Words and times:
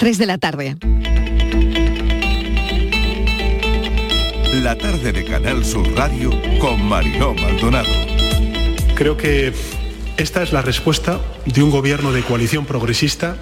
3 0.00 0.16
de 0.16 0.24
la 0.24 0.38
tarde. 0.38 0.76
La 4.54 4.74
tarde 4.78 5.12
de 5.12 5.26
Canal 5.26 5.62
Sur 5.62 5.94
Radio 5.94 6.30
con 6.58 6.82
Mariló 6.82 7.34
Maldonado. 7.34 7.90
Creo 8.94 9.18
que 9.18 9.52
esta 10.16 10.42
es 10.42 10.54
la 10.54 10.62
respuesta 10.62 11.20
de 11.44 11.62
un 11.62 11.70
gobierno 11.70 12.12
de 12.12 12.22
coalición 12.22 12.64
progresista 12.64 13.36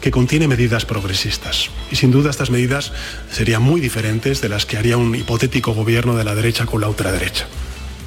que 0.00 0.10
contiene 0.10 0.48
medidas 0.48 0.84
progresistas. 0.84 1.70
Y 1.92 1.94
sin 1.94 2.10
duda 2.10 2.30
estas 2.30 2.50
medidas 2.50 2.92
serían 3.30 3.62
muy 3.62 3.80
diferentes 3.80 4.40
de 4.40 4.48
las 4.48 4.66
que 4.66 4.78
haría 4.78 4.96
un 4.96 5.14
hipotético 5.14 5.74
gobierno 5.74 6.16
de 6.16 6.24
la 6.24 6.34
derecha 6.34 6.66
con 6.66 6.80
la 6.80 6.88
ultraderecha. 6.88 7.46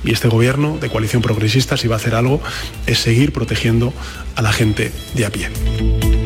Y 0.04 0.12
este 0.12 0.28
gobierno 0.28 0.78
de 0.78 0.90
coalición 0.90 1.22
progresista, 1.22 1.78
si 1.78 1.88
va 1.88 1.96
a 1.96 2.00
hacer 2.00 2.16
algo, 2.16 2.42
es 2.86 2.98
seguir 3.00 3.32
protegiendo 3.32 3.94
a 4.36 4.42
la 4.42 4.52
gente 4.52 4.92
de 5.14 5.26
a 5.26 5.30
pie. 5.30 6.23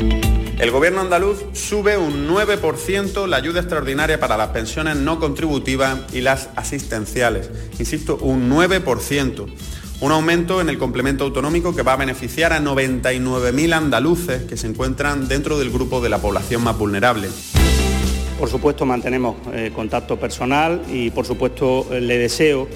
El 0.60 0.72
gobierno 0.72 1.02
andaluz 1.02 1.46
sube 1.54 1.98
un 1.98 2.28
9% 2.28 3.28
la 3.28 3.38
ayuda 3.38 3.60
extraordinaria 3.60 4.20
para 4.20 4.38
las 4.38 4.48
pensiones 4.50 4.96
no 4.96 5.20
contributivas 5.20 6.00
y 6.14 6.22
las 6.22 6.50
asistenciales. 6.56 7.52
Insisto, 7.78 8.18
un 8.18 8.50
9%. 8.50 9.46
Un 10.02 10.12
aumento 10.12 10.60
en 10.60 10.70
el 10.70 10.80
complemento 10.80 11.26
autonómico 11.26 11.76
que 11.76 11.84
va 11.84 11.94
a 11.94 11.98
beneficiar 11.98 12.54
a 12.54 12.60
99.000 12.60 13.74
andaluces 13.74 14.44
que 14.44 14.58
se 14.58 14.66
encuentran 14.66 15.28
dentro 15.28 15.60
del 15.60 15.70
grupo 15.70 16.02
de 16.02 16.10
la 16.10 16.18
población 16.18 16.64
más 16.64 16.76
vulnerable. 16.76 17.30
Por 18.40 18.50
supuesto 18.50 18.84
mantenemos 18.84 19.36
eh, 19.54 19.72
contacto 19.76 20.20
personal 20.20 20.82
y 20.92 21.12
por 21.12 21.28
supuesto 21.28 21.86
le 21.92 22.18
deseo 22.18 22.68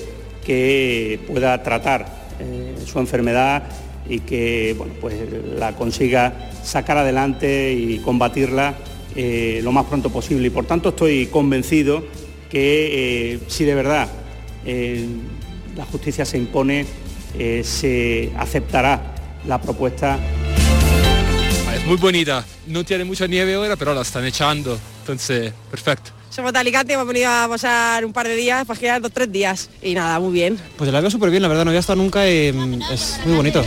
que 0.46 1.20
pueda 1.28 1.64
tratar 1.64 2.06
eh, 2.40 2.76
su 2.86 3.00
enfermedad 3.00 3.64
y 4.10 4.20
que 4.20 4.76
bueno, 4.78 4.94
pues, 5.00 5.16
la 5.58 5.76
consiga 5.76 6.52
sacar 6.64 6.98
adelante 6.98 7.74
y 7.74 8.00
combatirla 8.00 8.76
eh, 9.16 9.62
lo 9.64 9.72
más 9.72 9.86
pronto 9.86 10.10
posible. 10.10 10.48
Y 10.48 10.50
por 10.50 10.66
tanto 10.66 10.90
estoy 10.90 11.28
convencido 11.28 12.04
que 12.50 13.40
si 13.48 13.64
de 13.64 13.76
verdad 13.76 14.10
la 15.76 15.86
justicia 15.86 16.26
se 16.26 16.38
impone, 16.38 16.86
se 17.64 18.30
aceptará 18.38 19.16
la 19.48 19.62
propuesta. 19.62 20.20
Es 21.74 21.86
muy 21.86 21.96
bonita, 21.96 22.46
no 22.68 22.84
tiene 22.84 23.06
mucha 23.06 23.26
nieve 23.26 23.54
ahora, 23.54 23.78
pero 23.78 23.94
la 23.94 24.02
están 24.02 24.26
echando, 24.26 24.78
entonces 25.02 25.54
perfecto. 25.70 26.12
Somos 26.32 26.54
de 26.54 26.60
Alicante, 26.60 26.94
hemos 26.94 27.06
venido 27.06 27.30
a 27.30 27.46
pasar 27.50 28.06
un 28.06 28.14
par 28.14 28.26
de 28.26 28.38
días, 28.38 28.66
para 28.66 28.80
girar 28.80 29.02
dos, 29.02 29.12
tres 29.12 29.30
días. 29.30 29.70
Y 29.82 29.94
nada, 29.94 30.18
muy 30.18 30.32
bien. 30.32 30.58
Pues 30.78 30.90
la 30.90 31.02
veo 31.02 31.12
súper 31.12 31.30
bien, 31.30 31.42
la 31.42 31.50
verdad, 31.50 31.66
no 31.66 31.72
había 31.72 31.82
estado 31.82 32.02
nunca 32.02 32.26
y 32.26 32.54
mm, 32.54 32.82
es 32.90 33.20
muy 33.26 33.36
bonito. 33.36 33.62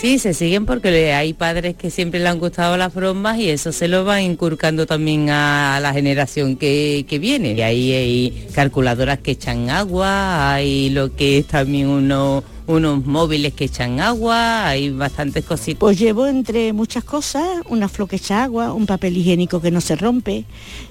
Sí, 0.00 0.18
se 0.18 0.32
siguen 0.32 0.64
porque 0.64 1.12
hay 1.12 1.34
padres 1.34 1.76
que 1.76 1.90
siempre 1.90 2.18
le 2.18 2.28
han 2.30 2.38
gustado 2.38 2.78
las 2.78 2.94
bromas 2.94 3.36
y 3.36 3.50
eso 3.50 3.72
se 3.72 3.88
lo 3.88 4.06
van 4.06 4.22
inculcando 4.22 4.86
también 4.86 5.28
a 5.28 5.78
la 5.82 5.92
generación 5.92 6.56
que, 6.56 7.04
viene. 7.20 7.52
Y 7.52 7.60
ahí 7.60 7.92
hay 7.92 8.48
calculadoras 8.54 9.18
que 9.18 9.32
echan 9.32 9.68
agua, 9.68 10.54
hay 10.54 10.88
lo 10.88 11.14
que 11.14 11.36
es 11.36 11.46
también 11.46 11.88
uno 11.88 12.42
unos 12.70 13.04
móviles 13.04 13.52
que 13.52 13.64
echan 13.64 14.00
agua, 14.00 14.66
hay 14.68 14.90
bastantes 14.90 15.44
cositas. 15.44 15.80
Pues 15.80 15.98
llevo 15.98 16.26
entre 16.26 16.72
muchas 16.72 17.04
cosas 17.04 17.44
una 17.68 17.88
flor 17.88 18.08
que 18.08 18.16
echa 18.16 18.44
agua, 18.44 18.72
un 18.72 18.86
papel 18.86 19.16
higiénico 19.16 19.60
que 19.60 19.70
no 19.70 19.80
se 19.80 19.96
rompe, 19.96 20.44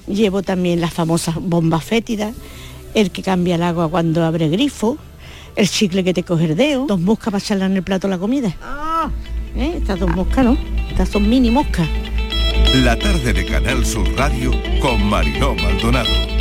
llevo 0.08 0.44
también 0.44 0.81
las 0.81 0.94
famosas 0.94 1.36
bombas 1.36 1.83
fétidas, 1.83 2.36
el 2.94 3.11
que 3.11 3.21
cambia 3.23 3.55
el 3.55 3.63
agua 3.63 3.89
cuando 3.89 4.23
abre 4.23 4.49
grifo, 4.49 4.97
el 5.55 5.69
chicle 5.69 6.03
que 6.03 6.13
te 6.13 6.23
coge 6.23 6.45
el 6.45 6.55
dedo, 6.55 6.86
dos 6.86 6.99
moscas 6.99 7.31
para 7.31 7.44
echarle 7.44 7.66
en 7.66 7.77
el 7.77 7.83
plato 7.83 8.08
la 8.08 8.17
comida. 8.17 8.55
Ah. 8.61 9.09
¿Eh? 9.55 9.73
Estas 9.77 9.99
dos 9.99 10.09
moscas, 10.16 10.45
¿no? 10.45 10.58
Estas 10.89 11.09
son 11.09 11.27
mini 11.27 11.49
moscas. 11.49 11.88
La 12.75 12.97
tarde 12.97 13.33
de 13.33 13.45
Canal 13.45 13.86
Sur 13.86 14.08
Radio 14.16 14.52
con 14.81 15.03
Mariló 15.09 15.55
Maldonado. 15.55 16.38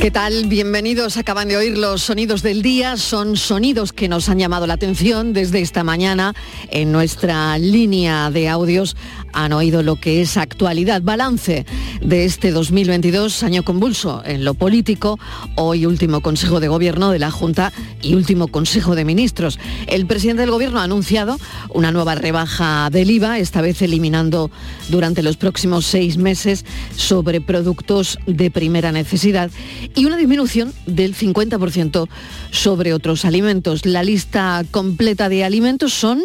¿Qué 0.00 0.10
tal? 0.10 0.46
Bienvenidos. 0.46 1.18
Acaban 1.18 1.48
de 1.48 1.58
oír 1.58 1.76
los 1.76 2.00
sonidos 2.00 2.40
del 2.40 2.62
día. 2.62 2.96
Son 2.96 3.36
sonidos 3.36 3.92
que 3.92 4.08
nos 4.08 4.30
han 4.30 4.38
llamado 4.38 4.66
la 4.66 4.72
atención 4.72 5.34
desde 5.34 5.60
esta 5.60 5.84
mañana 5.84 6.32
en 6.70 6.90
nuestra 6.90 7.58
línea 7.58 8.30
de 8.30 8.48
audios. 8.48 8.96
Han 9.34 9.52
oído 9.52 9.82
lo 9.82 9.96
que 9.96 10.22
es 10.22 10.38
actualidad, 10.38 11.02
balance 11.02 11.66
de 12.00 12.24
este 12.24 12.50
2022, 12.50 13.42
año 13.42 13.62
convulso 13.62 14.22
en 14.24 14.42
lo 14.42 14.54
político. 14.54 15.18
Hoy 15.54 15.84
último 15.84 16.22
Consejo 16.22 16.60
de 16.60 16.68
Gobierno 16.68 17.10
de 17.10 17.18
la 17.18 17.30
Junta 17.30 17.70
y 18.00 18.14
último 18.14 18.48
Consejo 18.48 18.94
de 18.94 19.04
Ministros. 19.04 19.58
El 19.86 20.06
presidente 20.06 20.40
del 20.40 20.50
Gobierno 20.50 20.80
ha 20.80 20.84
anunciado 20.84 21.38
una 21.68 21.92
nueva 21.92 22.14
rebaja 22.14 22.88
del 22.90 23.10
IVA, 23.10 23.38
esta 23.38 23.60
vez 23.60 23.82
eliminando 23.82 24.50
durante 24.88 25.22
los 25.22 25.36
próximos 25.36 25.84
seis 25.84 26.16
meses 26.16 26.64
sobre 26.96 27.42
productos 27.42 28.18
de 28.26 28.50
primera 28.50 28.92
necesidad 28.92 29.50
y 29.94 30.04
una 30.04 30.16
disminución 30.16 30.72
del 30.86 31.14
50% 31.14 32.08
sobre 32.50 32.92
otros 32.92 33.24
alimentos. 33.24 33.86
La 33.86 34.02
lista 34.02 34.64
completa 34.70 35.28
de 35.28 35.44
alimentos 35.44 35.92
son 35.92 36.22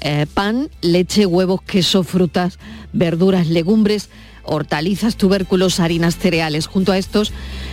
eh, 0.00 0.26
pan, 0.32 0.70
leche, 0.80 1.26
huevos, 1.26 1.62
queso, 1.62 2.04
frutas, 2.04 2.58
verduras, 2.92 3.48
legumbres, 3.48 4.08
hortalizas, 4.44 5.16
tubérculos, 5.16 5.80
harinas, 5.80 6.16
cereales. 6.16 6.66
Junto 6.66 6.92
a 6.92 6.98
estos 6.98 7.32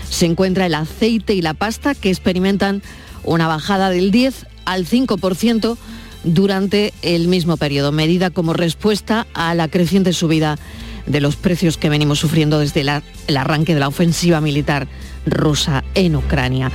se 0.09 0.25
encuentra 0.25 0.65
el 0.65 0.75
aceite 0.75 1.33
y 1.33 1.41
la 1.41 1.53
pasta 1.53 1.95
que 1.95 2.09
experimentan 2.09 2.81
una 3.23 3.47
bajada 3.47 3.89
del 3.89 4.11
10 4.11 4.45
al 4.65 4.85
5% 4.85 5.77
durante 6.23 6.93
el 7.01 7.27
mismo 7.27 7.57
periodo, 7.57 7.91
medida 7.91 8.31
como 8.31 8.53
respuesta 8.53 9.27
a 9.33 9.53
la 9.53 9.67
creciente 9.67 10.11
subida 10.11 10.57
de 11.05 11.21
los 11.21 11.35
precios 11.35 11.77
que 11.77 11.89
venimos 11.89 12.19
sufriendo 12.19 12.59
desde 12.59 12.81
el 12.81 13.37
arranque 13.37 13.75
de 13.75 13.79
la 13.79 13.87
ofensiva 13.87 14.41
militar 14.41 14.87
rusa 15.25 15.83
en 15.93 16.15
Ucrania. 16.15 16.71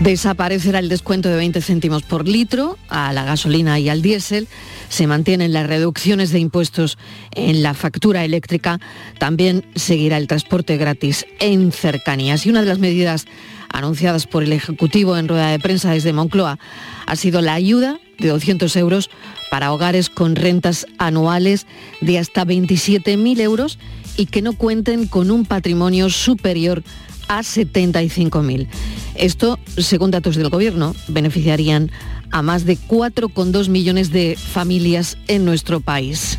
Desaparecerá 0.00 0.78
el 0.78 0.88
descuento 0.88 1.28
de 1.28 1.36
20 1.36 1.60
céntimos 1.62 2.02
por 2.02 2.26
litro 2.28 2.78
a 2.88 3.12
la 3.12 3.24
gasolina 3.24 3.78
y 3.78 3.88
al 3.88 4.02
diésel. 4.02 4.48
Se 4.88 5.06
mantienen 5.06 5.52
las 5.52 5.66
reducciones 5.66 6.30
de 6.30 6.38
impuestos 6.38 6.98
en 7.32 7.62
la 7.62 7.74
factura 7.74 8.24
eléctrica. 8.24 8.80
También 9.18 9.64
seguirá 9.74 10.16
el 10.18 10.26
transporte 10.26 10.76
gratis 10.76 11.26
en 11.40 11.72
cercanías. 11.72 12.46
Y 12.46 12.50
una 12.50 12.60
de 12.60 12.68
las 12.68 12.78
medidas 12.78 13.26
anunciadas 13.74 14.26
por 14.26 14.44
el 14.44 14.52
Ejecutivo 14.52 15.16
en 15.16 15.28
rueda 15.28 15.50
de 15.50 15.58
prensa 15.58 15.90
desde 15.90 16.12
Moncloa 16.12 16.58
ha 17.06 17.16
sido 17.16 17.40
la 17.40 17.54
ayuda 17.54 17.98
de 18.18 18.28
200 18.28 18.74
euros 18.76 19.10
para 19.50 19.72
hogares 19.72 20.10
con 20.10 20.36
rentas 20.36 20.86
anuales 20.98 21.66
de 22.00 22.18
hasta 22.18 22.44
27.000 22.44 23.40
euros 23.40 23.78
y 24.16 24.26
que 24.26 24.42
no 24.42 24.52
cuenten 24.52 25.08
con 25.08 25.30
un 25.30 25.44
patrimonio 25.44 26.08
superior 26.08 26.84
a 27.28 27.40
75.000. 27.40 28.68
Esto, 29.14 29.58
según 29.76 30.10
datos 30.10 30.36
del 30.36 30.50
Gobierno, 30.50 30.94
beneficiarían 31.08 31.90
a 32.30 32.42
más 32.42 32.64
de 32.64 32.76
4,2 32.76 33.68
millones 33.68 34.10
de 34.10 34.36
familias 34.36 35.16
en 35.28 35.44
nuestro 35.44 35.80
país. 35.80 36.38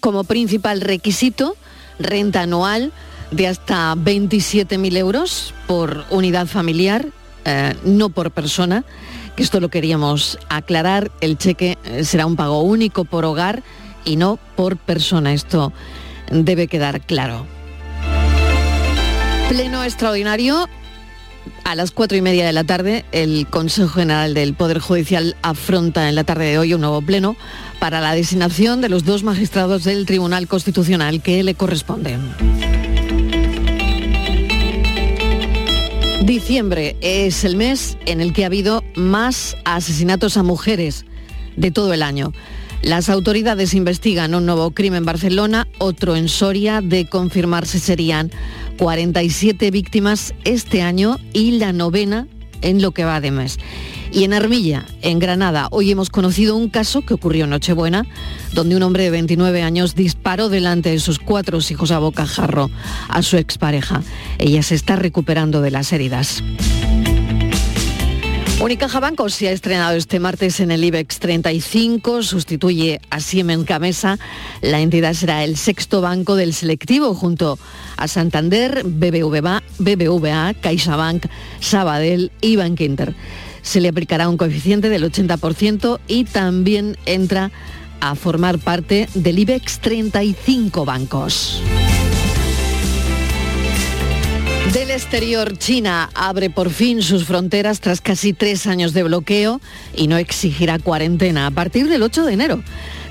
Como 0.00 0.24
principal 0.24 0.80
requisito, 0.80 1.56
renta 1.98 2.42
anual 2.42 2.92
de 3.30 3.46
hasta 3.46 3.94
27.000 3.94 4.96
euros 4.96 5.54
por 5.66 6.04
unidad 6.10 6.46
familiar, 6.46 7.08
eh, 7.44 7.74
no 7.84 8.08
por 8.08 8.30
persona, 8.30 8.84
que 9.36 9.42
esto 9.42 9.60
lo 9.60 9.68
queríamos 9.68 10.38
aclarar, 10.48 11.10
el 11.20 11.38
cheque 11.38 11.78
eh, 11.84 12.04
será 12.04 12.26
un 12.26 12.36
pago 12.36 12.62
único 12.62 13.04
por 13.04 13.24
hogar 13.24 13.62
y 14.04 14.16
no 14.16 14.38
por 14.56 14.76
persona, 14.76 15.32
esto 15.32 15.72
debe 16.30 16.68
quedar 16.68 17.00
claro. 17.02 17.46
Pleno 19.50 19.82
extraordinario. 19.82 20.68
A 21.64 21.74
las 21.74 21.90
cuatro 21.90 22.16
y 22.16 22.22
media 22.22 22.46
de 22.46 22.52
la 22.52 22.62
tarde, 22.62 23.04
el 23.10 23.48
Consejo 23.50 23.88
General 23.88 24.32
del 24.32 24.54
Poder 24.54 24.78
Judicial 24.78 25.36
afronta 25.42 26.08
en 26.08 26.14
la 26.14 26.22
tarde 26.22 26.44
de 26.44 26.58
hoy 26.58 26.72
un 26.72 26.82
nuevo 26.82 27.02
pleno 27.02 27.36
para 27.80 28.00
la 28.00 28.14
designación 28.14 28.80
de 28.80 28.88
los 28.88 29.04
dos 29.04 29.24
magistrados 29.24 29.82
del 29.82 30.06
Tribunal 30.06 30.46
Constitucional 30.46 31.20
que 31.20 31.42
le 31.42 31.56
corresponden. 31.56 32.20
Diciembre 36.22 36.96
es 37.00 37.42
el 37.42 37.56
mes 37.56 37.98
en 38.06 38.20
el 38.20 38.32
que 38.32 38.44
ha 38.44 38.46
habido 38.46 38.84
más 38.94 39.56
asesinatos 39.64 40.36
a 40.36 40.44
mujeres 40.44 41.06
de 41.56 41.72
todo 41.72 41.92
el 41.92 42.04
año. 42.04 42.32
Las 42.82 43.10
autoridades 43.10 43.74
investigan 43.74 44.34
un 44.34 44.46
nuevo 44.46 44.70
crimen 44.70 44.98
en 44.98 45.04
Barcelona, 45.04 45.68
otro 45.78 46.16
en 46.16 46.28
Soria, 46.28 46.80
de 46.80 47.06
confirmarse 47.06 47.78
serían 47.78 48.30
47 48.78 49.70
víctimas 49.70 50.34
este 50.44 50.80
año 50.80 51.18
y 51.34 51.52
la 51.52 51.74
novena 51.74 52.26
en 52.62 52.80
lo 52.80 52.92
que 52.92 53.04
va 53.04 53.20
de 53.20 53.30
mes. 53.30 53.58
Y 54.12 54.24
en 54.24 54.32
Armilla, 54.32 54.86
en 55.02 55.18
Granada, 55.18 55.68
hoy 55.70 55.90
hemos 55.90 56.10
conocido 56.10 56.56
un 56.56 56.68
caso 56.68 57.02
que 57.02 57.14
ocurrió 57.14 57.44
en 57.44 57.50
Nochebuena, 57.50 58.06
donde 58.54 58.76
un 58.76 58.82
hombre 58.82 59.04
de 59.04 59.10
29 59.10 59.62
años 59.62 59.94
disparó 59.94 60.48
delante 60.48 60.90
de 60.90 60.98
sus 60.98 61.18
cuatro 61.18 61.58
hijos 61.58 61.90
a 61.90 61.98
bocajarro 61.98 62.70
a 63.08 63.22
su 63.22 63.36
expareja. 63.36 64.02
Ella 64.38 64.62
se 64.62 64.74
está 64.74 64.96
recuperando 64.96 65.60
de 65.60 65.70
las 65.70 65.92
heridas. 65.92 66.42
Unicaja 68.60 69.00
Banco 69.00 69.30
se 69.30 69.48
ha 69.48 69.52
estrenado 69.52 69.96
este 69.96 70.20
martes 70.20 70.60
en 70.60 70.70
el 70.70 70.84
IBEX 70.84 71.18
35, 71.18 72.22
sustituye 72.22 73.00
a 73.08 73.20
Siemens 73.20 73.64
Gamesa. 73.64 74.18
La 74.60 74.80
entidad 74.80 75.14
será 75.14 75.44
el 75.44 75.56
sexto 75.56 76.02
banco 76.02 76.36
del 76.36 76.52
selectivo 76.52 77.14
junto 77.14 77.58
a 77.96 78.06
Santander, 78.06 78.82
BBVA, 78.84 79.62
BBVA 79.78 80.52
CaixaBank, 80.60 81.24
Sabadell 81.60 82.32
y 82.42 82.56
Bankinter. 82.56 83.14
Se 83.62 83.80
le 83.80 83.88
aplicará 83.88 84.28
un 84.28 84.36
coeficiente 84.36 84.90
del 84.90 85.10
80% 85.10 85.98
y 86.06 86.24
también 86.24 86.98
entra 87.06 87.50
a 88.00 88.14
formar 88.14 88.58
parte 88.58 89.08
del 89.14 89.38
IBEX 89.38 89.78
35 89.80 90.84
bancos. 90.84 91.62
Del 94.72 94.92
exterior, 94.92 95.58
China 95.58 96.10
abre 96.14 96.48
por 96.48 96.70
fin 96.70 97.02
sus 97.02 97.24
fronteras 97.24 97.80
tras 97.80 98.00
casi 98.00 98.32
tres 98.32 98.68
años 98.68 98.92
de 98.92 99.02
bloqueo 99.02 99.60
y 99.96 100.06
no 100.06 100.16
exigirá 100.16 100.78
cuarentena 100.78 101.48
a 101.48 101.50
partir 101.50 101.88
del 101.88 102.04
8 102.04 102.24
de 102.24 102.32
enero. 102.34 102.62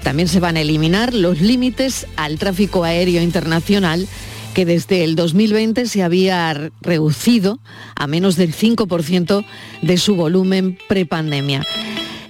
También 0.01 0.29
se 0.29 0.39
van 0.39 0.55
a 0.55 0.61
eliminar 0.61 1.13
los 1.13 1.41
límites 1.41 2.07
al 2.15 2.39
tráfico 2.39 2.85
aéreo 2.85 3.21
internacional 3.21 4.07
que 4.53 4.65
desde 4.65 5.03
el 5.03 5.17
2020 5.17 5.85
se 5.87 6.01
había 6.01 6.71
reducido 6.79 7.59
a 7.93 8.07
menos 8.07 8.37
del 8.37 8.55
5% 8.55 9.45
de 9.81 9.97
su 9.97 10.15
volumen 10.15 10.77
prepandemia. 10.87 11.67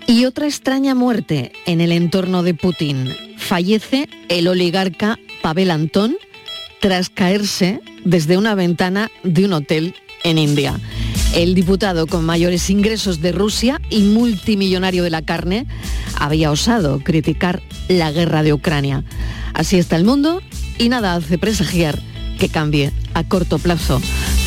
Y 0.07 0.25
otra 0.25 0.47
extraña 0.47 0.95
muerte 0.95 1.51
en 1.67 1.81
el 1.81 1.91
entorno 1.91 2.41
de 2.41 2.55
Putin. 2.55 3.15
Fallece 3.37 4.09
el 4.27 4.47
oligarca 4.47 5.19
Pavel 5.43 5.69
Antón 5.69 6.17
tras 6.79 7.09
caerse 7.09 7.81
desde 8.05 8.37
una 8.37 8.55
ventana 8.55 9.09
de 9.23 9.45
un 9.45 9.53
hotel 9.53 9.95
en 10.23 10.37
India. 10.37 10.79
El 11.33 11.53
diputado 11.53 12.07
con 12.07 12.25
mayores 12.25 12.69
ingresos 12.69 13.21
de 13.21 13.31
Rusia 13.31 13.79
y 13.89 14.01
multimillonario 14.01 15.03
de 15.03 15.09
la 15.09 15.21
carne 15.21 15.67
había 16.15 16.51
osado 16.51 16.99
criticar 16.99 17.61
la 17.87 18.11
guerra 18.11 18.43
de 18.43 18.53
Ucrania. 18.53 19.03
Así 19.53 19.77
está 19.77 19.95
el 19.95 20.05
mundo 20.05 20.41
y 20.77 20.89
nada 20.89 21.15
hace 21.15 21.37
presagiar 21.37 21.99
que 22.39 22.49
cambie 22.49 22.91
a 23.13 23.23
corto 23.23 23.59
plazo. 23.59 24.01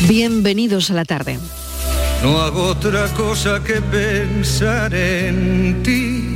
Bienvenidos 0.07 0.91
a 0.91 0.95
la 0.95 1.05
tarde. 1.05 1.39
No 2.21 2.41
hago 2.41 2.63
otra 2.67 3.07
cosa 3.13 3.63
que 3.63 3.81
pensar 3.81 4.93
en 4.93 5.83
ti. 5.83 6.29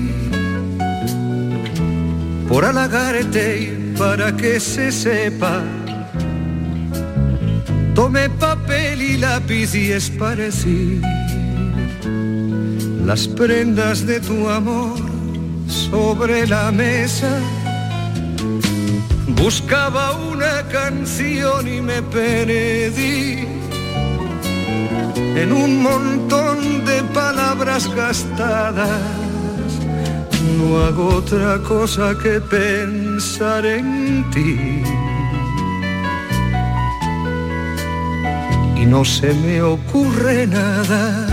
Por 2.48 2.64
halagarte 2.64 3.62
y 3.62 3.98
para 3.98 4.36
que 4.38 4.60
se 4.60 4.92
sepa 4.92 5.64
Tomé 7.98 8.30
papel 8.30 9.02
y 9.02 9.18
lápiz 9.18 9.74
y 9.74 9.92
esparcí 9.92 11.02
las 13.04 13.28
prendas 13.28 14.06
de 14.06 14.20
tu 14.20 14.48
amor 14.48 15.00
sobre 15.68 16.46
la 16.46 16.72
mesa. 16.72 17.40
Buscaba 19.30 20.12
una 20.12 20.62
canción 20.72 21.68
y 21.68 21.82
me 21.82 22.04
perdí 22.04 23.48
en 25.42 25.52
un 25.52 25.82
montón 25.82 26.86
de 26.86 27.02
palabras 27.16 27.90
gastadas. 27.96 29.02
No 30.56 30.84
hago 30.84 31.16
otra 31.16 31.58
cosa 31.64 32.16
que 32.22 32.40
pensar 32.42 33.66
en 33.66 34.24
ti 34.30 34.84
no 38.89 39.04
se 39.04 39.34
me 39.34 39.62
ocurre 39.62 40.48
nada. 40.48 41.28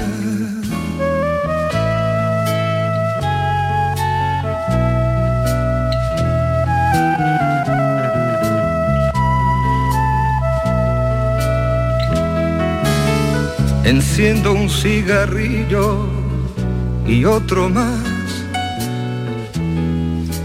Enciendo 13.84 14.52
un 14.52 14.68
cigarrillo 14.68 16.08
y 17.06 17.24
otro 17.24 17.68
más. 17.68 18.00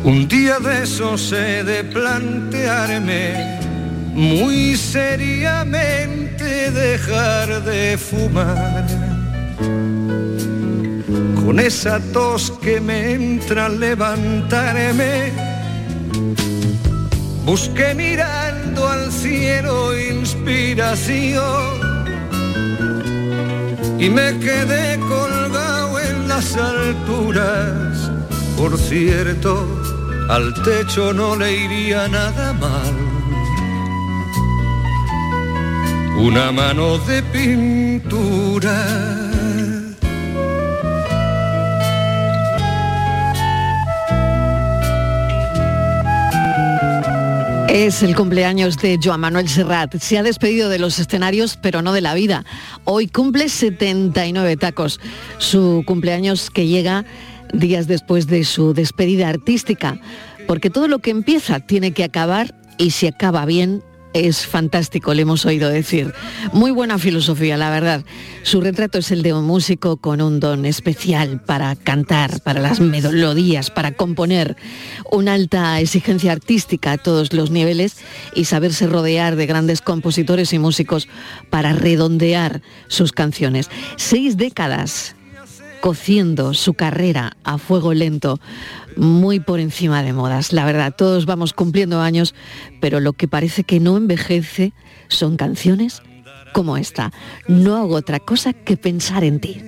Un 0.03 0.27
día 0.27 0.59
de 0.59 0.83
esos 0.83 1.31
he 1.31 1.63
de 1.63 1.83
plantearme 1.83 3.59
muy 4.13 4.75
seriamente 4.75 6.18
dejar 6.45 7.63
de 7.63 7.97
fumar. 7.97 8.85
Con 11.43 11.59
esa 11.59 11.99
tos 12.13 12.51
que 12.61 12.79
me 12.79 13.13
entra 13.13 13.65
al 13.65 13.79
levantarme, 13.79 15.31
busqué 17.45 17.93
mirando 17.95 18.87
al 18.87 19.11
cielo 19.11 19.97
inspiración 19.97 21.09
y 23.99 24.09
me 24.09 24.39
quedé 24.39 24.99
colgado 24.99 25.99
en 25.99 26.27
las 26.27 26.55
alturas. 26.55 28.11
Por 28.55 28.77
cierto, 28.77 29.67
al 30.29 30.53
techo 30.63 31.13
no 31.13 31.35
le 31.35 31.51
iría 31.55 32.07
nada 32.07 32.53
mal 32.53 33.08
una 36.19 36.51
mano 36.51 36.97
de 36.97 37.23
pintura. 37.23 38.75
Es 47.69 48.03
el 48.03 48.15
cumpleaños 48.15 48.77
de 48.77 48.99
Joan 49.01 49.21
Manuel 49.21 49.47
Serrat. 49.47 49.95
Se 49.97 50.17
ha 50.17 50.23
despedido 50.23 50.69
de 50.69 50.79
los 50.79 50.99
escenarios, 50.99 51.57
pero 51.61 51.81
no 51.81 51.93
de 51.93 52.01
la 52.01 52.13
vida. 52.13 52.43
Hoy 52.83 53.07
cumple 53.07 53.47
79 53.47 54.57
tacos. 54.57 54.99
Su 55.37 55.83
cumpleaños 55.85 56.49
que 56.49 56.67
llega 56.67 57.05
días 57.53 57.87
después 57.87 58.27
de 58.27 58.43
su 58.43 58.73
despedida 58.73 59.29
artística. 59.29 59.99
Porque 60.47 60.69
todo 60.69 60.87
lo 60.89 60.99
que 60.99 61.11
empieza 61.11 61.59
tiene 61.61 61.91
que 61.91 62.03
acabar 62.03 62.55
y 62.77 62.91
si 62.91 63.07
acaba 63.07 63.45
bien, 63.45 63.83
es 64.13 64.45
fantástico, 64.45 65.13
le 65.13 65.21
hemos 65.21 65.45
oído 65.45 65.69
decir. 65.69 66.13
Muy 66.51 66.71
buena 66.71 66.97
filosofía, 66.97 67.57
la 67.57 67.69
verdad. 67.69 68.03
Su 68.43 68.61
retrato 68.61 68.97
es 68.97 69.11
el 69.11 69.21
de 69.21 69.33
un 69.33 69.45
músico 69.45 69.97
con 69.97 70.21
un 70.21 70.39
don 70.39 70.65
especial 70.65 71.41
para 71.41 71.75
cantar, 71.75 72.41
para 72.41 72.59
las 72.59 72.79
melodías, 72.79 73.69
para 73.69 73.91
componer, 73.91 74.57
una 75.11 75.33
alta 75.33 75.79
exigencia 75.79 76.31
artística 76.31 76.93
a 76.93 76.97
todos 76.97 77.33
los 77.33 77.51
niveles 77.51 77.97
y 78.33 78.45
saberse 78.45 78.87
rodear 78.87 79.35
de 79.35 79.45
grandes 79.45 79.81
compositores 79.81 80.53
y 80.53 80.59
músicos 80.59 81.07
para 81.49 81.73
redondear 81.73 82.61
sus 82.87 83.11
canciones. 83.11 83.69
Seis 83.97 84.37
décadas 84.37 85.15
cociendo 85.79 86.53
su 86.53 86.73
carrera 86.73 87.37
a 87.43 87.57
fuego 87.57 87.93
lento, 87.93 88.39
muy 88.99 89.39
por 89.39 89.59
encima 89.59 90.03
de 90.03 90.13
modas. 90.13 90.53
La 90.53 90.65
verdad, 90.65 90.93
todos 90.95 91.25
vamos 91.25 91.53
cumpliendo 91.53 92.01
años, 92.01 92.35
pero 92.79 92.99
lo 92.99 93.13
que 93.13 93.27
parece 93.27 93.63
que 93.63 93.79
no 93.79 93.97
envejece 93.97 94.73
son 95.07 95.37
canciones 95.37 96.03
como 96.53 96.77
esta. 96.77 97.11
No 97.47 97.77
hago 97.77 97.95
otra 97.95 98.19
cosa 98.19 98.53
que 98.53 98.77
pensar 98.77 99.23
en 99.23 99.39
ti. 99.39 99.61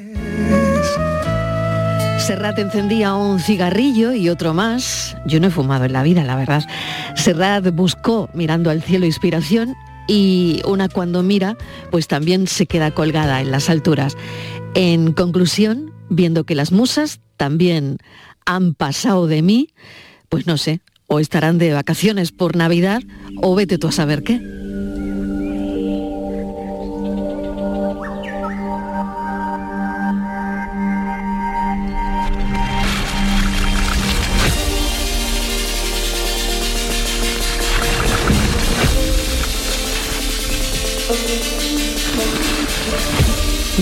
Serrat 2.19 2.59
encendía 2.59 3.15
un 3.15 3.39
cigarrillo 3.39 4.13
y 4.13 4.29
otro 4.29 4.53
más. 4.53 5.17
Yo 5.25 5.39
no 5.39 5.47
he 5.47 5.51
fumado 5.51 5.85
en 5.85 5.93
la 5.93 6.03
vida, 6.03 6.23
la 6.23 6.35
verdad. 6.35 6.63
Serrat 7.15 7.73
buscó, 7.73 8.29
mirando 8.33 8.69
al 8.69 8.83
cielo, 8.83 9.05
inspiración 9.05 9.75
y 10.07 10.61
una 10.65 10.87
cuando 10.87 11.23
mira, 11.23 11.57
pues 11.89 12.07
también 12.07 12.47
se 12.47 12.67
queda 12.67 12.91
colgada 12.91 13.41
en 13.41 13.49
las 13.49 13.69
alturas. 13.69 14.17
En 14.75 15.13
conclusión, 15.13 15.93
viendo 16.09 16.43
que 16.43 16.53
las 16.53 16.71
musas 16.71 17.21
también 17.37 17.97
han 18.45 18.73
pasado 18.73 19.27
de 19.27 19.41
mí, 19.41 19.69
pues 20.29 20.47
no 20.47 20.57
sé, 20.57 20.81
o 21.07 21.19
estarán 21.19 21.57
de 21.57 21.73
vacaciones 21.73 22.31
por 22.31 22.55
Navidad 22.55 23.01
o 23.41 23.55
vete 23.55 23.77
tú 23.77 23.87
a 23.87 23.91
saber 23.91 24.23
qué. 24.23 24.39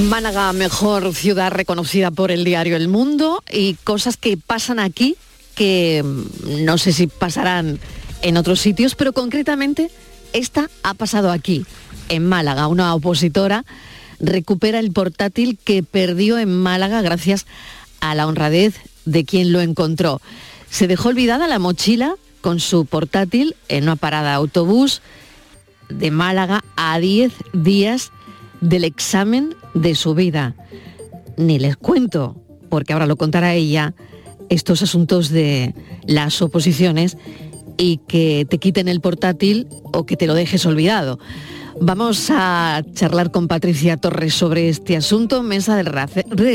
Málaga, 0.09 0.51
mejor 0.53 1.13
ciudad 1.13 1.51
reconocida 1.51 2.09
por 2.09 2.31
el 2.31 2.43
diario 2.43 2.75
El 2.75 2.87
Mundo 2.87 3.38
y 3.51 3.75
cosas 3.83 4.17
que 4.17 4.37
pasan 4.37 4.79
aquí 4.79 5.15
que 5.55 6.03
mm, 6.03 6.63
no 6.65 6.77
sé 6.77 6.93
si 6.93 7.07
pasarán 7.07 7.79
en 8.21 8.37
otros 8.37 8.59
sitios, 8.59 8.95
pero 8.95 9.13
concretamente 9.13 9.91
esta 10.33 10.69
ha 10.83 10.93
pasado 10.93 11.31
aquí, 11.31 11.65
en 12.07 12.25
Málaga. 12.25 12.67
Una 12.67 12.95
opositora 12.95 13.65
recupera 14.19 14.79
el 14.79 14.91
portátil 14.91 15.57
que 15.63 15.83
perdió 15.83 16.37
en 16.37 16.55
Málaga 16.55 17.01
gracias 17.01 17.45
a 17.99 18.15
la 18.15 18.27
honradez 18.27 18.75
de 19.05 19.25
quien 19.25 19.51
lo 19.51 19.61
encontró. 19.61 20.21
Se 20.69 20.87
dejó 20.87 21.09
olvidada 21.09 21.47
la 21.47 21.59
mochila 21.59 22.15
con 22.41 22.59
su 22.59 22.85
portátil 22.85 23.55
en 23.67 23.83
una 23.83 23.95
parada 23.95 24.29
de 24.29 24.35
autobús 24.35 25.01
de 25.89 26.11
Málaga 26.11 26.63
a 26.75 26.99
10 26.99 27.33
días 27.53 28.11
del 28.61 28.83
examen 28.83 29.55
de 29.73 29.95
su 29.95 30.13
vida. 30.13 30.55
Ni 31.37 31.59
les 31.59 31.75
cuento, 31.75 32.41
porque 32.69 32.93
ahora 32.93 33.07
lo 33.07 33.15
contará 33.15 33.53
ella, 33.53 33.93
estos 34.49 34.81
asuntos 34.81 35.29
de 35.29 35.73
las 36.05 36.41
oposiciones 36.41 37.17
y 37.77 37.97
que 38.07 38.45
te 38.49 38.57
quiten 38.57 38.87
el 38.87 39.01
portátil 39.01 39.67
o 39.93 40.05
que 40.05 40.17
te 40.17 40.27
lo 40.27 40.33
dejes 40.33 40.65
olvidado. 40.65 41.19
Vamos 41.81 42.29
a 42.29 42.83
charlar 42.93 43.31
con 43.31 43.47
Patricia 43.47 43.95
Torres 43.95 44.33
sobre 44.33 44.67
este 44.67 44.97
asunto, 44.97 45.43
mesa 45.43 45.77
de 45.77 45.83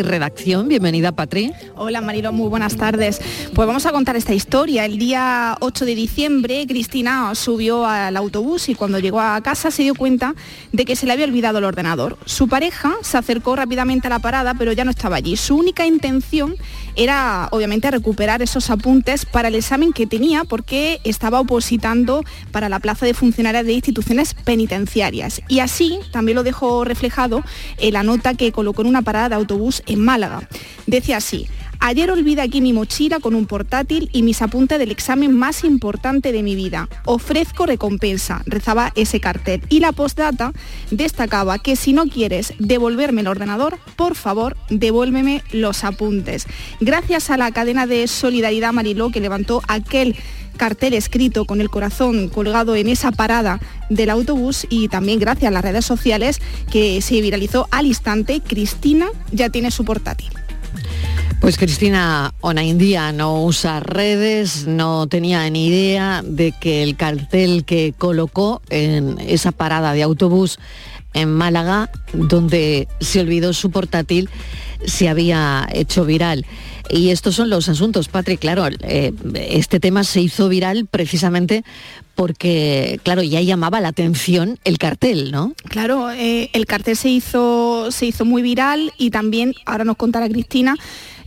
redacción. 0.03 0.69
Bienvenida, 0.69 1.13
Patri. 1.13 1.51
Hola, 1.77 2.03
Marilo, 2.03 2.31
muy 2.33 2.49
buenas 2.49 2.77
tardes. 2.77 3.21
Pues 3.55 3.67
vamos 3.67 3.87
a 3.87 3.93
contar 3.93 4.17
esta 4.17 4.35
historia. 4.35 4.85
El 4.85 4.99
día 4.99 5.57
8 5.61 5.87
de 5.87 5.95
diciembre, 5.95 6.67
Cristina 6.67 7.35
subió 7.35 7.87
al 7.87 8.17
autobús 8.17 8.69
y 8.69 8.75
cuando 8.75 8.99
llegó 8.99 9.21
a 9.21 9.41
casa 9.41 9.71
se 9.71 9.83
dio 9.83 9.95
cuenta 9.95 10.35
de 10.73 10.85
que 10.85 10.95
se 10.95 11.07
le 11.07 11.13
había 11.13 11.25
olvidado 11.25 11.59
el 11.59 11.65
ordenador. 11.65 12.19
Su 12.27 12.47
pareja 12.47 12.93
se 13.01 13.17
acercó 13.17 13.57
rápidamente 13.57 14.09
a 14.09 14.11
la 14.11 14.19
parada, 14.19 14.55
pero 14.55 14.73
ya 14.73 14.85
no 14.85 14.91
estaba 14.91 15.17
allí. 15.17 15.37
Su 15.37 15.57
única 15.57 15.87
intención 15.87 16.55
era, 16.97 17.49
obviamente, 17.51 17.91
recuperar 17.91 18.43
esos 18.43 18.71
apuntes 18.71 19.27
para 19.27 19.49
el 19.49 19.55
examen 19.55 19.93
que 19.93 20.07
tenía 20.07 20.45
porque 20.45 21.01
estaba 21.05 21.41
opositando 21.41 22.25
para 22.53 22.69
la 22.69 22.81
plaza 22.81 23.07
de 23.07 23.15
funcionaria 23.15 23.63
de 23.63 23.73
instituciones 23.73 24.35
penitenciarias. 24.35 25.43
Y 25.49 25.61
así 25.61 25.99
también 26.13 26.37
lo 26.37 26.43
dejó 26.43 26.85
reflejado 26.85 27.43
en 27.79 27.93
la 27.95 28.03
nota 28.03 28.35
que 28.35 28.53
colocó 28.53 28.83
en 28.83 28.89
una 28.89 29.03
parada 29.03 29.31
de 29.31 29.35
autobús 29.37 29.83
en 29.87 30.01
Málaga. 30.01 30.49
Decía 30.87 31.19
así, 31.19 31.49
Ayer 31.87 32.11
olvidé 32.11 32.41
aquí 32.41 32.63
mi 32.63 32.73
mochila 32.73 33.21
con 33.21 33.35
un 33.35 33.45
portátil 33.45 34.09
y 34.11 34.23
mis 34.23 34.41
apuntes 34.41 34.79
del 34.79 34.91
examen 34.91 35.37
más 35.37 35.65
importante 35.65 36.33
de 36.33 36.43
mi 36.43 36.55
vida. 36.55 36.89
Ofrezco 37.05 37.67
recompensa, 37.67 38.41
rezaba 38.47 38.91
ese 38.97 39.21
cartel. 39.21 39.61
Y 39.69 39.81
la 39.81 39.93
postdata 39.93 40.55
destacaba 40.91 41.59
que 41.59 41.77
si 41.77 41.93
no 41.93 42.07
quieres 42.07 42.55
devolverme 42.59 43.21
el 43.21 43.27
ordenador, 43.27 43.79
por 43.97 44.15
favor, 44.15 44.57
devuélveme 44.71 45.43
los 45.53 45.85
apuntes. 45.85 46.47
Gracias 46.81 47.29
a 47.29 47.37
la 47.37 47.53
cadena 47.53 47.87
de 47.87 48.09
solidaridad 48.09 48.73
Mariló 48.73 49.11
que 49.11 49.21
levantó 49.21 49.61
aquel 49.69 50.17
cartel 50.57 50.95
escrito 50.95 51.45
con 51.45 51.61
el 51.61 51.69
corazón 51.69 52.31
colgado 52.31 52.77
en 52.77 52.89
esa 52.89 53.13
parada 53.13 53.61
del 53.91 54.09
autobús 54.09 54.67
y 54.71 54.89
también 54.89 55.19
gracias 55.19 55.51
a 55.51 55.53
las 55.53 55.63
redes 55.63 55.85
sociales 55.85 56.41
que 56.73 57.03
se 57.03 57.21
viralizó 57.21 57.69
al 57.71 57.85
instante, 57.85 58.41
Cristina 58.41 59.09
ya 59.33 59.51
tiene 59.51 59.71
su 59.71 59.85
portátil. 59.85 60.31
Pues 61.45 61.59
Cristina 61.59 62.33
Onaindía 62.41 63.13
no 63.13 63.45
usa 63.45 63.79
redes, 63.79 64.67
no 64.67 65.07
tenía 65.09 65.51
ni 65.51 65.67
idea 65.67 66.23
de 66.25 66.53
que 66.59 66.83
el 66.83 66.97
cartel 66.97 67.67
que 67.67 67.93
colocó 67.99 68.63
en 68.71 69.19
esa 69.21 69.53
parada 69.53 69.93
de 69.93 70.03
autobús 70.03 70.59
en 71.13 71.31
Málaga, 71.31 71.91
donde 72.15 72.89
se 72.99 73.21
olvidó 73.21 73.53
su 73.53 73.71
portátil, 73.71 74.31
se 74.87 75.11
había 75.11 75.69
hecho 75.71 76.07
viral. 76.07 76.47
Y 76.89 77.11
estos 77.11 77.35
son 77.35 77.51
los 77.51 77.69
asuntos, 77.69 78.09
Patrick. 78.09 78.41
Claro, 78.41 78.67
eh, 78.81 79.13
este 79.35 79.81
tema 79.81 80.03
se 80.03 80.23
hizo 80.23 80.49
viral 80.49 80.87
precisamente 80.91 81.63
porque, 82.15 82.99
claro, 83.03 83.23
ya 83.23 83.43
llamaba 83.43 83.83
la 83.83 83.89
atención 83.89 84.59
el 84.65 84.79
cartel, 84.79 85.31
¿no? 85.31 85.53
Claro, 85.69 86.11
eh, 86.11 86.49
el 86.55 86.65
cartel 86.65 86.97
se 86.97 87.11
hizo, 87.11 87.91
se 87.91 88.07
hizo 88.07 88.25
muy 88.25 88.41
viral 88.41 88.95
y 88.97 89.11
también, 89.11 89.55
ahora 89.67 89.85
nos 89.85 89.97
contará 89.97 90.27
Cristina, 90.29 90.77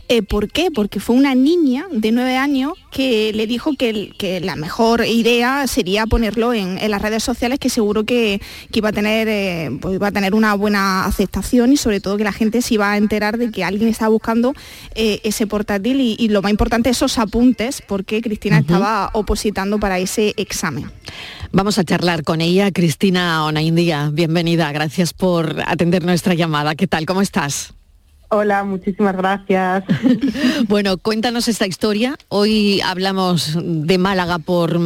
eh, 0.08 0.22
¿Por 0.22 0.50
qué? 0.50 0.70
Porque 0.70 1.00
fue 1.00 1.16
una 1.16 1.34
niña 1.34 1.86
de 1.90 2.12
nueve 2.12 2.36
años 2.36 2.72
que 2.90 3.32
le 3.34 3.46
dijo 3.46 3.74
que, 3.74 4.12
que 4.18 4.40
la 4.40 4.56
mejor 4.56 5.04
idea 5.04 5.66
sería 5.66 6.06
ponerlo 6.06 6.54
en, 6.54 6.78
las 6.90 7.02
redes 7.02 7.22
sociales, 7.22 7.58
que 7.58 7.68
seguro 7.68 8.04
que, 8.04 8.40
iba, 8.72 8.88
a 8.88 8.92
tener, 8.92 9.28
eh, 9.28 9.70
pues 9.80 9.96
iba 9.96 10.08
a 10.08 10.12
tener 10.12 10.34
una 10.34 10.54
buena 10.54 11.04
aceptación 11.04 11.72
y 11.72 11.76
sobre 11.76 12.00
todo 12.00 12.16
que 12.16 12.24
la 12.24 12.32
gente 12.32 12.62
se 12.62 12.74
iba 12.74 12.90
a 12.90 12.96
enterar 12.96 13.36
de 13.36 13.50
que 13.50 13.64
alguien 13.64 13.88
estaba 13.88 14.08
buscando 14.08 14.54
eh, 14.94 15.20
ese 15.24 15.46
portátil 15.46 16.00
y, 16.00 16.28
lo 16.28 16.42
más 16.42 16.50
importante, 16.50 16.90
esos 16.90 17.18
apuntes, 17.18 17.82
porque 17.86 18.22
Cristina 18.22 18.58
estaba 18.58 19.10
opositando 19.12 19.78
para 19.78 19.98
ese 19.98 20.34
examen. 20.36 20.90
Vamos 21.52 21.78
a 21.78 21.84
charlar 21.84 22.24
con 22.24 22.40
ella, 22.40 22.70
Cristina 22.72 23.44
Onaindia. 23.44 24.10
Bienvenida, 24.12 24.70
gracias 24.72 25.12
por 25.12 25.62
atender 25.66 26.04
nuestra 26.04 26.34
llamada. 26.34 26.74
¿Qué 26.74 26.86
tal? 26.86 27.06
¿Cómo 27.06 27.22
estás? 27.22 27.74
Hola, 28.30 28.62
muchísimas 28.62 29.16
gracias. 29.16 29.84
bueno, 30.68 30.98
cuéntanos 30.98 31.48
esta 31.48 31.66
historia. 31.66 32.16
Hoy 32.28 32.80
hablamos 32.82 33.56
de 33.62 33.96
Málaga 33.96 34.38
por, 34.38 34.78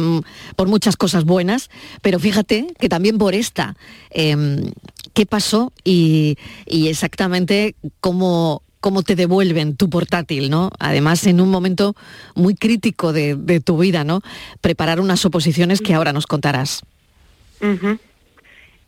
por 0.55 0.67
muchas 0.69 0.95
cosas 0.95 1.25
buenas, 1.25 1.69
pero 2.01 2.19
fíjate 2.19 2.67
que 2.79 2.87
también 2.87 3.17
por 3.17 3.35
esta. 3.35 3.75
Em, 4.11 4.71
¿Qué 5.13 5.25
pasó 5.25 5.73
y, 5.83 6.37
exactamente 6.65 7.75
cómo, 7.99 8.63
cómo 8.79 9.03
te 9.03 9.15
devuelven 9.15 9.75
tu 9.75 9.89
portátil, 9.89 10.49
¿no? 10.49 10.71
Además, 10.79 11.27
en 11.27 11.41
un 11.41 11.51
momento 11.51 11.95
muy 12.35 12.55
crítico 12.55 13.11
de, 13.11 13.61
tu 13.63 13.77
vida, 13.77 14.05
¿no? 14.05 14.21
Preparar 14.61 15.01
unas 15.01 15.23
oposiciones 15.25 15.81
que 15.81 15.93
ahora 15.93 16.13
nos 16.13 16.27
contarás. 16.27 16.81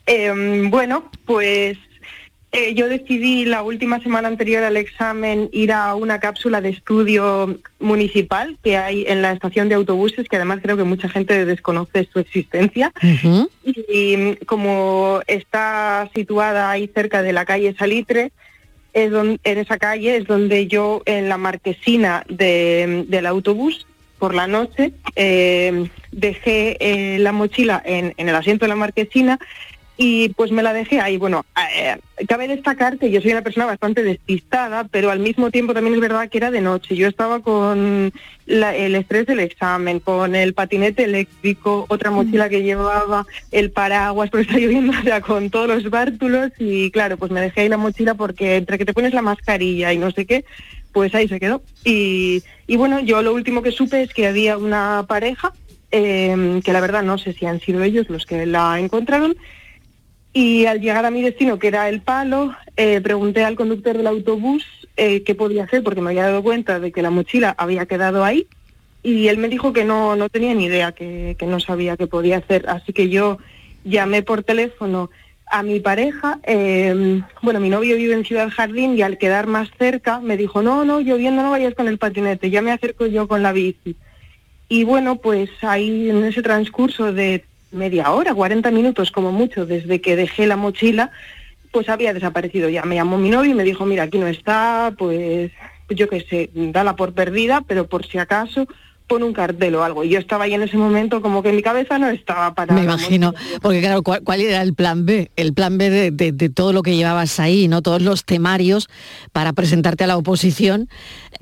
Em, 0.05 0.71
bueno, 0.71 1.11
pues 1.25 1.77
eh, 2.55 2.73
yo 2.73 2.87
decidí 2.87 3.43
la 3.43 3.63
última 3.63 3.99
semana 3.99 4.29
anterior 4.29 4.63
al 4.63 4.77
examen 4.77 5.49
ir 5.51 5.73
a 5.73 5.93
una 5.93 6.21
cápsula 6.21 6.61
de 6.61 6.69
estudio 6.69 7.59
municipal 7.79 8.57
que 8.63 8.77
hay 8.77 9.03
en 9.09 9.21
la 9.21 9.33
estación 9.33 9.67
de 9.67 9.75
autobuses, 9.75 10.29
que 10.29 10.37
además 10.37 10.59
creo 10.63 10.77
que 10.77 10.85
mucha 10.85 11.09
gente 11.09 11.45
desconoce 11.45 12.07
su 12.13 12.19
existencia. 12.19 12.93
Y 13.65 14.35
como 14.45 15.19
está 15.27 16.09
situada 16.15 16.71
ahí 16.71 16.89
cerca 16.95 17.21
de 17.21 17.33
la 17.33 17.43
calle 17.43 17.75
Salitre, 17.77 18.31
es 18.93 19.11
en 19.11 19.39
esa 19.43 19.77
calle 19.77 20.15
es 20.15 20.25
donde 20.25 20.67
yo 20.67 21.01
en 21.05 21.27
la 21.27 21.37
marquesina 21.37 22.23
del 22.29 23.25
autobús 23.25 23.85
por 24.17 24.33
la 24.33 24.47
noche 24.47 24.93
eh, 25.17 25.89
dejé 26.13 26.77
eh, 26.79 27.19
la 27.19 27.33
mochila 27.33 27.81
en, 27.83 28.13
en 28.15 28.29
el 28.29 28.35
asiento 28.35 28.63
de 28.63 28.69
la 28.69 28.77
marquesina 28.77 29.39
y 29.97 30.29
pues 30.29 30.51
me 30.51 30.63
la 30.63 30.73
dejé 30.73 30.99
ahí. 30.99 31.17
Bueno, 31.17 31.45
eh, 31.73 31.97
cabe 32.27 32.47
destacar 32.47 32.97
que 32.97 33.11
yo 33.11 33.21
soy 33.21 33.31
una 33.31 33.41
persona 33.41 33.65
bastante 33.65 34.03
despistada, 34.03 34.85
pero 34.85 35.09
al 35.09 35.19
mismo 35.19 35.51
tiempo 35.51 35.73
también 35.73 35.95
es 35.95 36.01
verdad 36.01 36.29
que 36.29 36.37
era 36.37 36.51
de 36.51 36.61
noche. 36.61 36.95
Yo 36.95 37.07
estaba 37.07 37.39
con 37.39 38.11
el 38.45 38.95
estrés 38.95 39.25
del 39.25 39.39
examen, 39.39 39.99
con 39.99 40.35
el 40.35 40.53
patinete 40.53 41.05
eléctrico, 41.05 41.85
otra 41.89 42.11
mochila 42.11 42.49
que 42.49 42.63
llevaba, 42.63 43.25
el 43.51 43.71
paraguas, 43.71 44.29
porque 44.29 44.47
está 44.47 44.57
lloviendo, 44.59 44.93
o 44.93 45.21
con 45.21 45.49
todos 45.49 45.67
los 45.67 45.89
bártulos 45.89 46.51
y 46.59 46.91
claro, 46.91 47.17
pues 47.17 47.31
me 47.31 47.41
dejé 47.41 47.61
ahí 47.61 47.69
la 47.69 47.77
mochila 47.77 48.15
porque 48.15 48.57
entre 48.57 48.77
que 48.77 48.85
te 48.85 48.93
pones 48.93 49.13
la 49.13 49.21
mascarilla 49.21 49.93
y 49.93 49.97
no 49.97 50.11
sé 50.11 50.25
qué, 50.25 50.45
pues 50.91 51.15
ahí 51.15 51.27
se 51.27 51.39
quedó. 51.39 51.61
Y, 51.83 52.43
y 52.67 52.75
bueno, 52.75 52.99
yo 52.99 53.21
lo 53.21 53.33
último 53.33 53.61
que 53.61 53.71
supe 53.71 54.01
es 54.01 54.13
que 54.13 54.27
había 54.27 54.57
una 54.57 55.05
pareja, 55.07 55.53
eh, 55.91 56.61
que 56.63 56.73
la 56.73 56.81
verdad 56.81 57.03
no 57.03 57.17
sé 57.17 57.33
si 57.33 57.45
han 57.45 57.61
sido 57.61 57.81
ellos 57.83 58.09
los 58.09 58.25
que 58.25 58.45
la 58.45 58.79
encontraron, 58.79 59.35
y 60.35 60.65
al 60.65 60.81
llegar 60.81 61.05
a 61.05 61.11
mi 61.11 61.21
destino, 61.21 61.59
que 61.59 61.69
era 61.69 61.87
el 61.87 62.01
palo, 62.01 62.53
eh, 62.75 62.99
pregunté 62.99 63.45
al 63.45 63.55
conductor 63.55 63.95
del 63.95 64.05
autobús 64.05 64.65
eh, 64.97 65.23
qué 65.23 65.33
podía 65.33 65.63
hacer, 65.63 65.81
porque 65.81 66.01
me 66.01 66.09
había 66.09 66.23
dado 66.23 66.43
cuenta 66.43 66.77
de 66.81 66.91
que 66.91 67.01
la 67.01 67.09
mochila 67.09 67.55
había 67.57 67.85
quedado 67.85 68.25
ahí. 68.25 68.45
Y 69.01 69.29
él 69.29 69.37
me 69.37 69.47
dijo 69.47 69.71
que 69.71 69.85
no, 69.85 70.17
no 70.17 70.27
tenía 70.27 70.53
ni 70.53 70.65
idea, 70.65 70.91
que, 70.91 71.37
no 71.47 71.61
sabía 71.61 71.95
qué 71.95 72.07
podía 72.07 72.39
hacer. 72.39 72.67
Así 72.67 72.91
que 72.91 73.07
yo 73.07 73.37
llamé 73.85 74.23
por 74.23 74.43
teléfono 74.43 75.09
a 75.45 75.63
mi 75.63 75.79
pareja. 75.79 76.37
Em, 76.43 77.23
bueno, 77.41 77.61
mi 77.61 77.69
novio 77.69 77.95
vive 77.95 78.13
en 78.13 78.25
Ciudad 78.25 78.49
Jardín 78.49 78.97
y 78.97 79.03
al 79.03 79.17
quedar 79.17 79.47
más 79.47 79.69
cerca 79.79 80.19
me 80.19 80.35
dijo, 80.35 80.61
no, 80.61 80.83
no, 80.83 80.99
lloviendo 80.99 81.43
no 81.43 81.51
vayas 81.51 81.75
con 81.75 81.87
el 81.87 81.97
patinete, 81.97 82.49
ya 82.49 82.61
me 82.61 82.73
acerco 82.73 83.05
yo 83.05 83.29
con 83.29 83.41
la 83.41 83.53
bici. 83.53 83.95
Y 84.67 84.83
bueno, 84.83 85.15
pues 85.15 85.49
ahí 85.61 86.09
en 86.09 86.25
ese 86.25 86.41
transcurso 86.41 87.13
de 87.13 87.45
media 87.71 88.11
hora, 88.11 88.33
40 88.33 88.71
minutos 88.71 89.11
como 89.11 89.31
mucho, 89.31 89.65
desde 89.65 90.01
que 90.01 90.15
dejé 90.15 90.47
la 90.47 90.57
mochila, 90.57 91.11
pues 91.71 91.89
había 91.89 92.13
desaparecido 92.13 92.69
ya. 92.69 92.83
Me 92.83 92.95
llamó 92.95 93.17
mi 93.17 93.29
novio 93.29 93.51
y 93.51 93.55
me 93.55 93.63
dijo, 93.63 93.85
mira, 93.85 94.03
aquí 94.03 94.17
no 94.17 94.27
está, 94.27 94.93
pues, 94.97 95.51
yo 95.89 96.07
qué 96.07 96.21
sé, 96.21 96.49
dala 96.53 96.95
por 96.95 97.13
perdida, 97.13 97.61
pero 97.67 97.87
por 97.87 98.05
si 98.05 98.17
acaso 98.17 98.67
pon 99.07 99.23
un 99.23 99.33
cartel 99.33 99.75
o 99.75 99.83
algo. 99.83 100.03
Y 100.03 100.09
yo 100.09 100.19
estaba 100.19 100.45
ahí 100.45 100.53
en 100.53 100.63
ese 100.63 100.77
momento 100.77 101.21
como 101.21 101.43
que 101.43 101.51
mi 101.51 101.61
cabeza 101.61 101.99
no 101.99 102.09
estaba 102.09 102.53
para... 102.55 102.73
Me 102.73 102.83
imagino, 102.83 103.33
porque 103.61 103.79
claro, 103.79 104.01
¿cuál, 104.03 104.41
era 104.41 104.61
el 104.61 104.73
plan 104.73 105.05
B? 105.05 105.31
El 105.35 105.53
plan 105.53 105.77
B 105.77 105.89
de, 105.89 106.11
de, 106.11 106.49
todo 106.49 106.73
lo 106.73 106.81
que 106.81 106.95
llevabas 106.95 107.39
ahí, 107.39 107.67
¿no? 107.67 107.81
Todos 107.81 108.01
los 108.01 108.25
temarios 108.25 108.87
para 109.31 109.53
presentarte 109.53 110.05
a 110.05 110.07
la 110.07 110.17
oposición. 110.17 110.89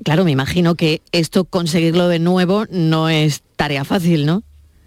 Claro, 0.04 0.24
me 0.24 0.30
imagino 0.30 0.74
que 0.74 1.02
esto, 1.12 1.44
conseguirlo 1.44 2.08
de 2.08 2.18
nuevo, 2.18 2.64
no 2.70 3.08
es 3.08 3.42
tarea 3.56 3.84
fácil, 3.84 4.26
¿no? 4.26 4.42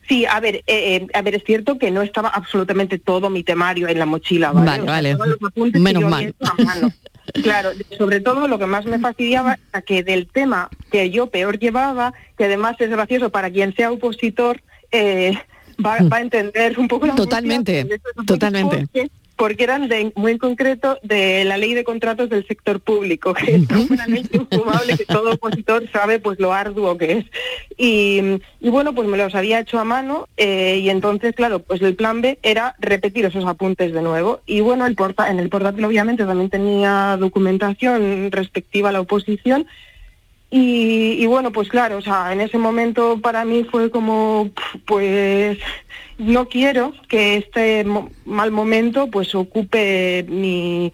Sí, 0.08 0.26
a 0.26 0.40
ver, 0.40 0.56
eh, 0.56 0.64
eh, 0.68 1.08
a 1.14 1.22
ver, 1.22 1.36
es 1.36 1.44
cierto 1.44 1.78
que 1.78 1.92
no 1.92 2.02
estaba 2.02 2.30
absolutamente 2.30 2.98
todo 2.98 3.30
mi 3.30 3.44
temario 3.44 3.88
en 3.90 4.00
la 4.00 4.06
mochila, 4.06 4.52
¿vale? 4.52 4.82
Vale, 4.84 5.16
O 5.16 5.18
sea, 5.18 5.36
vale. 5.56 5.80
Menos 5.80 6.04
mal. 6.04 6.34
Claro, 7.34 7.72
sobre 7.98 8.22
todo 8.22 8.48
lo 8.48 8.58
que 8.58 8.66
más 8.68 8.86
me 8.86 9.00
fastidiaba 9.00 9.60
era 9.70 9.82
que 9.82 10.02
del 10.02 10.28
tema 10.28 10.70
que 10.90 11.10
yo 11.10 11.28
peor 11.28 11.60
llevaba, 11.60 12.14
que 12.38 12.46
además 12.46 12.78
es 12.80 12.90
gracioso 12.90 13.30
para 13.30 13.52
quien 13.52 13.76
sea 13.76 13.92
opositor, 13.92 14.62
eh, 14.92 15.38
va, 15.86 15.98
va 16.04 16.18
a 16.18 16.22
entender 16.22 16.80
un 16.80 16.88
poco 16.88 17.06
la 17.06 17.16
Totalmente, 17.16 18.00
totalmente. 18.26 18.88
Porque, 18.88 19.12
porque 19.38 19.64
eran 19.64 19.88
de, 19.88 20.12
muy 20.16 20.34
en 20.34 20.38
concreto 20.40 20.98
de 21.04 21.46
la 21.46 21.58
ley 21.58 21.74
de 21.74 21.84
contratos 21.84 22.30
del 22.30 22.46
sector 22.48 22.80
público, 22.80 23.34
que 23.34 23.56
es 23.56 23.90
una 23.90 24.08
ley 24.08 24.26
infumable 24.32 24.98
que 24.98 25.06
todo 25.06 25.34
opositor 25.34 25.90
sabe 25.92 26.20
pues 26.20 26.40
lo 26.40 26.54
arduo 26.54 26.98
que 26.98 27.20
es. 27.20 27.26
Y, 27.78 28.42
y 28.60 28.70
bueno, 28.70 28.94
pues 28.94 29.08
me 29.08 29.18
los 29.18 29.36
había 29.36 29.60
hecho 29.60 29.80
a 29.80 29.84
mano 29.84 30.28
eh, 30.38 30.80
y 30.82 30.90
entonces, 30.90 31.36
claro, 31.36 31.60
pues 31.60 31.82
el 31.82 31.96
plan 31.96 32.22
B 32.22 32.40
era 32.42 32.76
repetir 32.80 33.26
esos 33.26 33.46
apuntes 33.46 33.94
de 33.94 34.02
nuevo. 34.02 34.42
Y 34.46 34.62
bueno, 34.62 34.86
el 34.88 34.96
porta 34.96 35.30
en 35.30 35.40
el 35.40 35.50
portátil 35.50 35.86
obviamente 35.86 36.26
también 36.26 36.50
tenía 36.50 37.16
documentación 37.20 38.32
respectiva 38.32 38.90
a 38.90 38.92
la 38.92 39.02
oposición. 39.02 39.68
Y, 40.50 41.22
y 41.22 41.26
bueno, 41.26 41.52
pues 41.52 41.68
claro, 41.68 41.98
o 41.98 42.02
sea, 42.02 42.32
en 42.32 42.40
ese 42.42 42.58
momento 42.58 43.20
para 43.20 43.44
mí 43.44 43.66
fue 43.66 43.90
como, 43.92 44.50
pues 44.86 45.58
no 46.18 46.48
quiero 46.48 46.94
que 47.10 47.36
este 47.38 47.84
mo- 47.84 48.10
mal 48.26 48.52
momento 48.52 49.08
pues 49.08 49.36
ocupe 49.36 50.26
mi, 50.30 50.94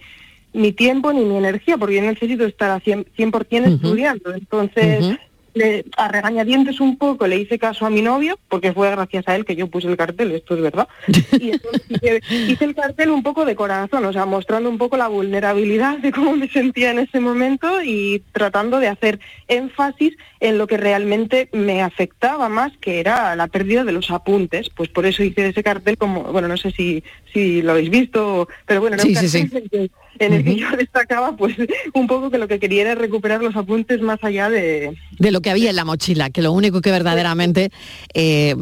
mi 0.54 0.72
tiempo 0.72 1.14
ni 1.14 1.24
mi 1.24 1.38
energía, 1.38 1.78
porque 1.78 1.96
yo 1.98 2.02
necesito 2.02 2.46
estar 2.46 2.72
a 2.72 2.80
100%, 2.80 3.06
100% 3.16 3.62
Ujú. 3.62 3.76
estudiando. 3.76 4.34
Entonces. 4.34 5.18
Le- 5.54 5.86
a 5.98 6.08
regañadientes 6.08 6.80
un 6.80 6.98
poco 6.98 7.28
le 7.28 7.38
hice 7.38 7.60
caso 7.60 7.86
a 7.86 7.90
mi 7.90 8.02
novio, 8.02 8.40
porque 8.50 8.74
fue 8.74 8.90
gracias 8.92 9.28
a 9.28 9.36
él 9.36 9.46
que 9.46 9.56
yo 9.56 9.68
puse 9.68 9.88
el 9.88 9.98
cartel, 9.98 10.32
esto 10.32 10.56
es 10.56 10.62
verdad. 10.62 10.88
Y 11.40 11.52
entonces 11.52 12.22
hice, 12.30 12.66
el 12.66 12.76
cartel 12.76 13.10
un 13.12 13.24
poco 13.24 13.46
de 13.46 13.56
corazón, 13.56 14.06
o 14.06 14.14
sea, 14.14 14.26
mostrando 14.26 14.70
un 14.70 14.78
poco 14.78 14.98
la 14.98 15.08
vulnerabilidad 15.08 15.98
de 16.00 16.12
cómo 16.12 16.36
me 16.36 16.48
sentía 16.50 16.92
en 16.92 17.00
ese 17.00 17.20
momento 17.20 17.82
y 17.84 18.24
tratando 18.32 18.80
de 18.80 18.88
hacer 18.88 19.20
énfasis 19.48 20.14
en 20.40 20.58
lo 20.58 20.68
que 20.68 20.78
realmente 20.78 21.50
me 21.54 21.82
afectaba 21.82 22.50
más, 22.50 22.72
que 22.80 23.00
era 23.00 23.36
la 23.36 23.48
pérdida 23.48 23.84
de 23.84 23.92
los 23.92 24.12
apuntes. 24.12 24.70
Pues 24.70 24.90
por 24.90 25.06
eso 25.06 25.24
hice 25.24 25.48
ese 25.50 25.64
cartel 25.64 25.98
como, 25.98 26.24
bueno, 26.24 26.48
no 26.48 26.58
sé 26.58 26.72
si, 26.72 27.04
si 27.34 27.62
lo 27.62 27.72
habéis 27.74 27.90
visto, 27.90 28.48
pero 28.66 28.82
bueno, 28.82 28.96
era 28.96 29.04
un 29.06 29.10
Sí, 29.16 29.28
sí, 29.28 29.42
cartel 29.42 29.64
sí. 29.64 29.70
que- 29.70 29.92
en 30.20 30.34
el 30.34 30.44
que 30.44 30.56
yo 30.56 30.68
destacaba 30.78 31.36
pues 31.36 31.56
un 31.94 32.08
poco 32.08 32.30
que 32.30 32.38
lo 32.38 32.48
que 32.48 32.60
quería 32.60 32.82
era 32.84 32.96
recuperar 32.96 33.42
los 33.42 33.56
apuntes 33.56 34.02
más 34.02 34.20
allá 34.24 34.50
de, 34.50 34.96
de 35.20 35.32
lo 35.32 35.42
que 35.42 35.50
había 35.50 35.70
en 35.70 35.76
la 35.76 35.86
mochila, 35.86 36.30
que 36.30 36.42
lo 36.42 36.52
único 36.52 36.82
que 36.82 36.92
verdaderamente 36.92 37.72
eh, 38.14 38.56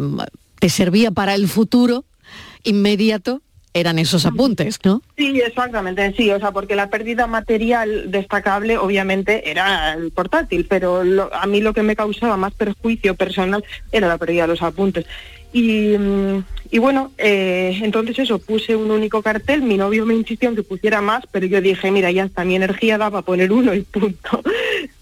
te 0.60 0.70
servía 0.70 1.12
para 1.12 1.36
el 1.36 1.48
futuro 1.48 2.05
inmediato 2.63 3.41
eran 3.74 4.00
esos 4.00 4.25
apuntes, 4.25 4.79
¿no? 4.84 5.01
Sí, 5.15 5.39
exactamente, 5.39 6.13
sí, 6.17 6.29
o 6.29 6.38
sea, 6.39 6.51
porque 6.51 6.75
la 6.75 6.89
pérdida 6.89 7.25
material 7.25 8.12
destacable 8.12 8.77
obviamente 8.77 9.50
era 9.50 9.93
el 9.93 10.12
portátil, 10.12 10.65
pero 10.70 11.05
lo- 11.05 11.34
a 11.34 11.46
mí 11.48 11.62
lo 11.62 11.74
que 11.74 11.81
me 11.81 11.96
causaba 11.96 12.36
más 12.36 12.53
perjuicio 12.53 13.15
personal 13.15 13.63
era 13.93 14.10
la 14.10 14.17
pérdida 14.17 14.41
de 14.41 14.48
los 14.50 14.62
apuntes. 14.62 15.05
Y, 15.53 15.96
mm, 15.98 16.43
y 16.74 16.80
bueno, 16.80 17.12
eh, 17.18 17.78
entonces 17.84 18.18
eso, 18.18 18.40
puse 18.40 18.78
un 18.78 18.92
único 18.92 19.22
cartel, 19.22 19.62
mi 19.62 19.75
novio 19.75 20.06
me 20.06 20.16
insistió 20.16 20.48
en 20.48 20.56
que 20.56 20.63
pusiera 20.63 21.01
más, 21.01 21.25
pero 21.30 21.46
yo 21.46 21.60
dije, 21.60 21.92
mira, 21.92 22.12
ya 22.12 22.24
está, 22.24 22.46
mi 22.46 22.56
energía 22.56 22.98
da 22.98 23.12
para 23.12 23.24
poner 23.24 23.51
uno 23.51 23.74
y 23.74 23.82
punto. 23.82 24.42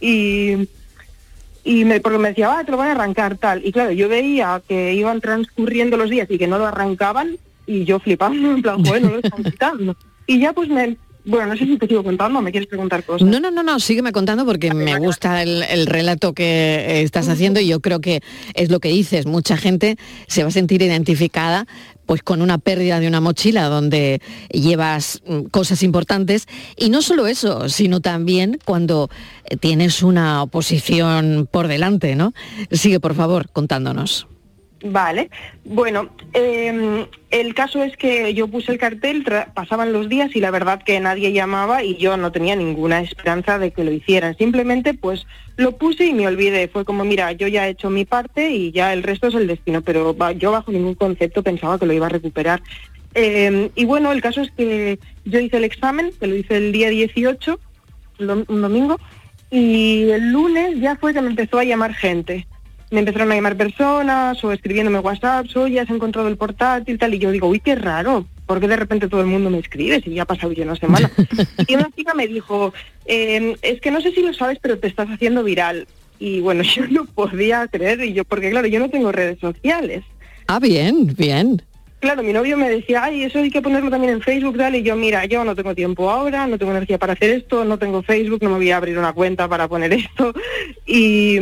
Y, 0.01 0.67
y 1.63 1.85
me, 1.85 1.99
porque 1.99 2.17
me 2.17 2.29
decía, 2.29 2.57
ah, 2.57 2.63
te 2.63 2.71
lo 2.71 2.77
van 2.77 2.89
a 2.89 2.91
arrancar 2.91 3.37
tal. 3.37 3.65
Y 3.65 3.71
claro, 3.71 3.91
yo 3.91 4.09
veía 4.09 4.61
que 4.67 4.93
iban 4.93 5.21
transcurriendo 5.21 5.95
los 5.97 6.09
días 6.09 6.29
y 6.31 6.37
que 6.37 6.47
no 6.47 6.57
lo 6.57 6.65
arrancaban 6.65 7.37
y 7.67 7.85
yo 7.85 7.99
flipando, 7.99 8.51
en 8.51 8.61
plan, 8.61 8.83
joder, 8.83 9.01
no 9.03 9.09
lo 9.11 9.19
están 9.19 9.43
quitando. 9.51 9.95
Y 10.25 10.39
ya 10.39 10.53
pues 10.53 10.69
me, 10.69 10.97
bueno, 11.25 11.47
no 11.47 11.57
sé 11.57 11.65
si 11.65 11.77
te 11.77 11.87
sigo 11.87 12.03
contando, 12.03 12.41
me 12.41 12.51
quieres 12.51 12.67
preguntar 12.67 13.03
cosas. 13.03 13.27
No, 13.27 13.39
no, 13.39 13.51
no, 13.51 13.63
no, 13.63 13.79
sígueme 13.79 14.11
contando 14.11 14.45
porque 14.45 14.73
me 14.73 14.97
gusta 14.97 15.43
el, 15.43 15.63
el 15.63 15.85
relato 15.85 16.33
que 16.33 16.43
eh, 16.43 17.01
estás 17.01 17.27
haciendo 17.27 17.59
y 17.59 17.67
yo 17.67 17.79
creo 17.81 17.99
que 17.99 18.21
es 18.53 18.71
lo 18.71 18.79
que 18.79 18.89
dices. 18.89 19.25
Mucha 19.25 19.57
gente 19.57 19.97
se 20.27 20.43
va 20.43 20.49
a 20.49 20.51
sentir 20.51 20.81
identificada 20.81 21.67
pues 22.09 22.23
con 22.23 22.41
una 22.41 22.57
pérdida 22.57 22.99
de 22.99 23.07
una 23.07 23.21
mochila 23.21 23.65
donde 23.65 24.19
llevas 24.49 25.21
mm, 25.27 25.41
cosas 25.51 25.83
importantes 25.83 26.47
y 26.75 26.89
no 26.89 27.03
solo 27.03 27.27
eso, 27.27 27.69
sino 27.69 27.99
también 27.99 28.57
cuando 28.65 29.11
tienes 29.59 30.01
una 30.01 30.41
oposición 30.41 31.47
por 31.51 31.67
delante, 31.67 32.15
¿no? 32.15 32.33
Sigue, 32.71 32.99
por 32.99 33.13
favor, 33.13 33.49
contándonos. 33.51 34.27
Vale, 34.81 35.29
bueno, 35.65 36.09
eh, 36.33 37.05
el 37.31 37.53
caso 37.53 37.83
es 37.83 37.97
que 37.97 38.33
yo 38.33 38.47
puse 38.47 38.71
el 38.71 38.77
cartel, 38.77 39.25
pasaban 39.53 39.91
los 39.91 40.07
días 40.07 40.33
y 40.35 40.39
la 40.39 40.51
verdad 40.51 40.81
que 40.81 40.97
nadie 41.01 41.33
llamaba 41.33 41.83
y 41.83 41.97
yo 41.97 42.15
no 42.15 42.31
tenía 42.31 42.55
ninguna 42.55 43.01
esperanza 43.01 43.59
de 43.59 43.71
que 43.71 43.83
lo 43.83 43.91
hicieran. 43.91 44.37
Simplemente 44.37 44.93
pues 44.93 45.27
lo 45.57 45.77
puse 45.77 46.05
y 46.05 46.13
me 46.13 46.27
olvidé. 46.27 46.69
Fue 46.69 46.85
como, 46.85 47.03
mira, 47.03 47.33
yo 47.33 47.47
ya 47.49 47.67
he 47.67 47.71
hecho 47.71 47.89
mi 47.89 48.05
parte 48.05 48.51
y 48.51 48.71
ya 48.71 48.93
el 48.93 49.03
resto 49.03 49.27
es 49.27 49.35
el 49.35 49.47
destino, 49.47 49.81
pero 49.81 50.15
yo 50.35 50.51
bajo 50.51 50.71
ningún 50.71 50.95
concepto 50.95 51.43
pensaba 51.43 51.77
que 51.77 51.85
lo 51.85 51.91
iba 51.91 52.05
a 52.05 52.09
recuperar. 52.09 52.61
Eh, 53.15 53.71
y 53.75 53.83
bueno, 53.83 54.13
el 54.13 54.21
caso 54.21 54.39
es 54.41 54.51
que 54.51 54.97
yo 55.25 55.39
hice 55.41 55.57
el 55.57 55.65
examen, 55.65 56.11
que 56.17 56.27
lo 56.27 56.35
hice 56.37 56.55
el 56.55 56.71
día 56.71 56.87
18, 56.89 57.59
lo- 58.19 58.45
un 58.47 58.61
domingo, 58.61 58.97
y 59.51 60.09
el 60.11 60.31
lunes 60.31 60.79
ya 60.79 60.95
fue 60.95 61.13
que 61.13 61.21
me 61.21 61.29
empezó 61.31 61.59
a 61.59 61.65
llamar 61.65 61.93
gente 61.95 62.47
me 62.91 62.99
empezaron 62.99 63.31
a 63.31 63.35
llamar 63.35 63.55
personas 63.55 64.43
o 64.43 64.51
escribiéndome 64.51 64.99
WhatsApp, 64.99 65.45
oye, 65.55 65.79
has 65.79 65.89
encontrado 65.89 66.27
el 66.27 66.37
portátil, 66.37 66.97
tal, 66.97 67.13
y 67.13 67.19
yo 67.19 67.31
digo, 67.31 67.47
uy, 67.47 67.59
qué 67.59 67.75
raro, 67.75 68.25
porque 68.45 68.67
de 68.67 68.75
repente 68.75 69.07
todo 69.07 69.21
el 69.21 69.27
mundo 69.27 69.49
me 69.49 69.59
escribe 69.59 70.01
si 70.01 70.11
ya 70.13 70.23
ha 70.23 70.25
pasado 70.25 70.51
ya 70.53 70.63
una 70.63 70.75
semana? 70.75 71.11
y 71.67 71.75
una 71.75 71.89
chica 71.95 72.13
me 72.13 72.27
dijo, 72.27 72.73
"Eh, 73.05 73.55
es 73.61 73.79
que 73.81 73.91
no 73.91 74.01
sé 74.01 74.11
si 74.11 74.21
lo 74.21 74.33
sabes, 74.33 74.57
pero 74.61 74.79
te 74.79 74.87
estás 74.87 75.07
haciendo 75.09 75.43
viral. 75.43 75.87
Y 76.19 76.41
bueno, 76.41 76.63
yo 76.75 76.87
no 76.87 77.05
podía 77.05 77.67
creer, 77.67 78.03
y 78.03 78.13
yo, 78.13 78.25
porque 78.25 78.49
claro, 78.49 78.67
yo 78.67 78.79
no 78.79 78.89
tengo 78.89 79.11
redes 79.11 79.39
sociales. 79.39 80.03
Ah, 80.47 80.59
bien, 80.59 81.13
bien. 81.15 81.61
Claro, 81.99 82.23
mi 82.23 82.31
novio 82.31 82.55
me 82.55 82.69
decía, 82.69 83.03
ay, 83.03 83.23
eso 83.23 83.39
hay 83.39 83.51
que 83.51 83.61
ponerlo 83.61 83.89
también 83.89 84.13
en 84.13 84.21
Facebook, 84.21 84.57
tal, 84.57 84.73
y 84.73 84.83
yo, 84.83 84.95
mira, 84.95 85.25
yo 85.25 85.43
no 85.43 85.53
tengo 85.53 85.75
tiempo 85.75 86.09
ahora, 86.09 86.47
no 86.47 86.57
tengo 86.57 86.71
energía 86.71 86.97
para 86.97 87.11
hacer 87.11 87.29
esto, 87.31 87.65
no 87.65 87.77
tengo 87.77 88.03
Facebook, 88.03 88.41
no 88.41 88.51
me 88.51 88.55
voy 88.55 88.71
a 88.71 88.77
abrir 88.77 88.97
una 88.97 89.11
cuenta 89.11 89.49
para 89.49 89.67
poner 89.67 89.91
esto. 89.93 90.33
Y, 90.85 91.39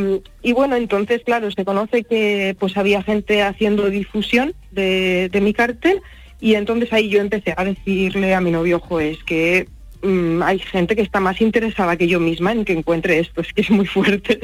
bueno, 0.53 0.75
entonces, 0.75 1.21
claro, 1.23 1.51
se 1.51 1.63
conoce 1.63 2.03
que 2.03 2.55
pues 2.59 2.75
había 2.75 3.03
gente 3.03 3.43
haciendo 3.43 3.87
difusión 3.91 4.55
de, 4.71 5.29
mi 5.41 5.53
cartel, 5.53 6.01
y 6.41 6.55
entonces 6.55 6.91
ahí 6.91 7.09
yo 7.09 7.21
empecé 7.21 7.53
a 7.55 7.63
decirle 7.63 8.33
a 8.33 8.41
mi 8.41 8.49
novio, 8.49 8.77
ojo, 8.77 8.99
es 8.99 9.23
que 9.23 9.67
mm, 10.01 10.41
hay 10.41 10.57
gente 10.57 10.95
que 10.95 11.03
está 11.03 11.19
más 11.19 11.39
interesada 11.39 11.97
que 11.97 12.07
yo 12.07 12.19
misma 12.19 12.51
en 12.51 12.65
que 12.65 12.73
encuentre 12.73 13.19
esto, 13.19 13.41
es 13.41 13.53
que 13.53 13.61
es 13.61 13.69
muy 13.69 13.85
fuerte. 13.85 14.39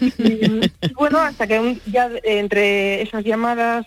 y 0.18 0.92
bueno, 0.94 1.18
hasta 1.18 1.46
que 1.46 1.60
un- 1.60 1.80
ya 1.86 2.10
entre 2.24 3.02
esas 3.02 3.22
llamadas 3.22 3.86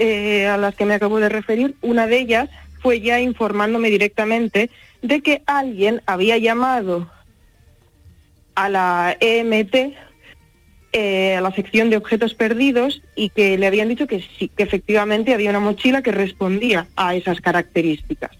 eh, 0.00 0.46
a 0.46 0.56
las 0.56 0.74
que 0.74 0.86
me 0.86 0.94
acabo 0.94 1.20
de 1.20 1.28
referir, 1.28 1.76
una 1.82 2.06
de 2.06 2.18
ellas 2.18 2.48
fue 2.80 3.00
ya 3.00 3.20
informándome 3.20 3.90
directamente 3.90 4.70
de 5.02 5.20
que 5.20 5.42
alguien 5.46 6.00
había 6.06 6.38
llamado 6.38 7.10
a 8.54 8.70
la 8.70 9.16
EMT, 9.20 9.94
eh, 10.92 11.36
a 11.36 11.40
la 11.42 11.52
sección 11.52 11.90
de 11.90 11.98
objetos 11.98 12.34
perdidos, 12.34 13.02
y 13.14 13.28
que 13.28 13.58
le 13.58 13.66
habían 13.66 13.88
dicho 13.88 14.06
que 14.06 14.24
sí, 14.38 14.48
que 14.48 14.62
efectivamente 14.62 15.34
había 15.34 15.50
una 15.50 15.60
mochila 15.60 16.00
que 16.02 16.12
respondía 16.12 16.86
a 16.96 17.14
esas 17.14 17.40
características 17.40 18.30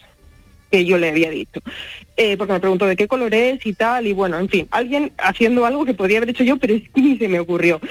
que 0.70 0.84
yo 0.84 0.98
le 0.98 1.10
había 1.10 1.30
dicho. 1.30 1.60
Eh, 2.16 2.36
porque 2.36 2.52
me 2.52 2.60
preguntó 2.60 2.86
de 2.86 2.96
qué 2.96 3.08
color 3.08 3.32
es 3.34 3.64
y 3.64 3.72
tal, 3.72 4.06
y 4.06 4.12
bueno, 4.12 4.38
en 4.38 4.48
fin, 4.48 4.68
alguien 4.70 5.12
haciendo 5.18 5.64
algo 5.64 5.84
que 5.84 5.94
podría 5.94 6.18
haber 6.18 6.30
hecho 6.30 6.44
yo, 6.44 6.58
pero 6.58 6.74
es 6.74 6.82
que 6.90 7.00
ni 7.00 7.16
se 7.16 7.28
me 7.28 7.40
ocurrió. 7.40 7.80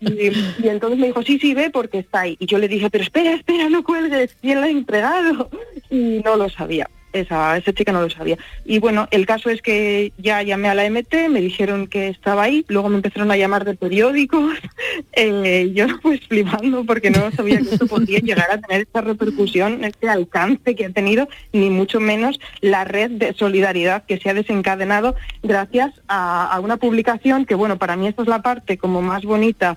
Y, 0.00 0.32
y 0.64 0.68
entonces 0.68 0.98
me 0.98 1.08
dijo, 1.08 1.22
sí, 1.22 1.38
sí, 1.38 1.54
ve 1.54 1.70
porque 1.70 1.98
está 1.98 2.20
ahí. 2.20 2.36
Y 2.40 2.46
yo 2.46 2.58
le 2.58 2.68
dije, 2.68 2.88
pero 2.90 3.04
espera, 3.04 3.34
espera, 3.34 3.68
no 3.68 3.84
cuelgues, 3.84 4.34
¿quién 4.40 4.60
la 4.60 4.66
ha 4.66 4.70
entregado? 4.70 5.50
Y 5.90 6.20
no 6.24 6.36
lo 6.36 6.48
sabía, 6.48 6.88
esa, 7.12 7.56
esa 7.56 7.72
chica 7.72 7.92
no 7.92 8.02
lo 8.02 8.10
sabía. 8.10 8.36
Y 8.64 8.78
bueno, 8.78 9.08
el 9.10 9.26
caso 9.26 9.50
es 9.50 9.62
que 9.62 10.12
ya 10.18 10.42
llamé 10.42 10.68
a 10.68 10.74
la 10.74 10.88
MT, 10.88 11.28
me 11.30 11.40
dijeron 11.40 11.86
que 11.86 12.08
estaba 12.08 12.42
ahí, 12.44 12.64
luego 12.68 12.88
me 12.88 12.96
empezaron 12.96 13.30
a 13.30 13.36
llamar 13.36 13.64
de 13.64 13.74
periódicos, 13.74 14.54
eh, 15.12 15.70
yo 15.74 15.86
pues 16.02 16.20
flipando 16.28 16.84
porque 16.84 17.10
no 17.10 17.30
sabía 17.32 17.58
que 17.58 17.70
esto 17.70 17.86
podía 17.86 18.18
llegar 18.20 18.50
a 18.50 18.58
tener 18.60 18.82
esta 18.82 19.00
repercusión, 19.00 19.84
este 19.84 20.08
alcance 20.08 20.74
que 20.74 20.86
ha 20.86 20.90
tenido, 20.90 21.28
ni 21.52 21.70
mucho 21.70 22.00
menos 22.00 22.38
la 22.60 22.84
red 22.84 23.10
de 23.10 23.34
solidaridad 23.34 24.04
que 24.04 24.18
se 24.18 24.30
ha 24.30 24.34
desencadenado 24.34 25.14
gracias 25.42 25.92
a, 26.08 26.46
a 26.52 26.60
una 26.60 26.76
publicación 26.76 27.44
que, 27.44 27.54
bueno, 27.54 27.78
para 27.78 27.96
mí 27.96 28.06
esta 28.06 28.22
es 28.22 28.28
la 28.28 28.42
parte 28.42 28.78
como 28.78 29.02
más 29.02 29.22
bonita 29.24 29.76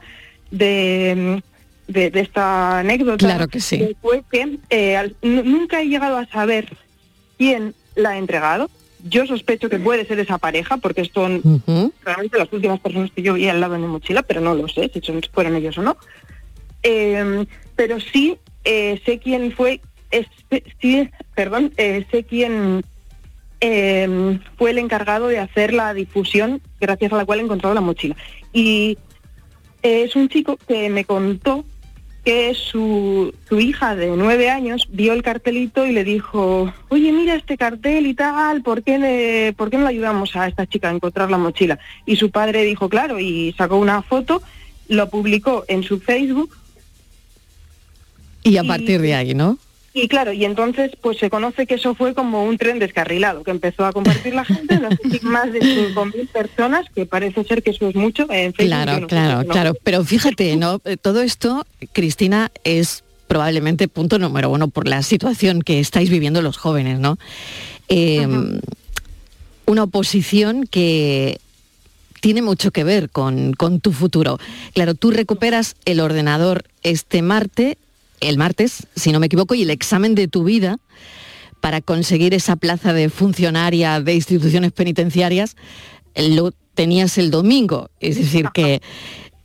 de, 0.51 1.41
de, 1.87 2.09
de 2.11 2.19
esta 2.19 2.79
anécdota. 2.79 3.17
Claro 3.25 3.47
que 3.47 3.59
sí. 3.59 3.95
Fue 4.01 4.23
que 4.31 4.59
eh, 4.69 4.95
al- 4.97 5.15
nu- 5.21 5.43
nunca 5.43 5.81
he 5.81 5.87
llegado 5.87 6.17
a 6.17 6.25
saber 6.27 6.67
quién 7.43 7.73
la 7.95 8.11
ha 8.11 8.17
entregado. 8.17 8.69
Yo 9.05 9.25
sospecho 9.27 9.69
que 9.69 9.79
puede 9.79 10.05
ser 10.05 10.17
esa 10.19 10.37
pareja, 10.37 10.77
porque 10.77 11.03
son 11.13 11.41
realmente 12.05 12.37
las 12.37 12.51
últimas 12.53 12.79
personas 12.79 13.11
que 13.11 13.21
yo 13.21 13.33
vi 13.33 13.49
al 13.49 13.59
lado 13.59 13.73
de 13.73 13.79
mi 13.79 13.87
mochila, 13.87 14.23
pero 14.23 14.39
no 14.39 14.55
lo 14.55 14.69
sé 14.69 14.89
si 14.93 15.01
son, 15.01 15.19
fueron 15.33 15.55
ellos 15.57 15.77
o 15.77 15.81
no. 15.81 15.97
Eh, 16.83 17.45
pero 17.75 17.99
sí 17.99 18.37
eh, 18.63 19.01
sé 19.05 19.19
quién 19.19 19.51
fue, 19.51 19.81
es- 20.09 20.27
sí, 20.81 21.09
perdón, 21.35 21.73
eh, 21.75 22.05
sé 22.11 22.23
quién 22.23 22.83
eh, 23.59 24.39
fue 24.57 24.71
el 24.71 24.77
encargado 24.77 25.27
de 25.27 25.39
hacer 25.39 25.73
la 25.73 25.93
difusión 25.93 26.61
gracias 26.79 27.11
a 27.11 27.17
la 27.17 27.25
cual 27.25 27.39
he 27.39 27.43
encontrado 27.43 27.75
la 27.75 27.81
mochila. 27.81 28.15
Y 28.53 28.97
eh, 29.81 30.03
es 30.03 30.15
un 30.15 30.29
chico 30.29 30.55
que 30.65 30.89
me 30.89 31.03
contó 31.03 31.65
que 32.23 32.53
su, 32.55 33.33
su 33.49 33.59
hija 33.59 33.95
de 33.97 34.07
nueve 34.15 34.49
años 34.49 34.87
vio 34.89 35.11
el 35.13 35.23
cartelito 35.23 35.85
y 35.85 35.91
le 35.91 36.03
dijo, 36.05 36.73
oye, 36.87 37.11
mira 37.11 37.35
este 37.35 37.57
cartel 37.57 38.07
y 38.07 38.13
tal, 38.13 38.61
¿por 38.61 38.81
qué, 38.81 38.97
le- 38.97 39.53
¿por 39.57 39.69
qué 39.69 39.77
no 39.77 39.83
le 39.83 39.89
ayudamos 39.89 40.33
a 40.37 40.47
esta 40.47 40.65
chica 40.65 40.89
a 40.89 40.93
encontrar 40.93 41.29
la 41.29 41.37
mochila? 41.37 41.79
Y 42.05 42.15
su 42.15 42.31
padre 42.31 42.63
dijo, 42.63 42.87
claro, 42.87 43.19
y 43.19 43.53
sacó 43.57 43.75
una 43.77 44.01
foto, 44.01 44.41
lo 44.87 45.09
publicó 45.09 45.65
en 45.67 45.83
su 45.83 45.99
Facebook 45.99 46.55
Y 48.43 48.57
a 48.57 48.63
partir 48.63 49.01
de 49.01 49.15
ahí, 49.15 49.33
¿no? 49.33 49.57
Y 49.93 50.07
claro, 50.07 50.33
y 50.33 50.43
entonces 50.43 50.91
pues 51.01 51.19
se 51.19 51.29
conoce 51.29 51.67
que 51.67 51.75
eso 51.75 51.93
fue 51.93 52.15
como 52.15 52.45
un 52.45 52.57
tren 52.57 52.79
descarrilado, 52.79 53.43
que 53.43 53.51
empezó 53.51 53.85
a 53.85 53.91
compartir 53.91 54.33
la 54.33 54.43
gente, 54.43 54.79
no 54.79 54.89
sé 54.89 54.97
si 55.11 55.19
más 55.25 55.51
de 55.53 55.59
5.000 55.59 56.27
personas, 56.29 56.85
que 56.95 57.05
parece 57.05 57.43
ser 57.43 57.61
que 57.61 57.71
eso 57.71 57.87
es 57.87 57.95
mucho 57.95 58.23
en 58.23 58.53
Facebook. 58.53 58.65
Claro, 58.65 58.93
no 58.93 58.99
sé, 59.01 59.05
claro, 59.07 59.43
¿no? 59.43 59.53
claro. 59.53 59.73
Pero 59.83 60.03
fíjate, 60.03 60.55
¿no? 60.55 60.81
Eh, 60.85 60.97
Todo 60.97 61.21
esto, 61.21 61.65
Cristina, 61.91 62.51
es 62.63 63.03
probablemente 63.27 63.87
punto 63.87 64.17
número 64.17 64.49
uno 64.49 64.67
por 64.67 64.87
la 64.87 65.03
situación 65.03 65.61
que 65.61 65.79
estáis 65.79 66.09
viviendo 66.09 66.41
los 66.41 66.57
jóvenes, 66.57 66.99
¿no? 66.99 67.17
Eh, 67.87 68.27
Una 69.65 69.83
oposición 69.83 70.65
que 70.65 71.39
tiene 72.19 72.41
mucho 72.41 72.71
que 72.71 72.83
ver 72.83 73.09
con, 73.09 73.53
con 73.53 73.79
tu 73.79 73.91
futuro. 73.91 74.39
Claro, 74.73 74.95
tú 74.95 75.11
recuperas 75.11 75.75
el 75.85 75.99
ordenador 75.99 76.63
este 76.81 77.21
martes, 77.21 77.75
el 78.23 78.37
martes, 78.37 78.87
si 78.95 79.11
no 79.11 79.19
me 79.19 79.27
equivoco, 79.27 79.55
y 79.55 79.63
el 79.63 79.69
examen 79.69 80.15
de 80.15 80.27
tu 80.27 80.43
vida 80.43 80.77
para 81.61 81.81
conseguir 81.81 82.33
esa 82.33 82.55
plaza 82.57 82.91
de 82.91 83.09
funcionaria 83.09 84.01
de 84.01 84.15
instituciones 84.15 84.73
penitenciarias 84.73 85.55
lo 86.15 86.51
tenías 86.73 87.17
el 87.17 87.31
domingo. 87.31 87.89
Es 87.99 88.17
decir, 88.17 88.49
que 88.53 88.81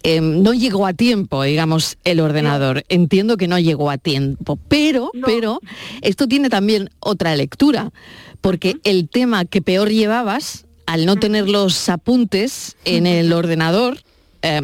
eh, 0.03 0.21
no 0.21 0.53
llegó 0.53 0.87
a 0.87 0.93
tiempo, 0.93 1.43
digamos, 1.43 1.99
el 2.05 2.21
ordenador. 2.21 2.85
Entiendo 2.88 3.37
que 3.37 3.49
no 3.49 3.59
llegó 3.59 3.91
a 3.91 3.99
tiempo, 3.99 4.59
pero, 4.69 5.11
pero 5.25 5.61
esto 6.03 6.29
tiene 6.29 6.51
también 6.51 6.91
otra 7.01 7.35
lectura, 7.37 7.93
porque 8.41 8.77
el 8.85 9.09
tema 9.09 9.45
que 9.45 9.62
peor 9.62 9.91
llevabas, 9.91 10.67
al 10.87 11.05
no 11.05 11.17
tener 11.17 11.49
los 11.49 11.88
apuntes 11.88 12.77
en 12.85 13.07
el 13.07 13.33
ordenador, 13.33 13.99
eh, 14.43 14.61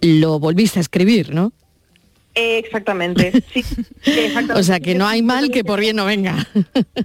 lo 0.00 0.38
volviste 0.38 0.78
a 0.78 0.82
escribir, 0.82 1.34
¿no? 1.34 1.52
Eh, 2.38 2.58
exactamente, 2.58 3.32
sí. 3.52 3.64
exactamente. 4.06 4.60
O 4.60 4.62
sea, 4.62 4.78
que 4.78 4.94
no 4.94 5.08
hay 5.08 5.22
mal 5.22 5.50
que 5.50 5.64
por 5.64 5.80
bien 5.80 5.96
no 5.96 6.04
venga. 6.04 6.46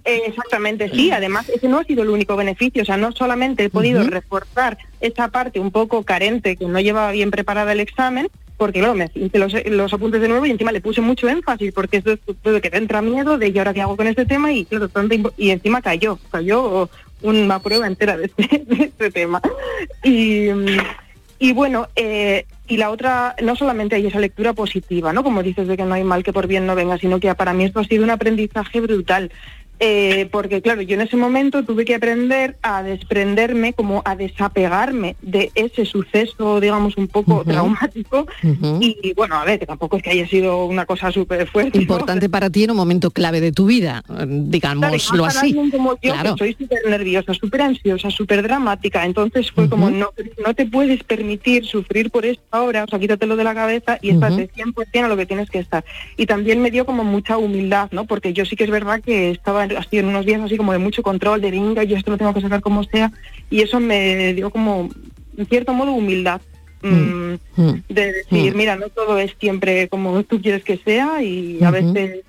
Eh, 0.06 0.22
Exactamente, 0.28 0.92
sí. 0.94 1.10
Además, 1.10 1.50
ese 1.50 1.68
no 1.68 1.80
ha 1.80 1.84
sido 1.86 2.04
el 2.04 2.10
único 2.10 2.36
beneficio. 2.36 2.84
O 2.84 2.86
sea, 2.86 2.98
no 2.98 3.12
solamente 3.14 3.64
he 3.64 3.70
podido 3.70 4.02
Ujú. 4.02 4.12
reforzar 4.12 4.78
esa 5.02 5.30
parte 5.30 5.60
un 5.60 5.72
poco 5.72 6.04
carente 6.04 6.56
que 6.56 6.66
no 6.66 6.80
llevaba 6.80 7.12
bien 7.12 7.32
preparada 7.32 7.72
el 7.72 7.80
examen, 7.80 8.28
porque 8.58 8.80
claro, 8.80 8.94
me 8.94 9.10
hice 9.16 9.40
los, 9.40 9.54
los 9.66 9.92
apuntes 9.92 10.22
de 10.22 10.28
nuevo 10.28 10.46
y 10.46 10.52
encima 10.52 10.72
le 10.72 10.82
puse 10.82 11.02
mucho 11.02 11.28
énfasis, 11.28 11.74
porque 11.74 11.98
esto 11.98 12.12
es 12.12 12.20
todo 12.44 12.62
que 12.62 12.70
te 12.70 12.78
entra 12.78 13.02
miedo 13.02 13.40
de 13.40 13.50
¿y 13.50 13.58
ahora 13.58 13.74
qué 13.74 13.82
hago 13.82 13.98
con 13.98 14.06
este 14.06 14.26
tema? 14.26 14.54
Y 14.54 14.66
claro, 14.66 14.88
y 15.36 15.50
encima 15.50 15.82
cayó, 15.82 16.20
cayó 16.30 16.90
una 17.24 17.60
prueba 17.60 17.88
entera 17.88 18.18
de 18.18 18.26
este, 18.26 18.64
de 18.68 18.84
este 18.84 19.10
tema. 19.10 19.42
Y, 20.04 20.50
y 21.40 21.54
bueno, 21.54 21.88
eh, 21.96 22.46
y 22.68 22.78
la 22.78 22.92
otra, 22.92 23.36
no 23.42 23.56
solamente 23.56 23.96
hay 23.96 24.08
esa 24.08 24.20
lectura 24.20 24.54
positiva, 24.54 25.12
¿no? 25.12 25.24
Como 25.24 25.44
dices 25.44 25.68
de 25.68 25.76
que 25.76 25.84
no 25.84 25.96
hay 25.96 26.04
mal 26.04 26.24
que 26.24 26.32
por 26.32 26.48
bien 26.48 26.66
no 26.66 26.76
venga, 26.76 26.98
sino 26.98 27.20
que 27.20 27.34
para 27.36 27.54
mí 27.54 27.66
esto 27.66 27.82
ha 27.82 27.84
sido 27.84 28.04
un 28.04 28.10
aprendizaje 28.10 28.80
brutal. 28.80 29.32
Eh, 29.86 30.30
porque 30.32 30.62
claro, 30.62 30.82
yo 30.82 30.96
en 30.96 31.02
ese 31.02 31.18
momento 31.18 31.64
tuve 31.66 31.84
que 31.84 31.94
aprender 31.96 32.56
a 32.62 32.84
desprenderme, 32.84 33.74
como 33.74 34.02
a 34.06 34.16
desapegarme 34.16 35.18
de 35.22 35.52
ese 35.56 35.84
suceso, 35.86 36.62
digamos, 36.62 36.96
un 36.96 37.10
poco 37.10 37.44
traumático. 37.44 38.26
Y 38.80 39.14
bueno, 39.14 39.36
a 39.36 39.44
ver, 39.44 39.60
que 39.60 39.66
tampoco 39.66 39.98
es 39.98 40.04
que 40.04 40.12
haya 40.12 40.26
sido 40.26 40.66
una 40.68 40.86
cosa 40.86 41.12
súper 41.12 41.46
fuerte. 41.48 41.78
¿no? 41.78 41.82
Importante 41.82 42.30
para 42.30 42.50
ti 42.50 42.64
en 42.64 42.72
un 42.72 42.78
momento 42.78 43.12
clave 43.12 43.42
de 43.42 43.52
tu 43.52 43.66
vida, 43.66 44.04
digámoslo 44.26 45.26
así. 45.26 45.48
alguien 45.48 45.70
como 45.70 45.96
yo, 46.02 46.14
Claro. 46.14 46.36
que 46.36 46.40
soy 46.40 46.56
súper 46.58 46.80
nerviosa, 46.90 47.34
súper 47.34 47.62
ansiosa, 47.64 48.10
súper 48.10 48.42
dramática, 48.42 49.04
entonces 49.06 49.52
fue 49.52 49.68
como, 49.68 49.90
no, 49.90 50.12
no 50.46 50.54
te 50.54 50.66
puedes 50.66 51.04
permitir 51.04 51.66
sufrir 51.66 52.10
por 52.10 52.26
esto 52.26 52.44
ahora, 52.52 52.86
o 52.86 52.88
sea, 52.88 53.00
quítatelo 53.00 53.36
de 53.36 53.44
la 53.44 53.54
cabeza 53.54 53.98
y 54.02 54.16
Ujú. 54.16 54.24
estate 54.26 54.50
100% 54.56 55.04
a 55.04 55.08
lo 55.10 55.18
que 55.18 55.26
tienes 55.26 55.50
que 55.50 55.60
estar. 55.60 55.84
Y 56.16 56.26
también 56.26 56.62
me 56.62 56.72
dio 56.72 56.86
como 56.86 57.04
mucha 57.04 57.38
humildad, 57.38 57.90
¿no? 57.92 58.06
Porque 58.06 58.32
yo 58.32 58.46
sí 58.46 58.56
que 58.56 58.64
es 58.64 58.70
verdad 58.70 59.02
que 59.02 59.32
estaba 59.32 59.66
así 59.78 59.98
en 59.98 60.06
unos 60.08 60.26
días 60.26 60.42
así 60.42 60.58
como 60.58 60.72
de 60.74 60.80
mucho 60.80 61.04
control, 61.04 61.42
de 61.42 61.52
venga, 61.52 61.84
yo 61.84 61.96
esto 61.98 62.12
lo 62.12 62.18
tengo 62.18 62.34
que 62.34 62.42
sacar 62.42 62.62
como 62.62 62.84
sea, 62.84 63.12
y 63.50 63.62
eso 63.62 63.80
me 63.80 64.34
dio 64.34 64.50
como, 64.50 64.90
en 65.38 65.46
cierto 65.48 65.74
modo, 65.74 65.92
humildad. 65.92 66.42
mm, 66.86 67.36
Mm. 67.56 67.74
de 67.88 68.12
decir, 68.12 68.54
Mm. 68.54 68.58
mira, 68.58 68.76
no 68.76 68.90
todo 68.90 69.18
es 69.18 69.34
siempre 69.40 69.88
como 69.88 70.22
tú 70.24 70.42
quieres 70.42 70.66
que 70.66 70.76
sea 70.78 71.24
y 71.24 71.64
a 71.64 71.72
veces 71.72 72.26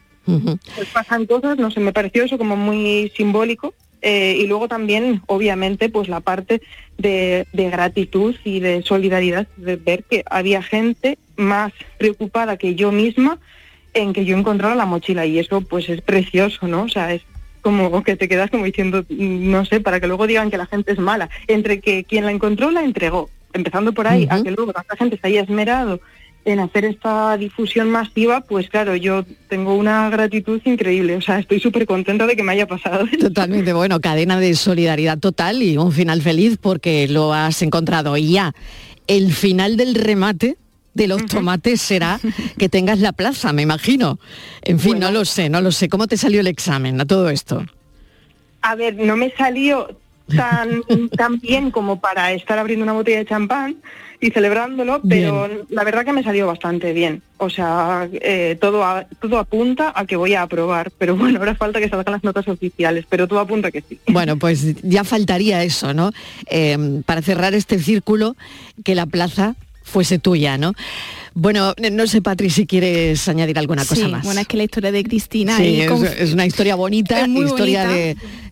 pues 0.76 0.88
pasan 0.92 1.26
cosas, 1.26 1.58
no 1.58 1.72
sé, 1.72 1.80
me 1.80 1.92
pareció 1.92 2.22
eso 2.24 2.38
como 2.38 2.54
muy 2.56 3.10
simbólico. 3.16 3.74
eh, 4.06 4.36
y 4.38 4.46
luego 4.46 4.68
también, 4.68 5.22
obviamente, 5.28 5.88
pues 5.88 6.08
la 6.08 6.20
parte 6.20 6.60
de, 6.98 7.46
de 7.54 7.70
gratitud 7.70 8.34
y 8.44 8.60
de 8.60 8.82
solidaridad, 8.82 9.46
de 9.56 9.76
ver 9.76 10.04
que 10.04 10.22
había 10.30 10.62
gente 10.62 11.16
más 11.36 11.72
preocupada 11.98 12.58
que 12.58 12.74
yo 12.74 12.92
misma 12.92 13.38
en 13.94 14.12
que 14.12 14.26
yo 14.26 14.36
encontrara 14.36 14.74
la 14.74 14.84
mochila. 14.84 15.24
Y 15.24 15.38
eso 15.38 15.62
pues 15.62 15.88
es 15.88 16.02
precioso, 16.02 16.68
¿no? 16.68 16.82
O 16.82 16.88
sea, 16.90 17.14
es 17.14 17.22
como 17.64 18.04
que 18.04 18.14
te 18.14 18.28
quedas 18.28 18.50
como 18.50 18.66
diciendo, 18.66 19.06
mm, 19.08 19.50
no 19.50 19.64
sé, 19.64 19.80
para 19.80 19.98
que 19.98 20.06
luego 20.06 20.26
digan 20.26 20.50
que 20.50 20.58
la 20.58 20.66
gente 20.66 20.92
es 20.92 20.98
mala. 20.98 21.30
Entre 21.48 21.80
que 21.80 22.04
quien 22.04 22.26
la 22.26 22.30
encontró 22.30 22.70
la 22.70 22.84
entregó, 22.84 23.30
empezando 23.54 23.94
por 23.94 24.06
ahí, 24.06 24.28
a 24.28 24.42
que 24.42 24.50
luego 24.50 24.74
tanta 24.74 24.96
gente 24.96 25.18
se 25.18 25.26
haya 25.26 25.40
esmerado 25.40 25.98
en 26.44 26.60
hacer 26.60 26.84
esta 26.84 27.38
difusión 27.38 27.88
masiva, 27.88 28.42
pues 28.42 28.68
claro, 28.68 28.94
yo 28.96 29.24
tengo 29.48 29.74
una 29.74 30.10
gratitud 30.10 30.60
increíble. 30.66 31.16
O 31.16 31.22
sea, 31.22 31.38
estoy 31.38 31.58
súper 31.58 31.86
contenta 31.86 32.26
de 32.26 32.36
que 32.36 32.42
me 32.42 32.52
haya 32.52 32.66
pasado. 32.66 33.06
Totalmente, 33.18 33.72
bueno, 33.72 33.98
cadena 34.02 34.38
de 34.38 34.54
solidaridad 34.54 35.18
total 35.18 35.62
y 35.62 35.78
un 35.78 35.90
final 35.90 36.20
feliz 36.20 36.58
porque 36.60 37.08
lo 37.08 37.32
has 37.32 37.62
encontrado. 37.62 38.14
Y 38.18 38.32
ya, 38.32 38.52
el 39.06 39.32
final 39.32 39.78
del 39.78 39.94
remate 39.94 40.58
de 40.94 41.08
los 41.08 41.26
tomates 41.26 41.80
será 41.80 42.20
que 42.58 42.68
tengas 42.68 42.98
la 43.00 43.12
plaza, 43.12 43.52
me 43.52 43.62
imagino. 43.62 44.18
En 44.62 44.78
fin, 44.80 44.98
no 44.98 45.10
lo 45.10 45.24
sé, 45.24 45.48
no 45.48 45.60
lo 45.60 45.70
sé. 45.72 45.88
¿Cómo 45.88 46.06
te 46.06 46.16
salió 46.16 46.40
el 46.40 46.46
examen 46.46 47.00
a 47.00 47.04
todo 47.04 47.28
esto? 47.30 47.64
A 48.62 48.74
ver, 48.76 48.94
no 48.96 49.16
me 49.16 49.30
salió 49.32 49.98
tan, 50.34 50.82
tan 51.16 51.38
bien 51.40 51.70
como 51.70 52.00
para 52.00 52.32
estar 52.32 52.58
abriendo 52.58 52.82
una 52.84 52.92
botella 52.94 53.18
de 53.18 53.26
champán 53.26 53.76
y 54.20 54.30
celebrándolo, 54.30 55.02
pero 55.06 55.50
la 55.68 55.84
verdad 55.84 56.02
que 56.06 56.14
me 56.14 56.22
salió 56.22 56.46
bastante 56.46 56.94
bien. 56.94 57.20
O 57.36 57.50
sea, 57.50 58.08
eh, 58.10 58.56
todo, 58.58 58.82
a- 58.82 59.04
todo 59.20 59.38
apunta 59.38 59.92
a 59.94 60.06
que 60.06 60.16
voy 60.16 60.32
a 60.32 60.42
aprobar, 60.42 60.90
pero 60.96 61.14
bueno, 61.14 61.40
ahora 61.40 61.54
falta 61.56 61.78
que 61.78 61.90
salgan 61.90 62.12
las 62.12 62.24
notas 62.24 62.48
oficiales, 62.48 63.04
pero 63.06 63.28
todo 63.28 63.40
apunta 63.40 63.68
a 63.68 63.70
que 63.70 63.82
sí. 63.86 63.98
Bueno, 64.06 64.38
pues 64.38 64.80
ya 64.82 65.04
faltaría 65.04 65.62
eso, 65.62 65.92
¿no? 65.92 66.10
Eh, 66.48 67.02
para 67.04 67.20
cerrar 67.20 67.52
este 67.52 67.78
círculo, 67.78 68.34
que 68.82 68.94
la 68.94 69.04
plaza 69.04 69.56
fuese 69.84 70.18
tuya, 70.18 70.58
¿no? 70.58 70.72
Bueno, 71.36 71.74
no 71.92 72.06
sé, 72.06 72.22
Patri, 72.22 72.48
si 72.48 72.64
quieres 72.64 73.28
añadir 73.28 73.58
alguna 73.58 73.84
cosa 73.84 74.06
sí, 74.06 74.10
más. 74.10 74.24
bueno, 74.24 74.40
es 74.40 74.46
que 74.46 74.56
la 74.56 74.62
historia 74.64 74.92
de 74.92 75.02
Cristina... 75.02 75.56
Sí, 75.56 75.80
es, 75.80 75.90
con- 75.90 76.06
es 76.06 76.32
una 76.32 76.46
historia 76.46 76.74
bonita, 76.76 77.20
Es 77.20 77.28
muy 77.28 77.44
historia 77.44 77.84
bonita. 77.88 77.94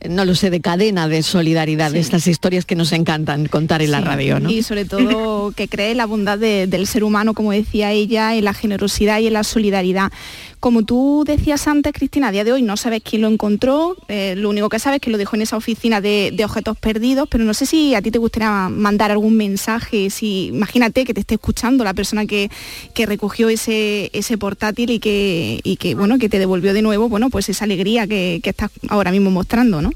de, 0.01 0.09
no 0.11 0.25
lo 0.25 0.35
sé, 0.35 0.51
de 0.51 0.61
cadena 0.61 1.07
de 1.07 1.23
solidaridad, 1.23 1.93
de 1.93 2.01
estas 2.01 2.27
historias 2.27 2.65
que 2.67 2.75
nos 2.75 2.91
encantan 2.93 3.47
contar 3.47 3.83
en 3.83 3.93
la 3.93 4.01
radio, 4.01 4.41
¿no? 4.41 4.51
Y 4.51 4.63
sobre 4.65 4.85
todo 4.85 5.53
que 5.53 5.69
cree 5.69 5.93
en 5.93 5.99
la 5.99 6.07
bondad 6.07 6.39
de- 6.39 6.67
del 6.67 6.87
ser 6.89 7.05
humano, 7.05 7.35
como 7.35 7.53
decía 7.53 7.93
ella, 7.93 8.35
en 8.35 8.45
la 8.45 8.53
generosidad 8.55 9.21
y 9.21 9.29
en 9.29 9.35
la 9.35 9.45
solidaridad. 9.45 10.11
Como 10.63 10.85
tú 10.85 11.25
decías 11.27 11.67
antes, 11.67 11.93
Cristina, 11.93 12.29
a 12.29 12.31
día 12.31 12.45
de 12.45 12.53
hoy 12.53 12.63
no 12.63 12.77
sabes 12.77 13.03
quién 13.03 13.23
lo 13.23 13.27
encontró, 13.27 13.97
eh, 14.07 14.35
lo 14.37 14.49
único 14.49 14.69
que 14.69 14.79
sabes 14.79 14.99
es 14.99 15.03
que 15.03 15.11
lo 15.11 15.19
dejó 15.19 15.35
en 15.35 15.43
esa 15.43 15.57
oficina 15.57 16.01
de, 16.01 16.31
de 16.33 16.45
objetos 16.45 16.79
perdidos, 16.79 17.27
pero 17.29 17.43
no 17.43 17.53
sé 17.53 17.67
si 17.67 17.97
a 17.97 18.01
ti 18.01 18.13
te 18.13 18.21
gustaría 18.21 18.69
mandar 18.69 19.11
algún 19.11 19.37
mensaje, 19.37 20.09
si 20.09 20.47
imagínate 20.47 21.05
que 21.05 21.15
te 21.15 21.19
esté 21.19 21.35
escuchando 21.35 21.83
la 21.83 21.95
persona 21.95 22.27
que, 22.27 22.49
que 22.95 23.07
recogió 23.07 23.49
ese, 23.49 24.11
ese 24.13 24.39
portátil 24.39 24.91
y 24.91 25.01
que, 25.01 25.59
y 25.65 25.79
que, 25.79 25.97
bueno, 25.97 26.17
que 26.21 26.29
te 26.29 26.39
devolvió 26.39 26.73
de 26.73 26.83
nuevo, 26.83 27.09
bueno, 27.09 27.29
pues 27.29 27.49
esa 27.49 27.65
alegría 27.65 28.07
que, 28.07 28.39
que 28.41 28.51
estás 28.51 28.71
ahora 28.89 29.11
mismo 29.11 29.33
mostrando, 29.33 29.83
¿no? 29.83 29.91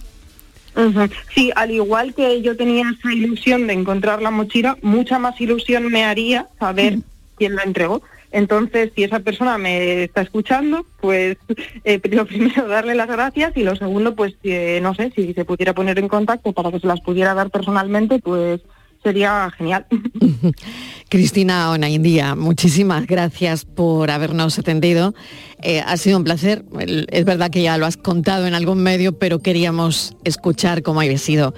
Sí, 1.33 1.53
al 1.55 1.71
igual 1.71 2.13
que 2.13 2.43
yo 2.43 2.57
tenía 2.57 2.91
esa 2.91 3.13
ilusión 3.13 3.69
de 3.69 3.75
encontrar 3.75 4.21
la 4.21 4.33
mochila, 4.33 4.77
mucha 4.83 5.21
más 5.21 5.41
ilusión 5.41 5.93
me 5.93 6.03
haría 6.03 6.49
saber 6.59 6.99
quién 7.37 7.55
la 7.55 7.63
entregó. 7.63 8.03
Entonces, 8.31 8.93
si 8.95 9.05
esa 9.05 9.21
persona 9.21 9.59
me 9.59 10.05
está 10.05 10.23
escuchando, 10.23 10.87
pues 11.01 11.37
eh, 11.85 12.01
lo 12.11 12.27
primero 12.27 12.67
darle 12.69 12.95
las 12.95 13.09
gracias 13.09 13.57
y 13.57 13.63
lo 13.63 13.77
segundo, 13.77 14.15
pues 14.15 14.35
eh, 14.43 14.81
no 14.83 14.95
sé, 14.95 15.13
si 15.15 15.35
se 15.35 15.45
pudiera 15.45 15.75
poner 15.75 15.99
en 15.99 16.09
contacto 16.09 16.53
para 16.53 16.71
que 16.71 16.81
se 16.81 16.87
las 16.87 17.01
pudiera 17.01 17.35
dar 17.35 17.51
personalmente, 17.51 18.19
pues 18.19 18.61
sería 19.03 19.51
genial. 19.57 19.87
Cristina 21.09 21.71
Onaindía, 21.71 22.35
muchísimas 22.35 23.07
gracias 23.07 23.65
por 23.65 24.11
habernos 24.11 24.59
atendido. 24.59 25.15
Eh, 25.63 25.81
ha 25.81 25.97
sido 25.97 26.19
un 26.19 26.25
placer. 26.25 26.65
Es 27.11 27.25
verdad 27.25 27.51
que 27.51 27.63
ya 27.63 27.79
lo 27.79 27.87
has 27.87 27.97
contado 27.97 28.49
en 28.49 28.55
algún 28.55 28.83
medio, 28.83 29.17
pero 29.17 29.39
queríamos 29.39 30.17
escuchar 30.25 30.83
cómo 30.83 31.01
había 31.01 31.19
sido 31.19 31.55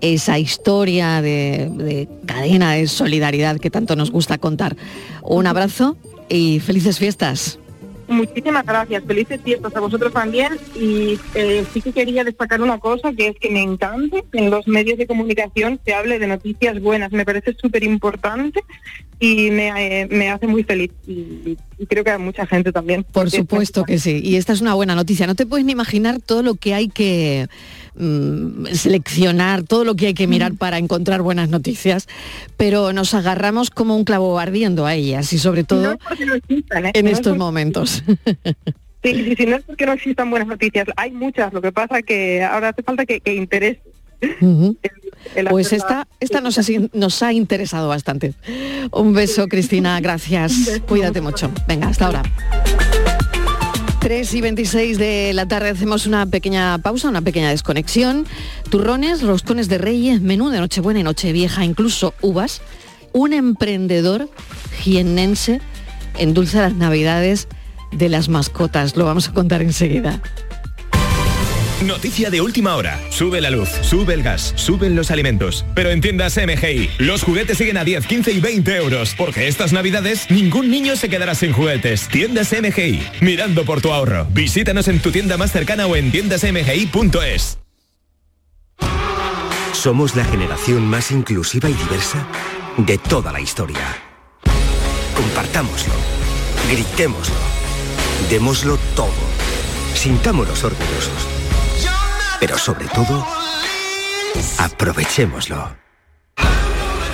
esa 0.00 0.38
historia 0.38 1.20
de, 1.22 1.70
de 1.72 2.08
cadena 2.26 2.72
de 2.72 2.86
solidaridad 2.86 3.58
que 3.58 3.70
tanto 3.70 3.96
nos 3.96 4.10
gusta 4.10 4.38
contar. 4.38 4.76
Un 5.22 5.46
abrazo 5.46 5.96
y 6.28 6.60
felices 6.60 6.98
fiestas. 6.98 7.58
Muchísimas 8.08 8.64
gracias, 8.64 9.04
felices 9.04 9.38
fiestas 9.44 9.76
a 9.76 9.80
vosotros 9.80 10.14
también 10.14 10.54
y 10.74 11.18
eh, 11.34 11.62
sí 11.74 11.82
que 11.82 11.92
quería 11.92 12.24
destacar 12.24 12.62
una 12.62 12.78
cosa 12.78 13.12
que 13.12 13.28
es 13.28 13.36
que 13.38 13.50
me 13.50 13.62
encanta 13.62 14.22
que 14.32 14.38
en 14.38 14.50
los 14.50 14.66
medios 14.66 14.96
de 14.96 15.06
comunicación 15.06 15.78
se 15.84 15.92
hable 15.92 16.18
de 16.18 16.26
noticias 16.26 16.80
buenas, 16.80 17.12
me 17.12 17.26
parece 17.26 17.54
súper 17.60 17.84
importante 17.84 18.62
y 19.20 19.50
me, 19.50 19.68
eh, 20.00 20.08
me 20.10 20.30
hace 20.30 20.46
muy 20.46 20.64
feliz 20.64 20.90
y, 21.06 21.58
y 21.78 21.86
creo 21.86 22.02
que 22.02 22.10
a 22.10 22.18
mucha 22.18 22.46
gente 22.46 22.72
también. 22.72 23.04
Por 23.04 23.30
supuesto 23.30 23.84
que 23.84 23.98
sí. 23.98 24.22
Y 24.24 24.36
esta 24.36 24.54
es 24.54 24.62
una 24.62 24.72
buena 24.72 24.94
noticia. 24.94 25.26
No 25.26 25.34
te 25.34 25.44
puedes 25.44 25.66
ni 25.66 25.72
imaginar 25.72 26.18
todo 26.20 26.42
lo 26.42 26.54
que 26.54 26.72
hay 26.72 26.88
que 26.88 27.48
mm, 27.98 28.66
seleccionar, 28.72 29.62
todo 29.62 29.84
lo 29.84 29.94
que 29.96 30.06
hay 30.08 30.14
que 30.14 30.26
mirar 30.26 30.54
para 30.54 30.78
encontrar 30.78 31.22
buenas 31.22 31.48
noticias, 31.48 32.08
pero 32.56 32.92
nos 32.92 33.14
agarramos 33.14 33.70
como 33.70 33.96
un 33.96 34.04
clavo 34.04 34.38
ardiendo 34.38 34.86
a 34.86 34.94
ellas 34.94 35.32
y 35.32 35.38
sobre 35.38 35.62
No 35.62 35.66
todo 35.66 35.92
es 35.92 35.98
existan, 36.36 36.86
¿eh? 36.86 36.90
en 36.94 37.04
No 37.04 37.10
estos 37.10 37.36
momentos. 37.36 38.02
Sí, 39.00 39.14
sí, 39.14 39.34
sí, 39.36 39.46
no 39.46 39.54
es 39.56 39.62
porque 39.62 39.86
no 39.86 39.92
existan 39.92 40.28
buenas 40.28 40.48
noticias, 40.48 40.88
hay 40.96 41.12
muchas, 41.12 41.52
lo 41.52 41.62
que 41.62 41.70
pasa 41.70 42.02
que 42.02 42.42
ahora 42.42 42.70
hace 42.70 42.82
falta 42.82 43.06
que, 43.06 43.20
que 43.20 43.32
interese. 43.32 43.80
Ujú. 44.40 44.76
el 45.36 45.46
Pues 45.46 45.72
esta, 45.72 46.08
esta 46.18 46.40
nos, 46.40 46.58
ha, 46.58 46.64
sido- 46.64 46.88
nos 46.92 47.22
ha 47.22 47.32
interesado 47.32 47.88
bastante. 47.88 48.34
Un 48.90 49.12
beso, 49.12 49.46
Cristina, 49.46 50.00
gracias. 50.00 50.80
Cuídate 50.88 51.20
mucho. 51.20 51.48
Venga, 51.68 51.86
hasta 51.86 52.06
ahora. 52.06 52.22
3 54.08 54.32
y 54.32 54.40
26 54.40 54.96
de 54.96 55.32
la 55.34 55.46
tarde 55.46 55.68
hacemos 55.68 56.06
una 56.06 56.24
pequeña 56.24 56.78
pausa, 56.78 57.10
una 57.10 57.20
pequeña 57.20 57.50
desconexión. 57.50 58.24
Turrones, 58.70 59.20
roscones 59.20 59.68
de 59.68 59.76
reyes, 59.76 60.22
menú 60.22 60.48
de 60.48 60.60
Nochebuena 60.60 61.00
y 61.00 61.02
Nochevieja, 61.02 61.62
incluso 61.62 62.14
uvas. 62.22 62.62
Un 63.12 63.34
emprendedor 63.34 64.30
jiennense 64.78 65.60
endulza 66.16 66.62
las 66.62 66.74
navidades 66.74 67.48
de 67.92 68.08
las 68.08 68.30
mascotas. 68.30 68.96
Lo 68.96 69.04
vamos 69.04 69.28
a 69.28 69.34
contar 69.34 69.60
enseguida. 69.60 70.22
Noticia 71.84 72.28
de 72.28 72.40
última 72.40 72.74
hora. 72.74 73.00
Sube 73.08 73.40
la 73.40 73.50
luz, 73.50 73.68
sube 73.82 74.12
el 74.12 74.24
gas, 74.24 74.52
suben 74.56 74.96
los 74.96 75.12
alimentos. 75.12 75.64
Pero 75.76 75.90
en 75.90 76.00
tiendas 76.00 76.36
MGI, 76.36 76.90
los 76.98 77.22
juguetes 77.22 77.56
siguen 77.56 77.76
a 77.76 77.84
10, 77.84 78.04
15 78.04 78.32
y 78.32 78.40
20 78.40 78.76
euros. 78.76 79.14
Porque 79.16 79.46
estas 79.46 79.72
navidades 79.72 80.28
ningún 80.28 80.70
niño 80.70 80.96
se 80.96 81.08
quedará 81.08 81.36
sin 81.36 81.52
juguetes. 81.52 82.08
Tiendas 82.08 82.52
MGI, 82.52 83.00
mirando 83.20 83.64
por 83.64 83.80
tu 83.80 83.92
ahorro. 83.92 84.26
Visítanos 84.30 84.88
en 84.88 84.98
tu 84.98 85.12
tienda 85.12 85.36
más 85.36 85.52
cercana 85.52 85.86
o 85.86 85.94
en 85.94 86.10
tiendasmgi.es. 86.10 87.58
Somos 89.72 90.16
la 90.16 90.24
generación 90.24 90.84
más 90.84 91.12
inclusiva 91.12 91.70
y 91.70 91.74
diversa 91.74 92.26
de 92.76 92.98
toda 92.98 93.30
la 93.30 93.40
historia. 93.40 93.96
Compartámoslo, 95.14 95.94
gritémoslo, 96.68 97.36
démoslo 98.28 98.76
todo, 98.96 99.12
sintámonos 99.94 100.64
orgullosos. 100.64 101.37
Pero 102.40 102.58
sobre 102.58 102.86
todo, 102.88 103.26
aprovechémoslo. 104.58 105.76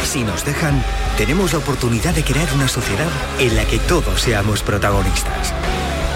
Si 0.05 0.23
nos 0.23 0.45
dejan, 0.45 0.85
tenemos 1.17 1.53
la 1.53 1.59
oportunidad 1.59 2.15
de 2.15 2.23
crear 2.23 2.49
una 2.55 2.69
sociedad 2.69 3.09
en 3.39 3.57
la 3.57 3.65
que 3.65 3.79
todos 3.79 4.21
seamos 4.21 4.63
protagonistas. 4.63 5.53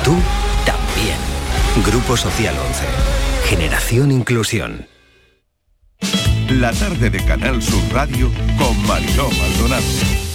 Tú 0.05 0.15
también. 0.65 1.19
Grupo 1.85 2.17
Social 2.17 2.55
11. 2.59 2.85
Generación 3.47 4.13
Inclusión. 4.13 4.87
La 6.51 6.73
tarde 6.73 7.11
de 7.11 7.25
Canal 7.25 7.63
Sur 7.63 7.83
Radio 7.93 8.31
con 8.59 8.87
Mariló 8.87 9.31
Maldonado. 9.31 10.28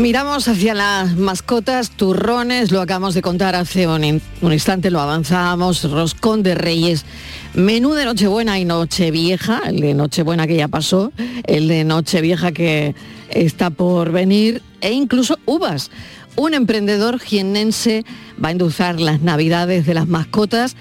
Miramos 0.00 0.48
hacia 0.48 0.72
las 0.72 1.14
mascotas, 1.14 1.90
turrones, 1.90 2.72
lo 2.72 2.80
acabamos 2.80 3.12
de 3.12 3.20
contar 3.20 3.54
hace 3.54 3.86
un, 3.86 4.22
un 4.40 4.52
instante, 4.52 4.90
lo 4.90 4.98
avanzábamos, 4.98 5.84
roscón 5.90 6.42
de 6.42 6.54
reyes, 6.54 7.04
menú 7.52 7.92
de 7.92 8.06
Nochebuena 8.06 8.58
y 8.58 8.64
Nochevieja, 8.64 9.60
el 9.66 9.80
de 9.80 9.92
Nochebuena 9.92 10.46
que 10.46 10.56
ya 10.56 10.68
pasó, 10.68 11.12
el 11.44 11.68
de 11.68 11.84
Nochevieja 11.84 12.52
que 12.52 12.94
está 13.28 13.68
por 13.68 14.10
venir, 14.10 14.62
e 14.80 14.92
incluso 14.92 15.38
uvas. 15.44 15.90
Un 16.34 16.54
emprendedor 16.54 17.18
jiennense 17.20 18.06
va 18.42 18.48
a 18.48 18.52
endulzar 18.52 19.00
las 19.00 19.20
navidades 19.20 19.84
de 19.84 19.92
las 19.92 20.08
mascotas 20.08 20.76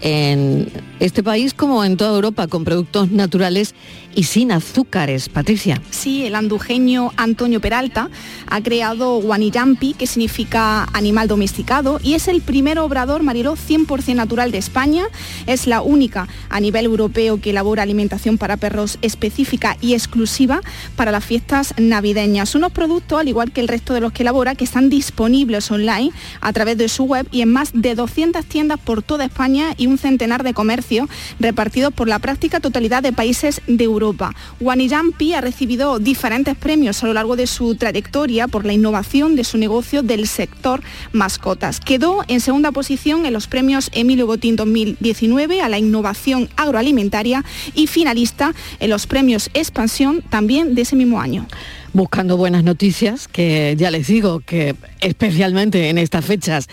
en 0.00 0.68
este 1.04 1.22
país 1.22 1.52
como 1.52 1.84
en 1.84 1.98
toda 1.98 2.14
Europa 2.14 2.46
con 2.46 2.64
productos 2.64 3.10
naturales 3.10 3.74
y 4.14 4.22
sin 4.22 4.52
azúcares. 4.52 5.28
Patricia. 5.28 5.82
Sí, 5.90 6.24
el 6.24 6.34
andujeño 6.34 7.10
Antonio 7.16 7.60
Peralta 7.60 8.08
ha 8.46 8.62
creado 8.62 9.20
Guanillampi, 9.20 9.92
que 9.92 10.06
significa 10.06 10.84
animal 10.94 11.28
domesticado, 11.28 12.00
y 12.02 12.14
es 12.14 12.28
el 12.28 12.40
primer 12.40 12.78
obrador 12.78 13.22
Mariló 13.22 13.54
100% 13.54 14.14
natural 14.14 14.50
de 14.50 14.58
España. 14.58 15.04
Es 15.46 15.66
la 15.66 15.82
única 15.82 16.26
a 16.48 16.60
nivel 16.60 16.86
europeo 16.86 17.38
que 17.38 17.50
elabora 17.50 17.82
alimentación 17.82 18.38
para 18.38 18.56
perros 18.56 18.98
específica 19.02 19.76
y 19.82 19.92
exclusiva 19.92 20.62
para 20.96 21.12
las 21.12 21.24
fiestas 21.24 21.74
navideñas. 21.76 22.54
Unos 22.54 22.72
productos, 22.72 23.20
al 23.20 23.28
igual 23.28 23.52
que 23.52 23.60
el 23.60 23.68
resto 23.68 23.92
de 23.92 24.00
los 24.00 24.12
que 24.12 24.22
elabora, 24.22 24.54
que 24.54 24.64
están 24.64 24.88
disponibles 24.88 25.70
online 25.70 26.12
a 26.40 26.52
través 26.52 26.78
de 26.78 26.88
su 26.88 27.04
web 27.04 27.26
y 27.30 27.42
en 27.42 27.52
más 27.52 27.72
de 27.74 27.94
200 27.94 28.44
tiendas 28.46 28.80
por 28.80 29.02
toda 29.02 29.24
España 29.26 29.74
y 29.76 29.86
un 29.86 29.98
centenar 29.98 30.44
de 30.44 30.54
comercios 30.54 30.93
repartidos 31.40 31.92
por 31.92 32.08
la 32.08 32.18
práctica 32.18 32.60
totalidad 32.60 33.02
de 33.02 33.12
países 33.12 33.60
de 33.66 33.84
Europa. 33.84 34.34
Guanillampi 34.60 35.34
ha 35.34 35.40
recibido 35.40 35.98
diferentes 35.98 36.56
premios 36.56 37.02
a 37.02 37.06
lo 37.06 37.14
largo 37.14 37.36
de 37.36 37.46
su 37.46 37.74
trayectoria 37.74 38.48
por 38.48 38.64
la 38.64 38.72
innovación 38.72 39.36
de 39.36 39.44
su 39.44 39.58
negocio 39.58 40.02
del 40.02 40.26
sector 40.26 40.82
mascotas. 41.12 41.80
Quedó 41.80 42.24
en 42.28 42.40
segunda 42.40 42.72
posición 42.72 43.26
en 43.26 43.32
los 43.32 43.46
premios 43.46 43.90
Emilio 43.92 44.26
Botín 44.26 44.56
2019 44.56 45.60
a 45.60 45.68
la 45.68 45.78
innovación 45.78 46.48
agroalimentaria 46.56 47.44
y 47.74 47.86
finalista 47.86 48.54
en 48.80 48.90
los 48.90 49.06
premios 49.06 49.50
Expansión 49.54 50.22
también 50.30 50.74
de 50.74 50.82
ese 50.82 50.96
mismo 50.96 51.20
año. 51.20 51.46
Buscando 51.94 52.36
buenas 52.36 52.64
noticias, 52.64 53.28
que 53.28 53.74
ya 53.78 53.90
les 53.90 54.08
digo 54.08 54.40
que 54.40 54.74
especialmente 55.00 55.88
en 55.88 55.96
estas 55.96 56.24
fechas 56.24 56.66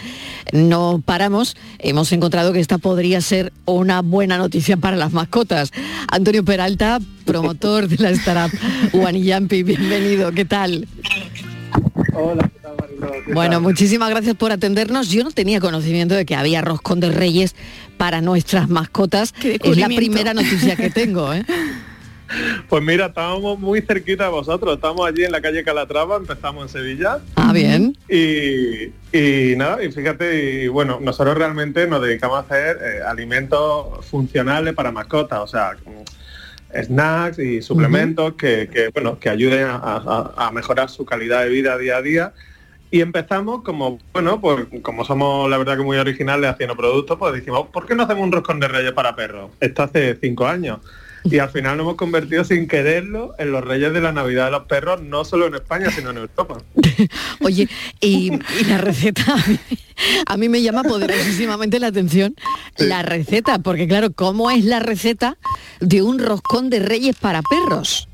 no 0.52 1.02
paramos, 1.06 1.56
hemos 1.80 2.12
encontrado 2.12 2.52
que 2.52 2.60
esta 2.60 2.80
podría 2.80 3.22
ser 3.22 3.54
una 3.66 4.02
buena 4.02 4.38
noticia 4.38 4.78
para 4.78 4.98
las 4.98 5.14
mascotas. 5.14 5.72
Antonio 6.10 6.44
Peralta, 6.44 7.00
promotor 7.26 7.88
de 7.88 7.98
la 7.98 8.10
startup 8.10 8.60
Guanillampi, 8.92 9.64
bienvenido, 9.64 10.32
¿qué 10.32 10.44
tal? 10.44 10.88
Hola, 12.14 12.50
¿qué 12.52 12.60
tal, 12.60 12.76
Bueno, 13.34 13.54
tal? 13.54 13.62
muchísimas 13.62 14.10
gracias 14.10 14.36
por 14.36 14.52
atendernos. 14.52 15.10
Yo 15.10 15.24
no 15.24 15.32
tenía 15.32 15.62
conocimiento 15.62 16.16
de 16.16 16.26
que 16.26 16.36
había 16.36 16.62
roscón 16.62 17.00
de 17.00 17.12
reyes 17.12 17.56
para 17.98 18.22
nuestras 18.22 18.70
mascotas. 18.70 19.36
Es 19.44 19.78
la 19.78 19.88
primera 19.88 20.34
noticia 20.34 20.76
que 20.76 20.90
tengo, 20.90 21.32
¿eh? 21.32 21.46
Pues 22.70 22.84
mira, 22.84 23.08
estábamos 23.08 23.60
muy 23.60 23.82
cerquita 23.82 24.26
de 24.26 24.30
vosotros. 24.30 24.76
Estamos 24.76 25.06
allí 25.08 25.24
en 25.24 25.32
la 25.32 25.41
calle 25.41 25.63
Calatrava, 25.63 26.17
empezamos 26.17 26.63
en 26.63 26.70
Sevilla. 26.70 27.20
Ah, 27.36 27.52
bien. 27.54 27.98
Y, 28.10 28.91
y 29.15 29.56
nada, 29.58 29.84
y 29.84 29.91
fíjate, 29.91 30.63
y 30.63 30.67
bueno, 30.67 31.00
nosotros 31.02 31.38
realmente 31.38 31.88
nos 31.88 32.02
dedicamos 32.02 32.38
a 32.38 32.39
hacer 32.41 32.78
eh, 32.82 33.00
alimentos 33.06 34.06
funcionales 34.06 34.74
para 34.74 34.91
mascotas, 34.91 35.39
o 35.39 35.48
sea, 35.48 35.72
mm, 35.86 36.84
snacks 36.84 37.39
y 37.39 37.62
suplementos 37.62 38.34
que, 38.36 38.70
que, 38.72 38.89
bueno, 38.94 39.20
que 39.20 39.30
ayuden 39.30 39.65
a, 39.67 39.76
a- 39.76 40.34
a 40.48 40.52
mejorar 40.52 40.89
su 40.89 41.04
calidad 41.06 41.44
de 41.44 41.50
vida 41.50 41.78
día 41.78 41.98
a 41.98 42.02
día. 42.02 42.34
Y 42.94 43.00
empezamos 43.00 43.63
como, 43.63 44.00
bueno, 44.12 44.41
pues 44.41 44.65
como 44.82 45.06
somos 45.06 45.50
la 45.50 45.58
verdad 45.58 45.78
que 45.78 45.84
muy 45.84 45.98
originales 45.98 46.50
haciendo 46.50 46.76
productos, 46.76 47.17
pues 47.17 47.34
dijimos, 47.34 47.67
¿por 47.72 47.86
qué 47.86 47.96
no 47.96 48.04
hacemos 48.04 48.24
un 48.26 48.34
roscón 48.34 48.60
de 48.60 48.67
reyes 48.67 48.91
para 48.91 49.15
perros? 49.15 49.52
Esto 49.62 49.84
hace 49.84 50.17
cinco 50.22 50.46
años. 50.46 50.80
Y 51.24 51.40
al 51.40 51.50
final 51.50 51.78
nos 51.78 51.86
hemos 51.86 51.96
convertido 51.96 52.44
sin 52.44 52.68
quererlo 52.68 53.36
en 53.38 53.52
los 53.52 53.64
reyes 53.64 53.94
de 53.94 54.02
la 54.02 54.12
Navidad 54.12 54.46
de 54.46 54.52
los 54.52 54.64
perros, 54.66 55.02
no 55.02 55.24
solo 55.24 55.48
en 55.48 55.56
España, 55.56 55.92
sino 55.92 56.10
en 56.10 56.18
Europa. 56.18 56.58
Oye, 57.42 57.70
y, 58.00 58.32
y 58.34 58.64
la 58.68 58.80
receta, 58.80 59.24
a 60.26 60.38
mí 60.38 60.50
me 60.50 60.62
llama 60.62 60.84
poderosísimamente 60.84 61.80
la 61.80 61.88
atención 61.88 62.36
la 62.78 63.04
receta, 63.04 63.60
porque 63.60 63.88
claro, 63.88 64.12
¿cómo 64.14 64.52
es 64.52 64.66
la 64.66 64.80
receta 64.80 65.38
de 65.80 66.02
un 66.02 66.20
roscón 66.20 66.70
de 66.70 66.80
reyes 66.80 67.16
para 67.16 67.42
perros? 67.42 68.08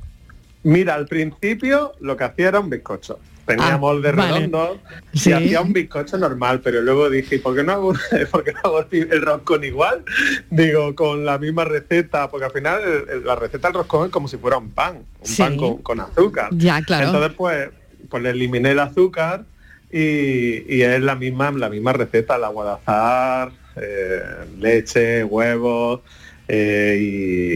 Mira, 0.63 0.96
al 0.96 1.08
principio 1.08 1.93
lo 2.00 2.17
que 2.17 2.26
hacía 2.26 2.50
era 2.50 2.60
un 2.60 2.70
bizcocho. 2.70 3.20
Tenía 3.47 3.75
Ah, 3.75 3.77
molde 3.77 4.12
vale. 4.12 4.33
redondo 4.33 4.77
Sí. 5.13 5.29
y 5.29 5.33
hacía 5.33 5.62
un 5.62 5.71
bizcocho 5.71 6.17
normal, 6.17 6.60
pero 6.62 6.81
luego 6.81 7.10
dije, 7.10 7.36
¿y 7.36 7.39
¿por 7.39 7.55
qué 7.55 7.63
no 7.63 7.71
hago, 7.71 7.93
por 8.31 8.43
qué 8.43 8.51
no 8.51 8.60
hago 8.65 8.86
el 8.91 9.21
roscón 9.21 9.63
igual? 9.63 10.03
Digo, 10.51 10.93
con 10.95 11.23
la 11.25 11.38
misma 11.38 11.63
receta, 11.63 12.29
porque 12.29 12.45
al 12.45 12.51
final 12.51 12.81
el- 13.10 13.25
la 13.25 13.36
receta 13.38 13.69
del 13.69 13.75
roscón 13.75 14.07
es 14.07 14.12
como 14.12 14.27
si 14.27 14.36
fuera 14.38 14.57
un 14.57 14.69
pan, 14.71 14.97
un 14.97 15.25
Sí. 15.25 15.41
pan 15.41 15.55
con, 15.57 15.77
con 15.77 15.99
azúcar. 16.01 16.49
Ya, 16.51 16.81
claro. 16.81 17.05
Entonces, 17.07 17.31
pues, 17.38 17.69
pues 18.10 18.21
le 18.21 18.31
eliminé 18.31 18.71
el 18.71 18.79
azúcar 18.79 19.45
y, 19.89 20.75
y 20.75 20.81
es 20.81 21.01
la 21.01 21.15
misma, 21.15 21.49
la 21.51 21.69
misma 21.69 21.93
receta, 21.93 22.36
el 22.36 22.43
agua 22.43 22.65
de 22.65 22.71
azar, 22.73 23.51
eh, 23.77 24.19
leche, 24.60 25.23
huevos 25.23 26.01
eh, 26.49 26.97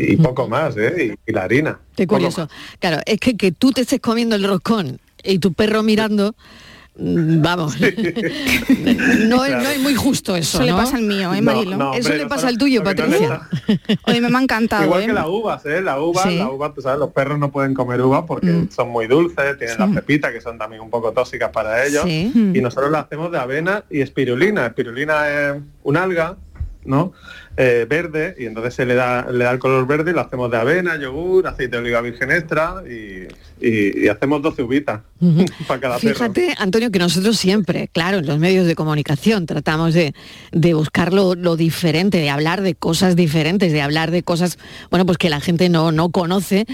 y, 0.10 0.13
y 0.13 0.17
poco 0.17 0.47
más, 0.47 0.75
¿eh? 0.77 1.15
Y, 1.25 1.30
y 1.32 1.34
la 1.34 1.43
harina. 1.43 1.80
Qué 1.95 2.08
curioso. 2.08 2.49
Claro, 2.80 3.01
es 3.06 3.19
que 3.19 3.36
que 3.36 3.51
tú 3.51 3.71
te 3.71 3.82
estés 3.82 3.99
comiendo 3.99 4.36
el 4.36 4.43
roscón 4.45 4.99
y 5.23 5.39
tu 5.39 5.53
perro 5.53 5.84
mirando, 5.84 6.36
mm, 6.97 7.41
vamos, 7.41 7.75
no, 9.27 9.45
es, 9.45 9.51
no 9.63 9.69
es 9.69 9.79
muy 9.79 9.95
justo 9.95 10.36
eso, 10.36 10.57
Eso 10.62 10.65
le 10.65 10.73
pasa 10.73 10.97
al 10.97 11.03
mío, 11.03 11.34
¿eh, 11.34 11.41
Marilo? 11.41 11.77
no, 11.77 11.93
eso 11.93 12.10
hombre, 12.10 12.23
le 12.23 12.27
pasa 12.27 12.47
al 12.47 12.57
tuyo, 12.57 12.84
Patricia. 12.84 13.41
Oye, 14.03 14.21
me 14.21 14.36
ha 14.38 14.41
encantado, 14.41 14.84
Igual 14.86 15.03
¿eh? 15.03 15.07
que 15.07 15.13
las 15.13 15.27
uvas, 15.27 15.65
¿eh? 15.65 15.81
La 15.81 15.99
uva, 16.01 16.23
Sí. 16.23 16.38
la 16.38 16.49
uva, 16.49 16.73
tú 16.73 16.81
sabes, 16.81 16.99
los 16.99 17.12
perros 17.12 17.39
no 17.39 17.51
pueden 17.51 17.73
comer 17.73 18.01
uvas 18.01 18.23
porque 18.27 18.47
Mm. 18.47 18.69
son 18.71 18.89
muy 18.89 19.07
dulces, 19.07 19.57
tienen 19.57 19.77
las 19.79 19.89
pepitas 19.91 20.31
que 20.31 20.41
son 20.41 20.57
también 20.57 20.81
un 20.81 20.89
poco 20.89 21.12
tóxicas 21.12 21.49
para 21.51 21.86
ellos. 21.86 22.03
Sí. 22.05 22.31
Mm. 22.34 22.55
Y 22.55 22.62
nosotros 22.62 22.91
las 22.91 23.05
hacemos 23.05 23.31
de 23.31 23.39
avena 23.39 23.84
y 23.89 24.01
espirulina. 24.01 24.65
Espirulina 24.67 25.29
es 25.29 25.55
un 25.84 25.97
alga, 25.97 26.36
¿no? 26.84 27.13
Eh, 27.57 27.86
verde, 27.88 28.34
y 28.39 28.45
entonces 28.45 28.73
se 28.73 28.86
le 28.86 28.95
da, 28.95 29.27
le 29.29 29.43
da 29.43 29.51
el 29.51 29.60
color 29.60 29.86
verde 29.86 30.12
y 30.12 30.13
lo 30.13 30.21
hacemos 30.21 30.49
de 30.49 30.57
avena, 30.57 30.95
yogur, 30.97 31.45
aceite 31.45 31.75
de 31.75 31.81
oliva 31.84 32.01
virgen 32.01 32.31
extra 32.31 32.81
y, 32.89 33.27
y- 33.62 34.06
y 34.06 34.08
hacemos 34.08 34.41
12 34.41 34.63
uvitas 34.63 35.02
Ujú. 35.19 35.45
para 35.67 35.80
cada 35.80 35.97
perro. 36.00 36.13
Fíjate, 36.15 36.56
Antonio, 36.58 36.91
que 36.91 37.00
nosotros 37.00 37.38
siempre, 37.38 37.89
claro, 37.91 38.19
en 38.19 38.26
los 38.26 38.39
medios 38.39 38.65
de 38.67 38.76
comunicación 38.76 39.45
tratamos 39.45 39.93
de, 39.93 40.13
de 40.52 40.74
buscar 40.74 41.13
lo, 41.13 41.36
lo 41.36 41.56
diferente, 41.56 42.17
de 42.17 42.30
hablar 42.30 42.62
de 42.62 42.76
cosas 42.76 43.15
diferentes, 43.15 43.71
de 43.71 43.82
hablar 43.82 44.12
de 44.12 44.24
cosas, 44.24 44.58
bueno, 44.89 45.06
pues 45.06 45.17
que 45.17 45.30
la 45.30 45.39
gente 45.41 45.69
no, 45.69 45.91
no 45.91 46.10
conoce. 46.10 46.65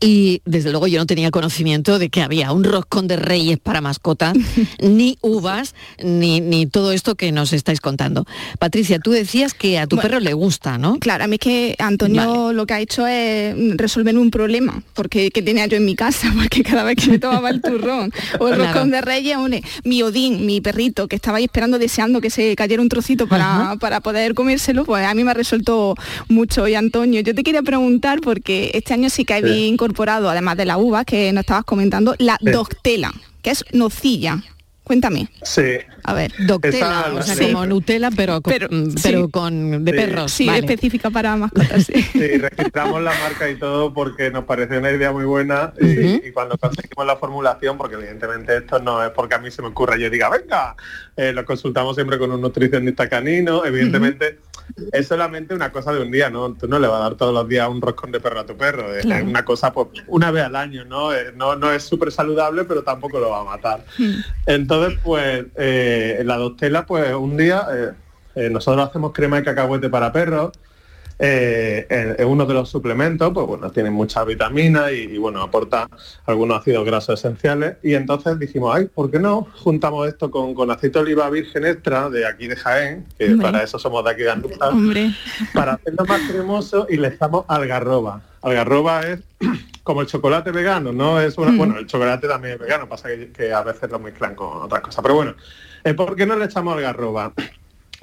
Y 0.00 0.42
desde 0.44 0.70
luego 0.70 0.86
yo 0.86 0.98
no 0.98 1.06
tenía 1.06 1.30
conocimiento 1.30 1.98
de 1.98 2.08
que 2.10 2.22
había 2.22 2.52
un 2.52 2.64
roscón 2.64 3.08
de 3.08 3.16
reyes 3.16 3.58
para 3.58 3.80
mascotas, 3.80 4.34
ni 4.80 5.18
uvas, 5.22 5.74
ni, 6.02 6.40
ni 6.40 6.66
todo 6.66 6.92
esto 6.92 7.14
que 7.14 7.32
nos 7.32 7.52
estáis 7.52 7.80
contando. 7.80 8.24
Patricia, 8.58 8.98
tú 8.98 9.10
decías 9.10 9.54
que 9.54 9.78
a 9.78 9.86
tu 9.86 9.96
Bueno, 9.96 10.08
perro 10.10 10.20
le 10.20 10.32
gusta, 10.32 10.78
¿no? 10.78 10.98
Claro, 10.98 11.24
a 11.24 11.26
mí 11.26 11.34
es 11.36 11.40
que 11.40 11.74
Antonio 11.78 12.52
lo 12.52 12.66
que 12.66 12.74
ha 12.74 12.80
hecho 12.80 13.06
es 13.06 13.54
resolver 13.76 14.16
un 14.16 14.30
problema, 14.30 14.82
porque 14.94 15.30
que 15.30 15.42
tenía 15.42 15.66
yo 15.66 15.76
en 15.76 15.84
mi 15.84 15.94
casa, 15.96 16.32
porque 16.36 16.62
cada 16.62 16.82
vez 16.84 16.96
que 16.96 17.10
me 17.10 17.18
tomaba 17.18 17.50
el 17.50 17.60
turrón 17.60 18.12
o 18.38 18.48
el 18.48 18.54
Claro. 18.54 18.72
roscón 18.72 18.90
de 18.90 19.00
reyes, 19.00 19.36
une, 19.36 19.62
mi 19.84 20.02
Odín, 20.02 20.46
mi 20.46 20.60
perrito, 20.60 21.08
que 21.08 21.16
estaba 21.16 21.38
ahí 21.38 21.44
esperando, 21.44 21.78
deseando 21.78 22.20
que 22.20 22.30
se 22.30 22.54
cayera 22.56 22.82
un 22.82 22.88
trocito 22.88 23.26
para, 23.26 23.76
para 23.80 24.00
poder 24.00 24.34
comérselo, 24.34 24.84
pues 24.84 25.04
a 25.06 25.14
mí 25.14 25.24
me 25.24 25.30
ha 25.30 25.34
resuelto 25.34 25.94
mucho. 26.28 26.68
Y 26.68 26.74
Antonio, 26.74 27.20
yo 27.20 27.34
te 27.34 27.42
quería 27.42 27.62
preguntar, 27.62 28.20
porque 28.20 28.70
este 28.74 28.94
año 28.94 29.10
sí 29.10 29.24
que 29.24 29.40
Sí. 29.42 29.66
incorporado, 29.66 30.30
además 30.30 30.56
de 30.56 30.64
la 30.64 30.78
uva 30.78 31.04
que 31.04 31.32
nos 31.32 31.42
estabas 31.42 31.64
comentando, 31.64 32.14
la 32.18 32.38
Sí. 32.42 32.50
doctela, 32.50 33.12
que 33.42 33.50
es 33.50 33.64
nocilla. 33.72 34.42
Cuéntame. 34.86 35.28
Sí. 35.42 35.78
A 36.04 36.14
ver. 36.14 36.30
Doctela, 36.46 36.76
Esa- 37.08 37.14
o 37.14 37.22
sea, 37.22 37.34
sí. 37.34 37.46
como 37.52 37.66
Nutella, 37.66 38.08
pero 38.14 38.40
con, 38.40 38.52
Pero- 38.52 38.68
mm, 38.70 38.90
sí. 38.92 39.00
pero 39.02 39.28
con 39.28 39.84
de 39.84 39.90
Sí. 39.90 39.96
perros. 39.98 40.30
Sí, 40.32 40.46
vale. 40.46 40.60
específica 40.60 41.10
para 41.10 41.34
mascotas. 41.36 41.86
sí. 41.86 42.00
Sí, 42.12 42.38
registramos 42.38 43.02
la 43.02 43.10
marca 43.20 43.50
y 43.50 43.56
todo 43.58 43.92
porque 43.92 44.30
nos 44.30 44.44
pareció 44.44 44.78
una 44.78 44.92
idea 44.92 45.10
muy 45.10 45.24
buena 45.24 45.72
y, 45.80 46.30
cuando 46.30 46.56
conseguimos 46.56 47.04
la 47.04 47.16
formulación, 47.16 47.76
porque 47.76 47.96
evidentemente 47.96 48.56
esto 48.58 48.78
no 48.78 49.02
es 49.04 49.10
porque 49.10 49.34
a 49.34 49.38
mí 49.38 49.50
se 49.50 49.60
me 49.60 49.68
ocurra 49.68 49.96
y 49.96 50.02
yo 50.02 50.08
diga, 50.10 50.28
venga, 50.30 50.76
eh, 51.16 51.32
lo 51.32 51.44
consultamos 51.44 51.96
siempre 51.96 52.16
con 52.16 52.30
un 52.30 52.40
nutricionista 52.40 53.08
canino, 53.08 53.64
evidentemente 53.64 54.38
es 54.92 55.06
solamente 55.08 55.54
una 55.54 55.70
cosa 55.72 55.92
de 55.92 56.02
un 56.02 56.10
día, 56.12 56.28
¿no? 56.30 56.52
Tú 56.54 56.66
no 56.68 56.78
le 56.78 56.86
vas 56.88 57.00
a 57.00 57.04
dar 57.04 57.14
todos 57.14 57.32
los 57.34 57.48
días 57.48 57.68
un 57.68 57.80
roscón 57.80 58.10
de 58.12 58.20
perro 58.20 58.40
a 58.40 58.46
tu 58.46 58.56
perro, 58.56 58.94
es, 58.94 59.04
Claro. 59.04 59.24
una 59.24 59.44
cosa 59.44 59.72
pues 59.72 59.88
una 60.06 60.30
vez 60.30 60.44
al 60.44 60.54
año, 60.56 60.84
¿no? 60.84 61.12
Eh, 61.12 61.32
no, 61.34 61.56
no 61.56 61.72
es 61.72 61.82
súper 61.82 62.12
saludable, 62.12 62.64
pero 62.64 62.82
tampoco 62.84 63.18
lo 63.18 63.30
va 63.30 63.40
a 63.40 63.44
matar. 63.44 63.84
Entonces, 64.46 64.75
pues, 65.02 65.46
eh, 65.56 66.16
en 66.20 66.26
la 66.26 66.36
doctela, 66.36 66.86
pues 66.86 67.14
un 67.14 67.36
día 67.36 67.66
eh, 67.72 67.90
eh, 68.34 68.50
nosotros 68.50 68.88
hacemos 68.88 69.12
crema 69.12 69.36
de 69.36 69.44
cacahuete 69.44 69.88
para 69.88 70.12
perros. 70.12 70.52
eh, 71.18 72.14
es 72.18 72.26
uno 72.26 72.44
de 72.44 72.52
los 72.52 72.68
suplementos, 72.68 73.32
pues 73.32 73.46
bueno, 73.46 73.70
tiene 73.70 73.88
muchas 73.88 74.26
vitaminas 74.26 74.92
y, 74.92 74.96
y, 75.14 75.16
bueno, 75.18 75.40
aporta 75.42 75.88
algunos 76.26 76.60
ácidos 76.60 76.84
grasos 76.84 77.18
esenciales. 77.18 77.76
Y 77.82 77.94
entonces 77.94 78.38
dijimos, 78.38 78.76
ay, 78.76 78.84
¿por 78.94 79.10
qué 79.10 79.18
no 79.18 79.46
juntamos 79.64 80.06
esto 80.08 80.30
con, 80.30 80.52
con 80.54 80.70
aceite 80.70 80.98
de 80.98 81.04
oliva 81.04 81.30
virgen 81.30 81.64
extra 81.64 82.10
de 82.10 82.26
aquí 82.26 82.46
de 82.48 82.56
Jaén, 82.56 83.06
que 83.18 83.30
Hombre. 83.32 83.46
para 83.50 83.64
eso 83.64 83.78
somos 83.78 84.04
de 84.04 84.10
aquí 84.10 84.22
de 84.24 84.30
Andújar, 84.30 84.68
Hombre. 84.72 85.14
para 85.54 85.72
hacerlo 85.72 86.04
más 86.04 86.20
cremoso 86.30 86.86
y 86.90 86.98
le 86.98 87.08
echamos 87.08 87.46
algarroba. 87.48 88.20
Algarroba 88.46 89.02
es 89.02 89.20
como 89.82 90.00
el 90.02 90.06
chocolate 90.06 90.50
vegano, 90.52 90.92
¿no? 90.92 91.20
Es 91.20 91.36
una, 91.38 91.50
Mm. 91.52 91.58
bueno, 91.58 91.78
el 91.78 91.86
chocolate 91.86 92.26
también 92.28 92.54
es 92.54 92.60
vegano, 92.60 92.88
pasa 92.88 93.08
que, 93.08 93.30
que 93.32 93.52
a 93.52 93.62
veces 93.62 93.90
lo 93.90 93.98
mezclan 93.98 94.34
con 94.34 94.62
otras 94.62 94.80
cosas. 94.82 95.02
Pero 95.02 95.14
bueno, 95.14 95.34
eh, 95.84 95.94
¿por 95.94 96.14
qué 96.16 96.26
no 96.26 96.36
le 96.36 96.44
echamos 96.46 96.74
algarroba? 96.76 97.32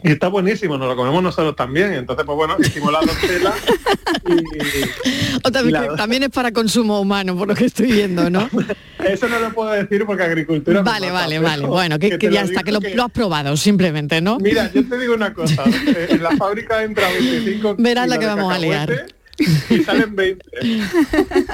Y 0.05 0.11
está 0.11 0.27
buenísimo, 0.27 0.77
nos 0.77 0.87
lo 0.89 0.95
comemos 0.97 1.23
nosotros 1.23 1.55
también. 1.55 1.93
Entonces, 1.93 2.25
pues 2.25 2.35
bueno, 2.35 2.57
hicimos 2.59 2.91
la 2.91 2.99
doctela 2.99 3.53
O 5.45 5.51
también, 5.51 5.73
La- 5.73 5.87
que 5.89 5.95
también 5.97 6.23
es 6.23 6.29
para 6.29 6.51
consumo 6.51 6.99
humano, 6.99 7.37
por 7.37 7.47
lo 7.47 7.55
que 7.55 7.65
estoy 7.65 7.91
viendo, 7.91 8.29
¿no? 8.29 8.49
Eso 9.03 9.27
no 9.29 9.39
lo 9.39 9.51
puedo 9.53 9.71
decir 9.71 10.05
porque 10.05 10.23
agricultura... 10.23 10.81
Vale, 10.81 11.07
mata, 11.07 11.21
vale, 11.21 11.39
vale. 11.39 11.65
Bueno, 11.65 11.99
que, 11.99 12.17
ya 12.31 12.41
está, 12.41 12.63
que 12.63 12.71
lo, 12.71 12.79
lo 12.79 13.03
has 13.03 13.11
probado, 13.11 13.55
simplemente, 13.57 14.21
¿no? 14.21 14.39
Mira, 14.39 14.71
yo 14.73 14.87
te 14.87 14.97
digo 14.97 15.13
una 15.13 15.33
cosa. 15.33 15.63
eh, 15.87 16.07
en 16.11 16.23
la 16.23 16.31
fábrica 16.37 16.83
entra 16.83 17.09
25 17.09 17.75
Verás 17.79 18.07
la 18.07 18.17
que 18.17 18.25
vamos 18.25 18.53
a 18.53 18.59
liar. 18.59 18.89
Y 19.69 19.83
salen 19.83 20.15
20. 20.15 20.45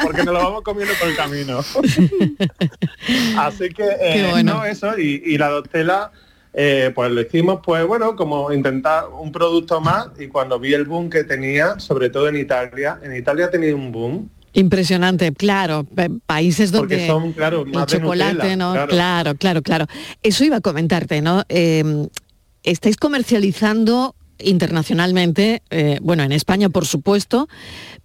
Porque 0.03 0.23
nos 0.23 0.33
lo 0.33 0.39
vamos 0.43 0.61
comiendo 0.63 0.93
por 0.99 1.07
el 1.09 1.15
camino. 1.15 1.59
Así 3.37 3.69
que, 3.69 3.83
eh, 4.01 4.27
bueno. 4.31 4.55
no, 4.55 4.65
eso. 4.65 4.97
Y, 4.97 5.21
y 5.25 5.37
la 5.37 5.49
doctela, 5.49 6.11
eh, 6.53 6.91
pues 6.93 7.11
lo 7.11 7.21
hicimos, 7.21 7.59
pues 7.63 7.85
bueno, 7.85 8.15
como 8.15 8.51
intentar 8.51 9.05
un 9.07 9.31
producto 9.31 9.79
más. 9.81 10.07
Y 10.19 10.27
cuando 10.27 10.59
vi 10.59 10.73
el 10.73 10.85
boom 10.85 11.09
que 11.09 11.23
tenía, 11.23 11.79
sobre 11.79 12.09
todo 12.09 12.27
en 12.27 12.37
Italia, 12.37 12.99
en 13.03 13.15
Italia 13.15 13.49
tenía 13.49 13.75
un 13.75 13.91
boom. 13.91 14.29
Impresionante, 14.53 15.31
claro. 15.31 15.83
pa- 15.83 16.07
Países 16.25 16.71
donde 16.71 16.95
Porque 16.97 17.07
son, 17.07 17.33
claro, 17.33 17.61
el 17.61 17.67
más 17.71 17.87
de 17.87 17.97
chocolate, 17.99 18.33
Nutella, 18.33 18.55
¿no? 18.55 18.71
claro. 18.73 18.87
Claro, 18.89 19.35
claro, 19.35 19.61
claro. 19.61 19.85
Eso 20.23 20.43
iba 20.43 20.57
a 20.57 20.61
comentarte, 20.61 21.21
¿no? 21.21 21.43
Eh, 21.49 22.07
estáis 22.63 22.97
comercializando 22.97 24.15
internacionalmente, 24.41 25.61
eh, 25.69 25.99
bueno, 26.01 26.23
en 26.23 26.31
España 26.31 26.69
por 26.69 26.85
supuesto, 26.85 27.47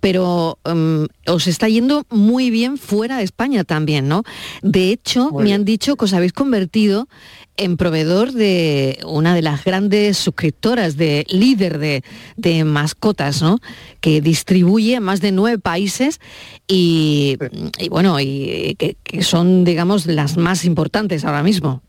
pero 0.01 0.59
mm, 0.65 1.05
os 1.31 1.47
está 1.47 1.69
yendo 1.69 2.05
muy 2.11 2.51
bien 2.51 2.77
fuera 2.79 3.19
de 3.19 3.25
España 3.25 3.65
también, 3.65 4.09
¿no? 4.09 4.23
De 4.63 4.91
hecho, 4.91 5.31
Muy 5.31 5.43
me 5.43 5.45
bien. 5.45 5.61
han 5.61 5.65
dicho 5.65 5.97
que 5.97 6.05
os 6.05 6.13
habéis 6.13 6.33
convertido 6.33 7.09
en 7.57 7.77
proveedor 7.77 8.33
de 8.33 8.99
una 9.07 9.35
de 9.35 9.43
las 9.43 9.65
grandes 9.65 10.19
suscriptoras, 10.19 10.97
de 10.97 11.25
líder 11.29 11.79
de, 11.79 12.03
de 12.37 12.65
mascotas, 12.65 13.43
¿no? 13.43 13.61
Que 14.01 14.21
distribuye 14.21 14.97
a 14.97 15.01
más 15.01 15.21
de 15.21 15.31
nueve 15.31 15.59
países 15.59 16.21
y, 16.67 17.39
y 17.79 17.89
bueno, 17.89 18.19
y 18.19 18.75
que, 18.79 18.97
que 19.05 19.23
son, 19.23 19.65
digamos, 19.65 20.07
las 20.07 20.37
más 20.37 20.65
importantes 20.65 21.25
ahora 21.25 21.43
mismo. 21.45 21.83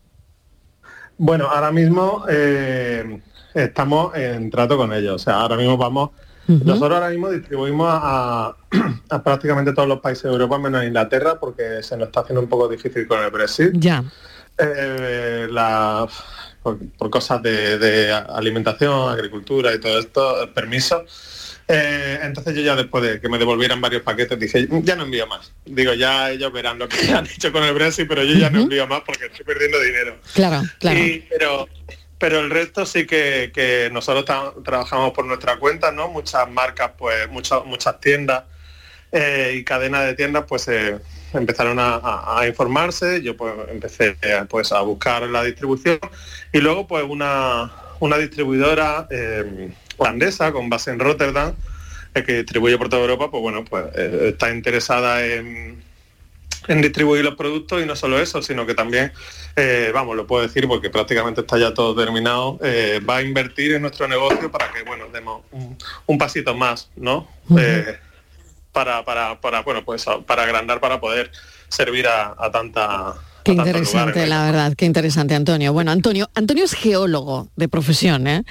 Bueno, 1.18 1.46
ahora 1.50 1.72
mismo 1.72 2.24
eh, 2.28 3.20
estamos 3.62 4.14
en 4.16 4.50
trato 4.50 4.76
con 4.76 4.92
ellos. 4.92 5.14
O 5.14 5.18
sea, 5.18 5.40
ahora 5.40 5.56
mismo 5.56 5.76
vamos. 5.76 6.10
Nosotros 6.48 6.92
ahora 6.92 7.08
mismo 7.10 7.28
distribuimos 7.30 7.88
a, 7.90 8.54
a 9.10 9.22
prácticamente 9.24 9.72
todos 9.72 9.88
los 9.88 9.98
países 9.98 10.22
de 10.24 10.30
Europa 10.30 10.58
menos 10.58 10.84
Inglaterra 10.84 11.40
porque 11.40 11.82
se 11.82 11.96
nos 11.96 12.06
está 12.06 12.20
haciendo 12.20 12.40
un 12.40 12.48
poco 12.48 12.68
difícil 12.68 13.06
con 13.08 13.20
el 13.24 13.30
Brexit. 13.30 13.72
Ya. 13.74 14.04
Eh, 14.56 15.48
la- 15.50 16.06
por, 16.62 16.78
por 16.98 17.10
cosas 17.10 17.42
de, 17.42 17.78
de 17.78 18.12
alimentación, 18.12 19.08
agricultura 19.10 19.72
y 19.74 19.80
todo 19.80 19.98
esto, 20.00 20.50
permiso. 20.54 21.04
Eh, 21.68 22.20
entonces 22.22 22.54
yo 22.54 22.62
ya 22.62 22.76
después 22.76 23.02
de 23.04 23.20
que 23.20 23.28
me 23.28 23.38
devolvieran 23.38 23.80
varios 23.80 24.02
paquetes 24.02 24.38
dije, 24.38 24.68
ya 24.82 24.94
no 24.96 25.02
envío 25.04 25.26
más. 25.26 25.52
Digo, 25.64 25.94
ya 25.94 26.30
ellos 26.30 26.52
verán 26.52 26.78
lo 26.78 26.88
que 26.88 27.10
han 27.12 27.26
hecho 27.26 27.50
con 27.52 27.62
el 27.64 27.74
Brexit, 27.74 28.08
pero 28.08 28.22
yo 28.24 28.34
ya 28.38 28.50
no 28.50 28.62
envío 28.62 28.86
más 28.86 29.02
porque 29.04 29.26
estoy 29.26 29.44
perdiendo 29.44 29.80
dinero. 29.80 30.16
Claro, 30.34 30.62
claro. 30.78 30.98
Y- 30.98 31.24
pero, 31.28 31.68
pero 32.18 32.40
el 32.40 32.50
resto 32.50 32.86
sí 32.86 33.06
que, 33.06 33.50
que 33.54 33.90
nosotros 33.92 34.24
tra- 34.24 34.62
trabajamos 34.64 35.12
por 35.12 35.26
nuestra 35.26 35.58
cuenta, 35.58 35.92
¿no? 35.92 36.08
Muchas 36.08 36.48
marcas, 36.50 36.92
pues 36.96 37.28
muchas, 37.28 37.64
muchas 37.64 38.00
tiendas 38.00 38.44
eh, 39.12 39.54
y 39.56 39.64
cadenas 39.64 40.04
de 40.06 40.14
tiendas, 40.14 40.44
pues 40.48 40.66
eh, 40.68 40.98
empezaron 41.34 41.78
a, 41.78 42.42
informarse. 42.46 43.22
Yo 43.22 43.36
pues 43.36 43.54
empecé 43.68 44.16
eh, 44.22 44.44
pues 44.48 44.72
a 44.72 44.80
buscar 44.80 45.22
la 45.24 45.42
distribución 45.44 45.98
y 46.52 46.60
luego 46.60 46.86
pues 46.86 47.04
una, 47.04 47.72
una 48.00 48.16
distribuidora 48.18 49.08
holandesa 49.98 50.52
con 50.52 50.68
base 50.68 50.90
en 50.90 50.98
Rotterdam 50.98 51.54
que 52.14 52.38
distribuye 52.38 52.78
por 52.78 52.88
toda 52.88 53.02
Europa, 53.02 53.30
pues 53.30 53.42
bueno, 53.42 53.62
pues 53.62 53.94
está 53.94 54.50
interesada 54.50 55.22
en, 55.26 55.82
en 56.68 56.82
distribuir 56.82 57.24
los 57.24 57.34
productos 57.34 57.82
y 57.82 57.86
no 57.86 57.96
solo 57.96 58.18
eso, 58.18 58.42
sino 58.42 58.66
que 58.66 58.74
también, 58.74 59.12
eh, 59.54 59.90
vamos, 59.92 60.16
lo 60.16 60.26
puedo 60.26 60.42
decir 60.42 60.66
porque 60.68 60.90
prácticamente 60.90 61.40
está 61.40 61.58
ya 61.58 61.74
todo 61.74 61.94
terminado, 61.94 62.58
eh, 62.62 63.00
va 63.08 63.16
a 63.16 63.22
invertir 63.22 63.74
en 63.74 63.82
nuestro 63.82 64.08
negocio 64.08 64.50
para 64.50 64.70
que, 64.72 64.82
bueno, 64.82 65.06
demos 65.12 65.42
un, 65.52 65.76
un 66.06 66.18
pasito 66.18 66.54
más, 66.54 66.90
¿no? 66.96 67.28
Eh, 67.58 67.98
para, 68.72 69.04
para, 69.04 69.40
para, 69.40 69.62
bueno, 69.62 69.84
pues 69.84 70.04
para 70.26 70.42
agrandar, 70.42 70.80
para 70.80 71.00
poder 71.00 71.30
servir 71.68 72.06
a, 72.06 72.34
a 72.38 72.50
tanta... 72.50 73.14
Qué 73.42 73.52
a 73.52 73.54
interesante, 73.54 74.26
la 74.26 74.44
verdad, 74.44 74.74
qué 74.76 74.86
interesante, 74.86 75.34
Antonio. 75.34 75.72
Bueno, 75.72 75.92
Antonio, 75.92 76.28
Antonio 76.34 76.64
es 76.64 76.72
geólogo 76.74 77.48
de 77.54 77.68
profesión, 77.68 78.26
¿eh? 78.26 78.42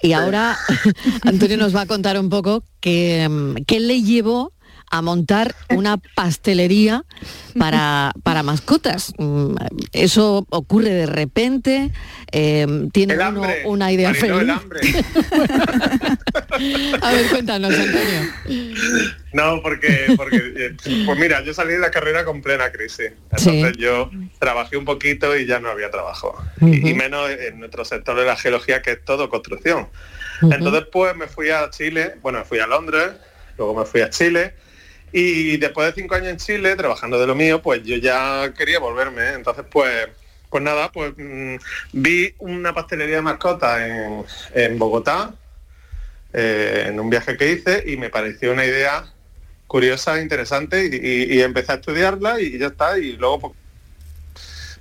Y 0.00 0.12
ahora 0.12 0.56
Antonio 1.22 1.56
nos 1.56 1.74
va 1.74 1.82
a 1.82 1.86
contar 1.86 2.18
un 2.20 2.30
poco 2.30 2.62
qué, 2.80 3.28
qué 3.66 3.80
le 3.80 4.02
llevó 4.02 4.53
a 4.96 5.02
montar 5.02 5.56
una 5.70 5.96
pastelería 6.14 7.04
para, 7.58 8.12
para 8.22 8.44
mascotas. 8.44 9.12
Mm, 9.18 9.56
Eso 9.92 10.46
ocurre 10.50 10.90
de 10.90 11.06
repente, 11.06 11.90
eh, 12.30 12.66
tiene 12.92 13.16
uno 13.16 13.42
una 13.64 13.90
idea 13.90 14.10
el 14.10 14.50
hambre. 14.50 14.80
A 17.02 17.12
ver, 17.12 17.26
cuéntanos, 17.30 17.72
Antonio. 17.74 18.20
No, 19.32 19.60
porque, 19.62 20.14
porque 20.16 20.52
eh, 20.56 20.76
pues 21.04 21.18
mira, 21.18 21.42
yo 21.42 21.52
salí 21.52 21.72
de 21.72 21.80
la 21.80 21.90
carrera 21.90 22.24
con 22.24 22.40
plena 22.40 22.70
crisis. 22.70 23.10
Entonces 23.32 23.72
Sí. 23.74 23.80
yo 23.82 24.10
trabajé 24.38 24.76
un 24.76 24.84
poquito 24.84 25.36
y 25.36 25.44
ya 25.46 25.58
no 25.58 25.70
había 25.70 25.90
trabajo. 25.90 26.36
y, 26.60 26.90
y 26.90 26.94
menos 26.94 27.28
en 27.30 27.58
nuestro 27.58 27.84
sector 27.84 28.16
de 28.16 28.24
la 28.26 28.36
geología, 28.36 28.80
que 28.80 28.92
es 28.92 29.04
todo 29.04 29.28
construcción. 29.28 29.88
Entonces 30.42 30.84
pues 30.92 31.16
me 31.16 31.26
fui 31.26 31.50
a 31.50 31.68
Chile, 31.70 32.14
bueno, 32.22 32.38
me 32.40 32.44
fui 32.44 32.58
a 32.60 32.66
Londres, 32.66 33.10
luego 33.58 33.74
me 33.80 33.84
fui 33.86 34.00
a 34.02 34.10
Chile. 34.10 34.54
Y 35.16 35.58
después 35.58 35.86
de 35.86 36.02
cinco 36.02 36.16
años 36.16 36.30
en 36.30 36.38
Chile, 36.38 36.74
trabajando 36.74 37.20
de 37.20 37.28
lo 37.28 37.36
mío, 37.36 37.62
pues 37.62 37.84
yo 37.84 37.96
ya 37.96 38.52
quería 38.52 38.80
volverme. 38.80 39.34
Entonces 39.34 39.64
pues 39.70 40.08
pues 40.50 40.62
nada, 40.62 40.90
pues 40.90 41.12
mm, 41.16 41.56
vi 41.92 42.34
una 42.38 42.72
pastelería 42.72 43.16
de 43.16 43.22
mascotas 43.22 43.80
en, 43.80 44.24
en 44.54 44.78
Bogotá, 44.78 45.34
eh, 46.32 46.86
en 46.88 46.98
un 46.98 47.10
viaje 47.10 47.36
que 47.36 47.52
hice, 47.52 47.84
y 47.86 47.96
me 47.96 48.10
pareció 48.10 48.52
una 48.52 48.64
idea 48.64 49.12
curiosa, 49.68 50.20
interesante, 50.20 50.88
y 50.92 51.40
empecé 51.42 51.72
a 51.72 51.74
estudiarla 51.76 52.40
y 52.40 52.58
ya 52.58 52.68
está. 52.68 52.98
Y 52.98 53.16
luego 53.16 53.40
pues, 53.40 53.54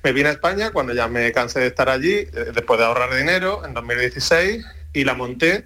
me 0.04 0.14
vine 0.14 0.30
a 0.30 0.34
España 0.34 0.72
cuando 0.72 0.94
ya 0.94 1.08
me 1.08 1.32
cansé 1.32 1.60
de 1.60 1.68
estar 1.68 1.90
allí, 1.90 2.14
eh, 2.14 2.52
después 2.54 2.80
de 2.80 2.86
ahorrar 2.86 3.16
dinero, 3.16 3.66
en 3.66 3.74
2016, 3.74 4.66
y 4.94 5.04
la 5.04 5.14
monté 5.14 5.66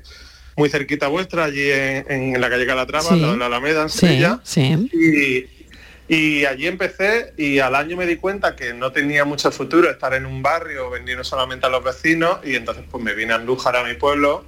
muy 0.57 0.69
cerquita 0.69 1.07
vuestra, 1.07 1.45
allí 1.45 1.69
en, 1.71 2.05
en 2.09 2.41
la 2.41 2.49
calle 2.49 2.65
Calatrava, 2.65 3.03
Sí. 3.13 3.19
de 3.21 3.37
la 3.37 3.45
Alameda, 3.45 3.83
en 3.83 3.89
Sevilla. 3.89 4.39
sí. 4.43 4.89
Y, 4.91 5.57
y 6.09 6.45
allí 6.45 6.67
empecé 6.67 7.33
y 7.37 7.59
al 7.59 7.75
año 7.75 7.95
me 7.97 8.05
di 8.05 8.15
cuenta 8.15 8.55
que 8.55 8.73
no 8.73 8.91
tenía 8.91 9.23
mucho 9.25 9.51
futuro 9.51 9.89
estar 9.89 10.13
en 10.13 10.25
un 10.25 10.41
barrio 10.41 10.89
vendiendo 10.89 11.23
solamente 11.23 11.65
a 11.65 11.69
los 11.69 11.83
vecinos 11.83 12.39
y 12.45 12.55
entonces 12.55 12.85
pues 12.89 13.03
me 13.03 13.13
vine 13.13 13.33
a 13.33 13.35
Andújar 13.35 13.75
a 13.75 13.83
mi 13.83 13.93
pueblo 13.95 14.45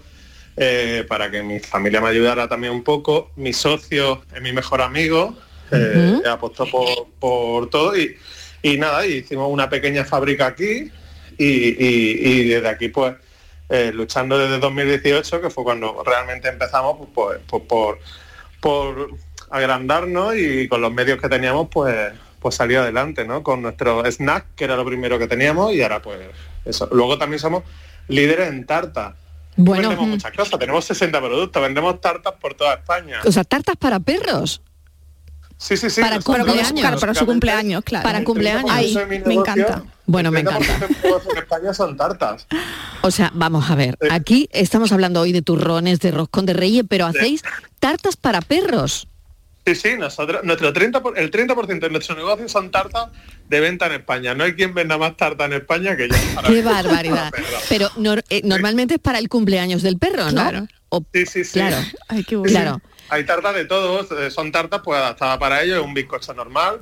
eh, 0.57 1.05
para 1.07 1.29
que 1.29 1.43
mi 1.43 1.59
familia 1.59 1.99
me 2.01 2.07
ayudara 2.09 2.47
también 2.47 2.73
un 2.73 2.83
poco. 2.83 3.31
Mi 3.35 3.51
socio 3.53 4.23
es 4.33 4.41
mi 4.41 4.51
mejor 4.53 4.81
amigo, 4.81 5.37
eh, 5.71 6.21
apostó 6.29 6.65
por, 6.65 7.07
por 7.19 7.69
todo 7.69 7.97
y, 7.97 8.15
y 8.63 8.77
nada, 8.77 9.05
hicimos 9.05 9.51
una 9.51 9.69
pequeña 9.69 10.05
fábrica 10.05 10.47
aquí 10.47 10.89
y- 11.37 11.75
y 11.77 12.47
desde 12.47 12.67
aquí 12.69 12.87
pues 12.87 13.15
eh, 13.69 13.91
luchando 13.93 14.37
desde 14.37 14.59
2018, 14.59 15.41
que 15.41 15.49
fue 15.49 15.63
cuando 15.63 16.03
realmente 16.03 16.49
empezamos 16.49 16.97
pues, 16.97 17.07
pues, 17.13 17.39
pues, 17.47 17.63
por, 17.63 17.99
por 18.59 19.09
agrandarnos 19.49 20.35
y 20.35 20.67
con 20.67 20.81
los 20.81 20.91
medios 20.91 21.19
que 21.21 21.29
teníamos 21.29 21.67
pues 21.71 22.13
pues 22.39 22.55
salir 22.55 22.77
adelante, 22.77 23.25
¿no? 23.25 23.43
Con 23.43 23.61
nuestro 23.61 24.05
snack, 24.05 24.55
que 24.55 24.63
era 24.63 24.75
lo 24.75 24.85
primero 24.85 25.19
que 25.19 25.27
teníamos, 25.27 25.73
y 25.73 25.81
ahora 25.81 26.01
pues 26.01 26.19
eso. 26.65 26.87
Luego 26.91 27.17
también 27.17 27.39
somos 27.39 27.63
líderes 28.07 28.47
en 28.47 28.65
tartas. 28.65 29.15
Bueno, 29.57 29.89
vendemos 29.89 30.07
mm. 30.07 30.11
muchas 30.11 30.31
cosas, 30.31 30.59
tenemos 30.59 30.85
60 30.85 31.19
productos, 31.19 31.61
vendemos 31.61 31.99
tartas 31.99 32.33
por 32.39 32.53
toda 32.53 32.75
España. 32.75 33.19
O 33.25 33.31
sea, 33.31 33.43
tartas 33.43 33.75
para 33.75 33.99
perros. 33.99 34.61
Sí, 35.61 35.75
sí, 35.75 35.89
sí. 35.89 35.99
para 35.99 36.19
cumpleaños. 36.21 37.01
para 37.01 37.13
su 37.13 37.25
cumpleaños, 37.25 37.83
claro. 37.83 38.03
Para 38.03 38.23
cumpleaños. 38.23 38.71
Ay, 38.71 38.97
me 39.25 39.33
encanta. 39.33 39.83
Bueno, 40.05 40.31
me 40.31 40.39
El 40.39 40.47
30% 40.47 40.61
encanta. 40.63 40.87
en 41.31 41.37
España 41.37 41.73
son 41.73 41.97
tartas. 41.97 42.47
O 43.01 43.11
sea, 43.11 43.29
vamos 43.35 43.69
a 43.69 43.75
ver, 43.75 43.97
aquí 44.09 44.47
estamos 44.53 44.91
hablando 44.93 45.19
hoy 45.21 45.33
de 45.33 45.41
turrones, 45.41 45.99
de 45.99 46.11
roscón 46.11 46.45
de 46.45 46.53
reyes, 46.53 46.85
pero 46.87 47.05
hacéis 47.05 47.43
tartas 47.79 48.15
para 48.15 48.39
perros. 48.41 49.07
Sí, 49.65 49.75
sí, 49.75 49.89
nosotros, 49.99 50.43
nuestro 50.45 50.71
30 50.73 51.03
por- 51.03 51.19
el 51.19 51.29
30% 51.29 51.79
de 51.87 51.89
nuestro 51.91 52.15
negocio 52.15 52.47
son 52.49 52.71
tartas 52.71 53.09
de 53.49 53.59
venta 53.59 53.85
en 53.87 53.91
España. 53.91 54.33
No 54.33 54.45
hay 54.45 54.53
quien 54.55 54.73
venda 54.73 54.97
más 54.97 55.15
tarta 55.17 55.45
en 55.45 55.53
España 55.53 55.95
que 55.97 56.07
yo. 56.07 56.15
Qué 56.47 56.63
barbaridad. 56.63 57.31
Pero 57.67 57.89
eh, 58.29 58.41
normalmente 58.45 58.95
es 58.95 58.99
para 59.01 59.19
el 59.19 59.27
cumpleaños 59.29 59.83
del 59.83 59.97
perro, 59.99 60.23
¿no? 60.25 60.31
Claro. 60.31 60.67
O- 60.87 61.03
Sí, 61.13 61.25
sí, 61.27 61.43
sí. 61.43 61.51
Claro. 61.53 61.77
Ay, 62.07 62.23
qué 62.23 62.41
Claro. 62.43 62.81
Hay 63.09 63.25
tartas 63.25 63.55
de 63.55 63.65
todos, 63.65 64.11
eh, 64.11 64.29
son 64.29 64.51
tartas 64.51 64.81
pues 64.83 64.99
adaptadas 64.99 65.37
para 65.37 65.63
ellos, 65.63 65.79
es 65.79 65.85
un 65.85 65.93
bizcocho 65.93 66.33
normal, 66.33 66.81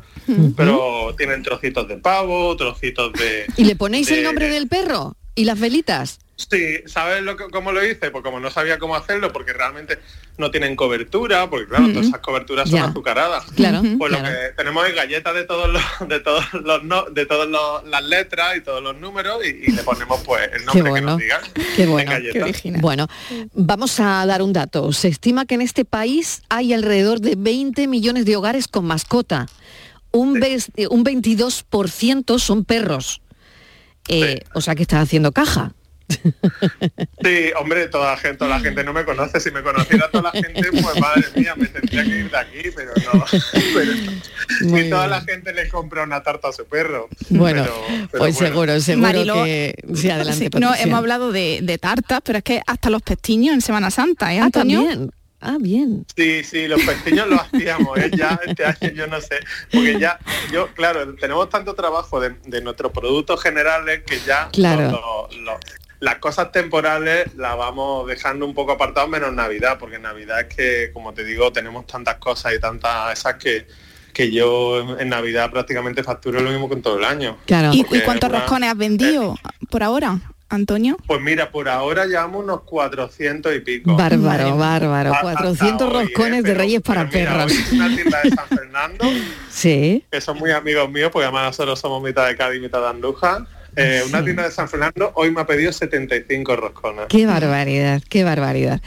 pero 0.56 1.14
tienen 1.18 1.42
trocitos 1.42 1.88
de 1.88 1.98
pavo, 1.98 2.56
trocitos 2.58 3.14
de... 3.14 3.46
¿Y 3.56 3.64
le 3.64 3.76
ponéis 3.76 4.12
el 4.12 4.24
nombre 4.24 4.50
del 4.50 4.68
perro? 4.68 5.16
¿Y 5.36 5.46
las 5.46 5.60
velitas? 5.60 6.20
Sí, 6.38 6.78
¿sabes 6.86 7.24
lo 7.24 7.36
que, 7.36 7.46
cómo 7.46 7.72
lo 7.72 7.84
hice? 7.84 8.12
Pues 8.12 8.24
como 8.24 8.40
no 8.40 8.52
sabía 8.52 8.78
cómo 8.78 8.96
hacerlo, 8.96 9.34
porque 9.34 9.54
realmente 9.54 9.98
no 10.38 10.52
tienen 10.52 10.76
cobertura, 10.76 11.50
porque 11.50 11.66
claro, 11.68 11.88
todas 11.90 12.06
esas 12.08 12.20
coberturas 12.20 12.70
son 12.70 12.78
Ya. 12.80 12.86
azucaradas. 12.86 13.44
Claro, 13.56 13.82
Pues 13.98 14.12
lo 14.12 14.20
que 14.24 14.30
tenemos 14.56 14.88
es 14.88 14.94
galletas 14.96 15.34
de 15.34 15.46
todos 15.46 15.68
los, 15.68 15.82
de 16.08 16.20
todos 16.20 16.46
los 16.54 16.84
no- 16.84 17.06
de 17.10 17.26
todas 17.26 17.50
las 17.88 18.04
letras 18.04 18.56
y 18.56 18.62
todos 18.62 18.84
los 18.84 18.96
números 18.98 19.44
y, 19.44 19.48
y 19.68 19.72
le 19.72 19.82
ponemos 19.82 20.22
pues 20.24 20.44
el 20.54 20.60
Qué 20.60 20.66
nombre 20.66 20.84
que 20.84 20.90
bueno. 20.92 21.08
nos 21.08 21.18
digan. 21.18 21.42
Qué 21.76 21.84
en 21.84 21.90
bueno. 21.92 22.12
galletas. 22.12 22.62
Bueno, 22.82 23.08
vamos 23.54 24.00
a 24.00 24.24
dar 24.28 24.44
un 24.44 24.54
dato. 24.54 24.94
Se 24.94 25.08
estima 25.08 25.48
que 25.48 25.56
en 25.56 25.62
este 25.64 25.86
país 25.86 26.44
hay 26.50 26.72
alrededor 26.72 27.20
de 27.20 27.34
20 27.36 27.88
millones 27.88 28.26
de 28.26 28.36
hogares 28.36 28.68
con 28.68 28.86
mascota. 28.86 29.48
Un, 30.12 30.40
ves- 30.40 30.70
eh, 30.76 30.86
un 30.88 31.04
22% 31.04 32.38
son 32.38 32.64
perros. 32.64 33.22
Eh, 34.08 34.42
O 34.54 34.62
sea 34.62 34.76
que 34.76 34.84
estás 34.84 35.02
haciendo 35.02 35.32
caja. 35.32 35.74
Sí, 37.24 37.52
hombre, 37.60 37.88
toda 37.88 38.12
la 38.12 38.18
gente, 38.18 38.38
toda 38.38 38.52
la 38.52 38.60
gente 38.60 38.84
no 38.84 38.94
me 38.94 39.04
conoce. 39.04 39.40
Si 39.40 39.52
me 39.52 39.62
conociera 39.62 40.10
toda 40.10 40.32
la 40.34 40.42
gente, 40.42 40.70
pues 40.72 41.00
madre 41.00 41.26
mía, 41.36 41.54
me 41.56 41.68
tendría 41.68 42.04
que 42.04 42.10
ir 42.20 42.32
de 42.32 42.38
aquí, 42.38 42.70
pero 42.76 42.92
no. 43.14 43.26
Pero, 43.74 43.94
si 44.82 44.90
toda 44.90 45.08
la 45.08 45.22
gente 45.22 45.54
le 45.54 45.68
compra 45.68 46.04
una 46.04 46.24
tarta 46.24 46.50
a 46.50 46.54
su 46.54 46.66
perro. 46.66 47.10
Bueno, 47.30 47.64
Pero- 47.64 47.84
pero 47.88 48.08
pues 48.24 48.36
bueno. 48.36 48.48
seguro, 48.48 48.80
seguro 48.80 49.08
Mariló, 49.08 49.44
que... 49.44 49.76
Sí, 49.96 50.10
adelante, 50.10 50.50
Sí, 50.52 50.60
no, 50.60 50.74
hemos 50.76 50.98
hablado 51.00 51.32
de, 51.32 51.60
de 51.64 51.78
tartas, 51.78 52.22
pero 52.24 52.38
es 52.38 52.44
que 52.44 52.62
hasta 52.66 52.90
los 52.90 53.02
pestiños 53.02 53.54
en 53.54 53.62
Semana 53.62 53.92
Santa, 53.92 54.34
¿eh, 54.34 54.40
Antonio? 54.40 54.80
también. 54.84 55.12
Ah, 55.40 55.58
bien. 55.60 56.06
Sí, 56.16 56.44
sí, 56.44 56.68
los 56.68 56.82
pestiños 56.82 57.28
los 57.28 57.40
hacíamos, 57.42 57.98
¿eh? 58.00 58.10
ya 58.16 58.40
este 58.48 58.66
año 58.66 58.92
yo 58.96 59.08
no 59.08 59.22
sé, 59.22 59.36
porque 59.72 60.00
ya, 60.00 60.18
yo, 60.52 60.68
claro, 60.74 61.14
tenemos 61.16 61.48
tanto 61.50 61.76
trabajo 61.76 62.20
de, 62.20 62.36
de 62.46 62.62
nuestros 62.62 62.92
productos 62.92 63.42
generales 63.44 64.02
que 64.06 64.20
ya 64.26 64.50
Claro. 64.52 64.90
lo- 64.92 65.30
lo- 65.32 65.42
lo- 65.44 65.60
las 66.00 66.16
cosas 66.18 66.52
temporales 66.52 67.34
las 67.36 67.58
vamos 67.58 68.08
dejando 68.08 68.46
un 68.46 68.54
poco 68.54 68.74
apartados 68.74 69.10
menos 69.10 69.34
Navidad, 69.34 69.78
porque 69.80 69.98
Navidad 70.00 70.42
es 70.42 70.56
que, 70.56 70.92
como 70.94 71.14
te 71.14 71.24
digo, 71.24 71.52
tenemos 71.52 71.88
tantas 71.88 72.16
cosas 72.18 72.54
y 72.56 72.60
tantas 72.60 73.18
esas 73.18 73.36
que, 73.36 73.68
que 74.14 74.32
yo 74.32 74.98
en, 75.00 75.10
Navidad 75.10 75.50
prácticamente 75.52 76.04
facturo 76.04 76.40
lo 76.40 76.50
mismo 76.52 76.68
que 76.70 76.76
en 76.76 76.82
todo 76.82 76.98
el 77.00 77.06
año. 77.06 77.38
¿Y, 77.74 77.84
Porque 77.84 77.98
y 77.98 78.02
cuántos 78.02 78.30
una- 78.30 78.40
roscones 78.40 78.70
has 78.72 78.78
vendido 78.78 79.36
por 79.72 79.82
ahora, 79.84 80.20
Antonio? 80.50 80.98
Pues 81.08 81.20
mira, 81.20 81.52
por 81.52 81.68
ahora 81.68 82.06
llevamos 82.06 82.44
unos 82.44 82.62
400 82.62 83.56
y 83.56 83.60
pico. 83.62 83.96
Bárbaro, 83.98 84.56
bárbaro. 84.56 85.14
A- 85.16 85.22
400 85.22 85.72
hasta 85.72 85.86
hoy, 85.98 86.06
roscones 86.06 86.40
¿eh? 86.40 86.48
de 86.48 86.54
reyes 86.54 86.82
para 86.82 87.04
Mira, 87.06 87.12
perros. 87.12 87.54
una 87.74 87.88
tienda 87.96 88.22
de 88.24 88.30
San 88.30 88.48
Fernando, 88.48 89.06
Sí. 89.50 90.06
que 90.12 90.22
son 90.22 90.38
muy 90.38 90.52
amigos 90.52 90.90
míos, 90.92 91.10
porque 91.12 91.26
además 91.26 91.48
nosotros 91.48 91.80
somos 91.80 92.02
mitad 92.04 92.28
de 92.28 92.36
Cádiz 92.38 92.60
y 92.60 92.62
mitad 92.62 92.82
de 92.82 92.88
Andújar. 92.88 93.46
Eh, 93.78 94.02
Una 94.08 94.24
tienda 94.24 94.44
de 94.44 94.52
San 94.52 94.68
Fernando 94.68 95.12
hoy 95.16 95.32
me 95.32 95.42
ha 95.42 95.46
pedido 95.48 95.72
75 95.72 96.56
roscones. 96.56 97.06
Qué 97.10 97.26
barbaridad, 97.26 98.02
qué 98.10 98.24
barbaridad. 98.24 98.82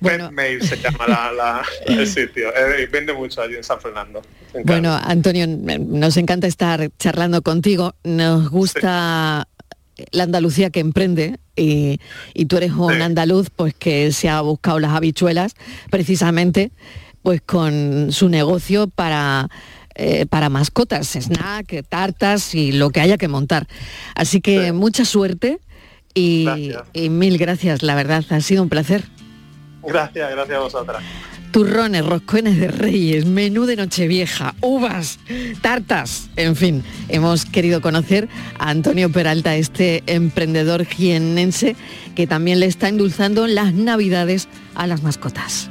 Bueno. 0.00 0.30
Mail 0.30 0.62
se 0.62 0.76
llama 0.76 1.06
la- 1.08 1.32
la- 1.32 1.62
el 1.86 2.06
sitio. 2.06 2.48
Eh, 2.56 2.88
vende 2.90 3.12
mucho 3.12 3.42
allí 3.42 3.56
en 3.56 3.64
San 3.64 3.80
Fernando. 3.80 4.22
en 4.54 4.64
Bueno, 4.64 4.94
Antonio, 4.94 5.46
nos 5.48 6.16
encanta 6.16 6.46
estar 6.46 6.88
charlando 6.98 7.42
contigo. 7.42 7.94
Nos 8.04 8.48
gusta 8.48 9.48
la 10.12 10.22
Andalucía 10.22 10.70
que 10.70 10.78
emprende 10.78 11.40
y, 11.56 11.98
y 12.32 12.44
tú 12.46 12.56
eres 12.58 12.70
un 12.70 13.02
andaluz 13.02 13.50
pues 13.50 13.74
que 13.74 14.12
se 14.12 14.28
ha 14.28 14.40
buscado 14.42 14.78
las 14.78 14.92
habichuelas 14.92 15.54
precisamente 15.90 16.70
pues 17.22 17.40
con 17.42 18.12
su 18.12 18.28
negocio 18.28 18.86
para 18.86 19.48
eh, 19.98 20.26
para 20.26 20.48
mascotas, 20.48 21.08
snack, 21.16 21.84
tartas 21.88 22.54
y 22.54 22.72
lo 22.72 22.90
que 22.90 23.00
haya 23.00 23.18
que 23.18 23.28
montar. 23.28 23.66
Así 24.14 24.40
que 24.40 24.72
mucha 24.72 25.04
suerte 25.04 25.58
y, 26.14 26.46
y 26.92 27.10
mil 27.10 27.36
gracias, 27.36 27.82
la 27.82 27.94
verdad, 27.94 28.24
ha 28.30 28.40
sido 28.40 28.62
un 28.62 28.68
placer. 28.68 29.04
Gracias, 29.82 30.30
gracias 30.30 30.56
a 30.56 30.60
vosotras. 30.60 31.02
Turrones, 31.50 32.04
roscones 32.04 32.60
de 32.60 32.68
reyes, 32.68 33.24
menú 33.24 33.64
de 33.64 33.74
nochevieja, 33.74 34.54
uvas, 34.60 35.18
tartas, 35.62 36.28
en 36.36 36.54
fin, 36.54 36.84
hemos 37.08 37.46
querido 37.46 37.80
conocer 37.80 38.28
a 38.58 38.68
Antonio 38.68 39.10
Peralta, 39.10 39.56
este 39.56 40.02
emprendedor 40.06 40.84
jiennense 40.84 41.74
que 42.14 42.26
también 42.26 42.60
le 42.60 42.66
está 42.66 42.88
endulzando 42.88 43.46
las 43.46 43.72
navidades 43.72 44.46
a 44.74 44.86
las 44.86 45.02
mascotas. 45.02 45.70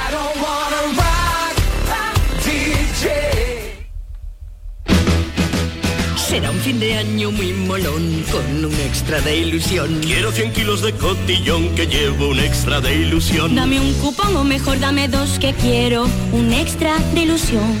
Será 6.31 6.49
un 6.49 6.59
fin 6.59 6.79
de 6.79 6.93
año 6.93 7.29
muy 7.29 7.51
molón 7.51 8.23
con 8.31 8.63
un 8.63 8.73
extra 8.79 9.19
de 9.19 9.35
ilusión. 9.35 9.99
Quiero 10.01 10.31
100 10.31 10.53
kilos 10.53 10.81
de 10.81 10.93
cotillón 10.93 11.75
que 11.75 11.87
llevo 11.87 12.29
un 12.29 12.39
extra 12.39 12.79
de 12.79 12.95
ilusión. 12.95 13.53
Dame 13.53 13.81
un 13.81 13.93
cupón 13.95 14.37
o 14.37 14.45
mejor 14.45 14.79
dame 14.79 15.09
dos 15.09 15.37
que 15.39 15.53
quiero 15.53 16.07
un 16.31 16.53
extra 16.53 16.97
de 17.13 17.23
ilusión. 17.23 17.75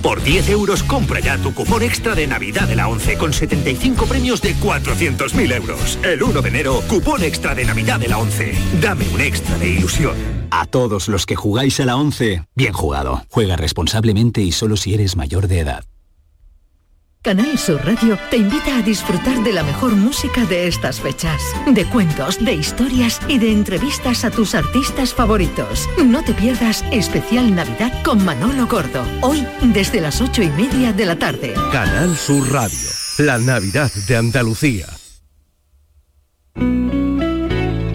Por 0.00 0.22
10 0.22 0.48
euros 0.48 0.82
compra 0.82 1.20
ya 1.20 1.36
tu 1.36 1.52
cupón 1.52 1.82
extra 1.82 2.14
de 2.14 2.26
Navidad 2.26 2.68
de 2.68 2.76
la 2.76 2.88
11 2.88 3.18
con 3.18 3.34
75 3.34 4.06
premios 4.06 4.40
de 4.40 4.54
400.000 4.54 5.56
euros. 5.56 5.98
El 6.02 6.22
1 6.22 6.40
de 6.40 6.48
enero, 6.48 6.82
cupón 6.88 7.22
extra 7.22 7.54
de 7.54 7.66
Navidad 7.66 8.00
de 8.00 8.08
la 8.08 8.16
11. 8.16 8.54
Dame 8.80 9.06
un 9.12 9.20
extra 9.20 9.58
de 9.58 9.68
ilusión. 9.68 10.16
A 10.50 10.64
todos 10.64 11.08
los 11.08 11.26
que 11.26 11.36
jugáis 11.36 11.80
a 11.80 11.84
la 11.84 11.96
11, 11.96 12.46
bien 12.54 12.72
jugado. 12.72 13.26
Juega 13.28 13.56
responsablemente 13.56 14.40
y 14.40 14.52
solo 14.52 14.78
si 14.78 14.94
eres 14.94 15.16
mayor 15.16 15.48
de 15.48 15.58
edad. 15.58 15.84
Canal 17.26 17.58
Sur 17.58 17.84
Radio 17.84 18.16
te 18.30 18.36
invita 18.36 18.76
a 18.76 18.82
disfrutar 18.82 19.42
de 19.42 19.52
la 19.52 19.64
mejor 19.64 19.96
música 19.96 20.44
de 20.44 20.68
estas 20.68 21.00
fechas, 21.00 21.42
de 21.66 21.84
cuentos, 21.86 22.38
de 22.38 22.52
historias 22.52 23.20
y 23.26 23.40
de 23.40 23.50
entrevistas 23.50 24.24
a 24.24 24.30
tus 24.30 24.54
artistas 24.54 25.12
favoritos. 25.12 25.88
No 26.06 26.22
te 26.22 26.32
pierdas 26.34 26.84
especial 26.92 27.52
Navidad 27.52 27.92
con 28.04 28.24
Manolo 28.24 28.68
Gordo, 28.68 29.04
hoy 29.22 29.44
desde 29.60 30.00
las 30.00 30.20
ocho 30.20 30.40
y 30.40 30.50
media 30.50 30.92
de 30.92 31.04
la 31.04 31.18
tarde. 31.18 31.54
Canal 31.72 32.16
Sur 32.16 32.48
Radio, 32.52 32.90
la 33.18 33.38
Navidad 33.38 33.90
de 34.06 34.16
Andalucía. 34.16 34.86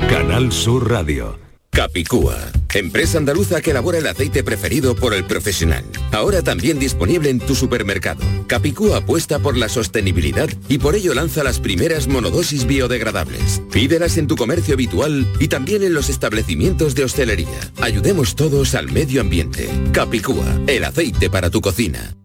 Canal 0.09 0.51
Sur 0.51 0.91
Radio. 0.91 1.40
Capicúa, 1.73 2.37
empresa 2.73 3.17
andaluza 3.17 3.61
que 3.61 3.71
elabora 3.71 3.97
el 3.97 4.05
aceite 4.05 4.43
preferido 4.43 4.93
por 4.93 5.13
el 5.13 5.23
profesional. 5.23 5.85
Ahora 6.11 6.41
también 6.41 6.79
disponible 6.79 7.29
en 7.29 7.39
tu 7.39 7.55
supermercado. 7.55 8.19
Capicúa 8.45 8.97
apuesta 8.97 9.39
por 9.39 9.55
la 9.55 9.69
sostenibilidad 9.69 10.49
y 10.67 10.79
por 10.79 10.95
ello 10.95 11.13
lanza 11.13 11.45
las 11.45 11.59
primeras 11.59 12.09
monodosis 12.09 12.67
biodegradables. 12.67 13.61
Pídelas 13.71 14.17
en 14.17 14.27
tu 14.27 14.35
comercio 14.35 14.73
habitual 14.73 15.25
y 15.39 15.47
también 15.47 15.81
en 15.83 15.93
los 15.93 16.09
establecimientos 16.09 16.93
de 16.93 17.05
hostelería. 17.05 17.71
Ayudemos 17.81 18.35
todos 18.35 18.75
al 18.75 18.91
medio 18.91 19.21
ambiente. 19.21 19.69
Capicúa, 19.93 20.59
el 20.67 20.83
aceite 20.83 21.29
para 21.29 21.49
tu 21.49 21.61
cocina. 21.61 22.17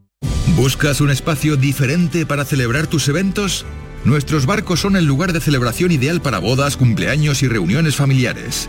¿Buscas 0.57 1.01
un 1.01 1.11
espacio 1.11 1.55
diferente 1.57 2.27
para 2.27 2.45
celebrar 2.45 2.89
tus 2.89 3.07
eventos? 3.07 3.65
Nuestros 4.05 4.45
barcos 4.45 4.81
son 4.81 4.97
el 4.97 5.05
lugar 5.05 5.33
de 5.33 5.41
celebración 5.41 5.93
ideal 5.93 6.21
para 6.21 6.41
bodas, 6.41 6.77
cumpleaños 6.77 7.45
y 7.45 7.49
reuniones 7.49 7.95
familiares. 7.95 8.69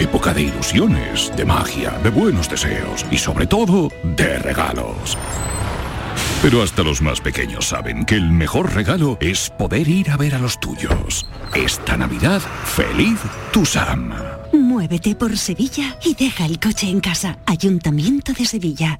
época 0.00 0.32
de 0.32 0.42
ilusiones, 0.42 1.30
de 1.36 1.44
magia, 1.44 1.90
de 2.02 2.10
buenos 2.10 2.48
deseos 2.48 3.04
y 3.10 3.18
sobre 3.18 3.46
todo 3.46 3.90
de 4.02 4.38
regalos. 4.38 5.16
Pero 6.42 6.62
hasta 6.62 6.82
los 6.82 7.02
más 7.02 7.20
pequeños 7.20 7.68
saben 7.68 8.06
que 8.06 8.14
el 8.14 8.30
mejor 8.30 8.74
regalo 8.74 9.18
es 9.20 9.50
poder 9.50 9.88
ir 9.88 10.10
a 10.10 10.16
ver 10.16 10.34
a 10.34 10.38
los 10.38 10.58
tuyos. 10.58 11.26
Esta 11.54 11.98
Navidad, 11.98 12.40
feliz 12.64 13.20
Tusam. 13.52 14.14
Muévete 14.52 15.14
por 15.14 15.36
Sevilla 15.36 15.98
y 16.02 16.14
deja 16.14 16.46
el 16.46 16.58
coche 16.58 16.88
en 16.88 17.00
casa. 17.00 17.38
Ayuntamiento 17.46 18.32
de 18.32 18.46
Sevilla. 18.46 18.98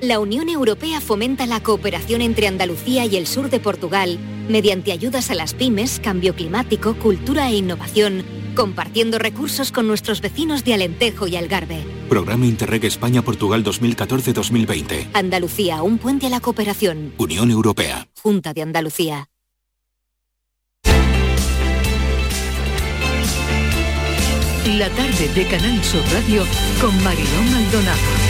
La 0.00 0.18
Unión 0.18 0.48
Europea 0.48 1.02
fomenta 1.02 1.44
la 1.44 1.60
cooperación 1.60 2.22
entre 2.22 2.48
Andalucía 2.48 3.04
y 3.04 3.16
el 3.16 3.26
sur 3.26 3.50
de 3.50 3.60
Portugal 3.60 4.18
mediante 4.48 4.92
ayudas 4.92 5.30
a 5.30 5.34
las 5.34 5.52
pymes, 5.52 6.00
cambio 6.00 6.34
climático, 6.34 6.94
cultura 6.94 7.50
e 7.50 7.56
innovación, 7.56 8.24
compartiendo 8.54 9.18
recursos 9.18 9.72
con 9.72 9.86
nuestros 9.86 10.20
vecinos 10.20 10.64
de 10.64 10.74
Alentejo 10.74 11.26
y 11.26 11.36
Algarve. 11.36 11.84
Programa 12.08 12.46
Interreg 12.46 12.84
España-Portugal 12.84 13.64
2014-2020. 13.64 15.10
Andalucía, 15.12 15.82
un 15.82 15.98
puente 15.98 16.26
a 16.26 16.30
la 16.30 16.40
cooperación. 16.40 17.14
Unión 17.18 17.50
Europea. 17.50 18.08
Junta 18.22 18.52
de 18.52 18.62
Andalucía. 18.62 19.28
La 24.78 24.88
tarde 24.90 25.28
de 25.34 25.46
Canal 25.46 25.82
Sur 25.82 26.02
Radio 26.12 26.44
con 26.80 26.94
Mariló 27.02 27.42
Maldonado. 27.50 28.29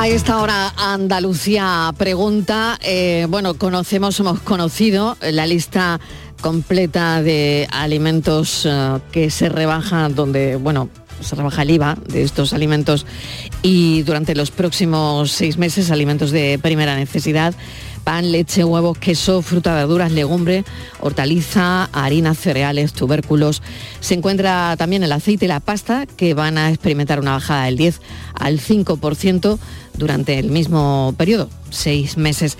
A 0.00 0.08
esta 0.08 0.40
hora 0.40 0.72
Andalucía 0.78 1.92
pregunta, 1.98 2.78
eh, 2.80 3.26
bueno, 3.28 3.52
conocemos, 3.52 4.18
hemos 4.18 4.40
conocido 4.40 5.18
la 5.20 5.46
lista 5.46 6.00
completa 6.40 7.22
de 7.22 7.68
alimentos 7.70 8.64
eh, 8.64 8.98
que 9.12 9.28
se 9.28 9.50
rebajan, 9.50 10.14
donde, 10.14 10.56
bueno, 10.56 10.88
se 11.20 11.36
rebaja 11.36 11.60
el 11.60 11.72
IVA 11.72 11.98
de 12.06 12.22
estos 12.22 12.54
alimentos 12.54 13.04
y 13.60 14.02
durante 14.04 14.34
los 14.34 14.50
próximos 14.50 15.32
seis 15.32 15.58
meses 15.58 15.90
alimentos 15.90 16.30
de 16.30 16.58
primera 16.58 16.96
necesidad 16.96 17.52
pan, 18.00 18.32
leche, 18.32 18.64
huevos, 18.64 18.98
queso, 18.98 19.42
fruta, 19.42 19.74
verduras, 19.74 20.12
legumbre, 20.12 20.64
hortaliza, 21.00 21.84
harina, 21.92 22.34
cereales, 22.34 22.92
tubérculos. 22.92 23.62
Se 24.00 24.14
encuentra 24.14 24.76
también 24.76 25.02
el 25.02 25.12
aceite 25.12 25.44
y 25.44 25.48
la 25.48 25.60
pasta 25.60 26.06
que 26.06 26.34
van 26.34 26.58
a 26.58 26.70
experimentar 26.70 27.20
una 27.20 27.32
bajada 27.32 27.64
del 27.64 27.76
10 27.76 28.00
al 28.34 28.58
5% 28.60 29.58
durante 29.94 30.38
el 30.38 30.50
mismo 30.50 31.14
periodo, 31.16 31.48
seis 31.70 32.16
meses. 32.16 32.58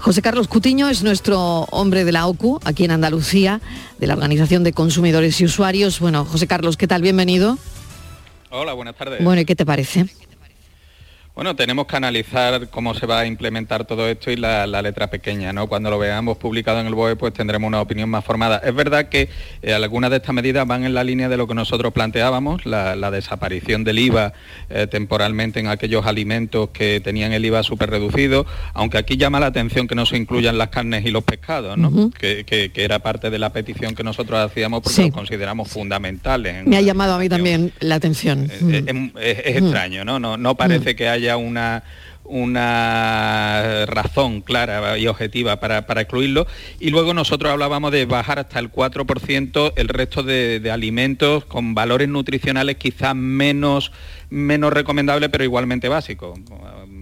José 0.00 0.20
Carlos 0.20 0.48
Cutiño 0.48 0.88
es 0.88 1.04
nuestro 1.04 1.62
hombre 1.70 2.04
de 2.04 2.10
la 2.10 2.26
OCU, 2.26 2.58
aquí 2.64 2.84
en 2.84 2.90
Andalucía, 2.90 3.60
de 4.00 4.08
la 4.08 4.14
Organización 4.14 4.64
de 4.64 4.72
Consumidores 4.72 5.40
y 5.40 5.44
Usuarios. 5.44 6.00
Bueno, 6.00 6.24
José 6.24 6.48
Carlos, 6.48 6.76
¿qué 6.76 6.88
tal? 6.88 7.02
Bienvenido. 7.02 7.56
Hola, 8.50 8.72
buenas 8.72 8.96
tardes. 8.96 9.22
Bueno, 9.22 9.42
¿y 9.42 9.44
qué 9.44 9.54
te 9.54 9.64
parece? 9.64 10.06
Bueno, 11.34 11.56
tenemos 11.56 11.86
que 11.86 11.96
analizar 11.96 12.68
cómo 12.68 12.92
se 12.92 13.06
va 13.06 13.20
a 13.20 13.26
implementar 13.26 13.86
todo 13.86 14.06
esto 14.06 14.30
y 14.30 14.36
la, 14.36 14.66
letra 14.66 15.08
pequeña, 15.08 15.50
¿no? 15.54 15.66
Cuando 15.66 15.88
lo 15.88 15.98
veamos 15.98 16.36
publicado 16.36 16.80
en 16.80 16.86
el 16.86 16.94
BOE, 16.94 17.16
pues 17.16 17.32
tendremos 17.32 17.68
una 17.68 17.80
opinión 17.80 18.10
más 18.10 18.22
formada. 18.22 18.58
Es 18.58 18.74
verdad 18.74 19.08
que 19.08 19.30
eh, 19.62 19.72
algunas 19.72 20.10
de 20.10 20.18
estas 20.18 20.34
medidas 20.34 20.66
van 20.66 20.84
en 20.84 20.92
la 20.92 21.02
línea 21.04 21.30
de 21.30 21.38
lo 21.38 21.46
que 21.46 21.54
nosotros 21.54 21.94
planteábamos, 21.94 22.66
la, 22.66 23.10
desaparición 23.10 23.82
del 23.82 23.98
IVA 23.98 24.34
eh, 24.68 24.86
temporalmente 24.86 25.60
en 25.60 25.68
aquellos 25.68 26.06
alimentos 26.06 26.68
que 26.70 27.00
tenían 27.00 27.32
el 27.32 27.44
IVA 27.46 27.62
súper 27.62 27.88
reducido, 27.88 28.44
aunque 28.74 28.98
aquí 28.98 29.16
llama 29.16 29.40
la 29.40 29.46
atención 29.46 29.88
que 29.88 29.94
no 29.94 30.04
se 30.04 30.18
incluyan 30.18 30.58
las 30.58 30.68
carnes 30.68 31.06
y 31.06 31.10
los 31.10 31.24
pescados, 31.24 31.78
¿no? 31.78 32.10
que, 32.10 32.70
era 32.74 32.98
parte 32.98 33.30
de 33.30 33.38
la 33.38 33.52
petición 33.52 33.94
que 33.94 34.02
nosotros 34.02 34.38
hacíamos 34.38 34.82
porque 34.82 35.02
los 35.02 35.12
consideramos 35.12 35.68
fundamentales. 35.68 36.66
Me 36.66 36.76
ha 36.76 36.80
llamado 36.82 37.14
a 37.14 37.18
mí 37.18 37.28
también 37.28 37.72
la 37.80 37.94
atención. 37.94 38.50
Eh, 38.50 39.10
es, 39.20 39.56
extraño, 39.56 40.04
¿no? 40.04 40.18
No, 40.18 40.36
no 40.36 40.56
parece 40.56 40.94
que 40.94 41.08
haya 41.08 41.21
una 41.36 41.82
una 42.24 43.84
razón 43.86 44.40
clara 44.40 44.96
y 44.98 45.06
objetiva 45.06 45.60
para, 45.60 45.78
excluirlo. 45.78 46.46
Y 46.80 46.90
luego 46.90 47.14
nosotros 47.14 47.52
hablábamos 47.52 47.92
de 47.92 48.06
bajar 48.06 48.38
hasta 48.38 48.58
el 48.58 48.70
4% 48.70 49.72
el 49.76 49.88
resto 49.88 50.22
de, 50.22 50.70
alimentos 50.72 51.44
con 51.44 51.74
valores 51.74 52.08
nutricionales 52.08 52.76
quizás 52.76 53.14
menos, 53.14 53.92
menos 54.30 54.72
recomendables, 54.72 55.28
pero 55.30 55.44
igualmente 55.44 55.88
básicos. 55.88 56.38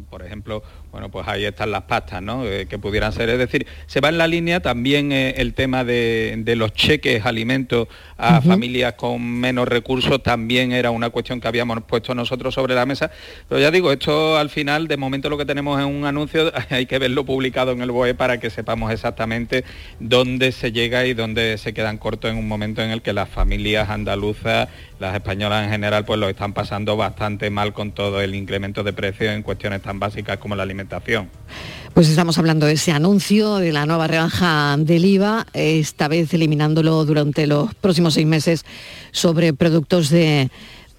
Por 0.09 0.25
ejemplo, 0.25 0.63
bueno, 0.93 1.09
pues 1.09 1.27
ahí 1.29 1.45
están 1.45 1.71
las 1.71 1.83
pastas, 1.83 2.21
¿no? 2.21 2.45
Eh, 2.45 2.67
que 2.67 2.79
pudieran 2.79 3.13
ser. 3.13 3.29
Es 3.29 3.39
decir, 3.39 3.67
se 3.87 4.01
va 4.01 4.09
en 4.09 4.19
la 4.19 4.27
línea 4.27 4.61
también 4.61 5.13
eh, 5.13 5.35
el 5.37 5.55
tema 5.55 5.85
de, 5.85 6.43
los 6.57 6.73
cheques 6.73 7.25
alimentos 7.25 7.87
a 8.19 8.41
familias 8.43 8.95
con 8.95 9.25
menos 9.25 9.69
recursos, 9.69 10.23
también 10.23 10.73
era 10.73 10.91
una 10.91 11.11
cuestión 11.11 11.41
que 11.41 11.49
habíamos 11.49 11.81
puesto 11.85 12.15
nosotros 12.15 12.55
sobre 12.55 12.75
la 12.75 12.87
mesa. 12.87 13.11
Pero 13.49 13.61
ya 13.61 13.71
digo, 13.71 13.93
esto 13.93 14.37
al 14.37 14.51
final, 14.51 14.89
de 14.89 14.97
momento 14.97 15.31
lo 15.31 15.39
que 15.39 15.45
tenemos 15.45 15.79
es 15.79 15.87
un 15.87 16.05
anuncio, 16.05 16.53
hay 16.71 16.87
que 16.87 16.99
verlo 16.99 17.25
publicado 17.25 17.73
en 17.73 17.83
el 17.83 17.93
BOE 17.93 18.15
para 18.15 18.41
que 18.41 18.51
sepamos 18.51 18.93
exactamente 18.93 19.65
dónde 20.01 20.53
se 20.53 20.73
llega 20.73 21.07
y 21.07 21.15
dónde 21.15 21.57
se 21.57 21.73
quedan 21.73 21.99
cortos 21.99 22.31
en 22.31 22.37
un 22.37 22.49
momento 22.49 22.83
en 22.83 22.91
el 22.91 23.01
que 23.01 23.13
las 23.13 23.29
familias 23.29 23.89
andaluzas, 23.91 24.69
las 25.01 25.15
españolas 25.15 25.65
en 25.65 25.71
general, 25.71 26.05
pues 26.05 26.21
lo 26.21 26.29
están 26.29 26.53
pasando 26.53 26.97
bastante 26.97 27.49
mal 27.51 27.73
con 27.73 27.93
todo 27.93 28.21
el 28.21 28.35
incremento 28.35 28.85
de 28.85 28.93
precios 28.93 29.35
en 29.35 29.43
cuestiones 29.43 29.81
tan 29.83 29.99
básicas 29.99 30.37
como 30.37 30.55
la 30.55 30.63
alimentación. 30.63 31.31
Pues 31.95 32.09
estamos 32.09 32.39
hablando 32.39 32.67
de 32.67 32.75
ese 32.75 32.93
anuncio 32.93 33.57
de 33.57 33.73
la 33.73 33.87
nueva 33.87 34.07
rebaja 34.07 34.77
del 34.79 35.05
IVA, 35.05 35.47
esta 35.55 36.07
vez 36.07 36.33
eliminándolo 36.35 37.05
durante 37.05 37.47
los 37.47 37.75
próximos 37.75 38.15
seis 38.15 38.27
meses 38.27 38.65
sobre 39.11 39.55
productos 39.55 40.11
de 40.11 40.51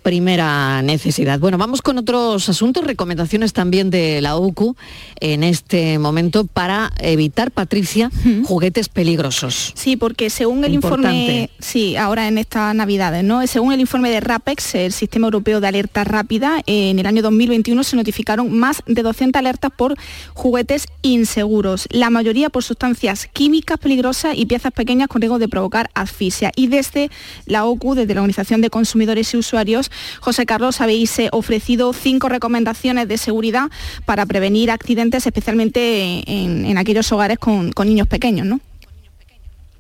primera 0.02 0.82
necesidad. 0.82 1.40
Bueno, 1.40 1.58
vamos 1.58 1.82
con 1.82 1.98
otros 1.98 2.50
asuntos, 2.50 2.84
recomendaciones 2.86 3.54
también 3.54 3.90
de 3.90 4.22
la 4.22 4.36
OCU 4.36 4.76
en 5.20 5.44
este 5.44 6.00
momento 6.00 6.46
para 6.46 6.92
evitar, 7.00 7.52
Patricia, 7.52 8.10
juguetes 8.44 8.90
peligrosos. 8.90 9.74
Sí, 9.76 9.98
porque 9.98 10.30
según 10.30 10.64
el 10.64 10.74
informe, 10.74 11.50
sí, 11.60 11.96
ahora 11.96 12.28
en 12.28 12.38
estas 12.38 12.74
navidades, 12.74 13.24
¿no? 13.24 13.46
Según 13.46 13.74
el 13.74 13.80
informe 13.80 14.10
de 14.10 14.20
RAPEX, 14.20 14.76
el 14.76 14.92
Sistema 14.92 15.28
Europeo 15.28 15.62
de 15.62 15.68
Alerta 15.68 16.04
Rápida, 16.04 16.62
en 16.66 16.98
el 16.98 17.06
año 17.06 17.22
2021 17.22 17.84
se 17.84 17.96
notificaron 17.96 18.52
más 18.58 18.82
de 18.88 19.04
200 19.04 19.40
alertas 19.40 19.72
por 19.76 19.96
juguetes 20.34 20.88
inseguros, 21.04 21.88
la 21.92 22.10
mayoría 22.10 22.50
por 22.50 22.64
sustancias 22.64 23.30
químicas 23.32 23.78
peligrosas 23.78 24.36
y 24.36 24.46
piezas 24.46 24.72
pequeñas 24.72 25.08
con 25.08 25.22
riesgo 25.22 25.38
de 25.38 25.48
provocar 25.48 25.90
asfixia. 25.94 26.52
Y 26.56 26.68
desde 26.68 27.12
la 27.46 27.66
OCU, 27.66 27.94
desde 27.96 28.16
la 28.16 28.22
Organización 28.22 28.62
de 28.62 28.70
Consumidores 28.70 29.34
y 29.34 29.38
Usuarios, 29.38 29.91
José 30.20 30.46
Carlos, 30.46 30.82
habéis 30.82 31.18
eh, 31.20 31.30
ofrecido 31.32 31.94
cinco 31.94 32.30
recomendaciones 32.30 33.08
de 33.08 33.18
seguridad 33.18 33.70
para 34.06 34.26
prevenir 34.26 34.72
accidentes, 34.72 35.26
especialmente 35.26 36.24
en, 36.26 36.78
aquellos 36.78 37.12
hogares 37.12 37.38
con, 37.40 37.72
niños 37.86 38.08
pequeños, 38.08 38.48
¿no? 38.48 38.60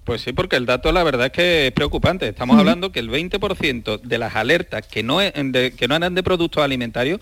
Pues 0.03 0.22
sí, 0.22 0.34
porque 0.34 0.55
el 0.55 0.66
dato 0.66 0.91
la 0.91 1.03
verdad 1.03 1.28
es 1.28 1.32
que 1.32 1.68
es 1.68 1.74
preocupante. 1.74 2.28
Estamos 2.28 2.57
hablando 2.57 2.91
que 2.91 2.99
el 2.99 3.09
20% 3.09 4.01
de 4.01 4.18
las 4.18 4.36
alertas 4.36 4.86
que 4.88 5.03
no, 5.03 5.20
que 5.20 5.86
no 5.88 5.95
eran 5.95 6.16
de 6.16 6.24
productos 6.24 6.64
alimentarios 6.64 7.20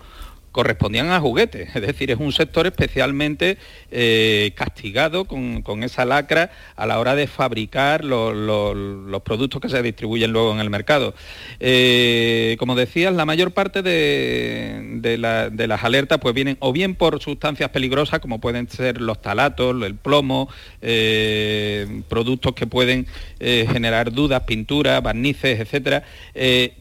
correspondían 0.52 1.10
a 1.10 1.20
juguetes, 1.20 1.74
es 1.74 1.82
decir, 1.82 2.10
es 2.10 2.18
un 2.18 2.32
sector 2.32 2.66
especialmente 2.66 3.58
eh, 3.90 4.52
castigado 4.56 5.24
con, 5.24 5.60
esa 5.84 6.04
lacra 6.04 6.50
a 6.76 6.86
la 6.86 6.98
hora 6.98 7.14
de 7.14 7.26
fabricar 7.26 8.04
los 8.04 9.22
productos 9.22 9.60
que 9.60 9.68
se 9.68 9.82
distribuyen 9.82 10.32
luego 10.32 10.52
en 10.52 10.58
el 10.58 10.68
mercado. 10.68 11.14
Eh, 11.60 12.56
como 12.58 12.74
decías, 12.74 13.14
la 13.14 13.24
mayor 13.24 13.52
parte 13.52 13.82
de, 13.82 15.16
las 15.18 15.84
alertas 15.84 16.18
pues 16.18 16.34
vienen 16.34 16.56
o 16.60 16.72
bien 16.72 16.96
por 16.96 17.20
sustancias 17.20 17.70
peligrosas, 17.70 18.18
como 18.18 18.40
pueden 18.40 18.68
ser 18.68 19.00
los 19.00 19.22
talatos, 19.22 19.80
el 19.82 19.94
plomo, 19.94 20.48
eh, 20.82 22.02
productos 22.08 22.54
que 22.54 22.66
pueden 22.66 23.06
generar 23.38 24.12
dudas, 24.12 24.42
pinturas, 24.42 25.02
barnices, 25.02 25.60
etcétera, 25.60 26.02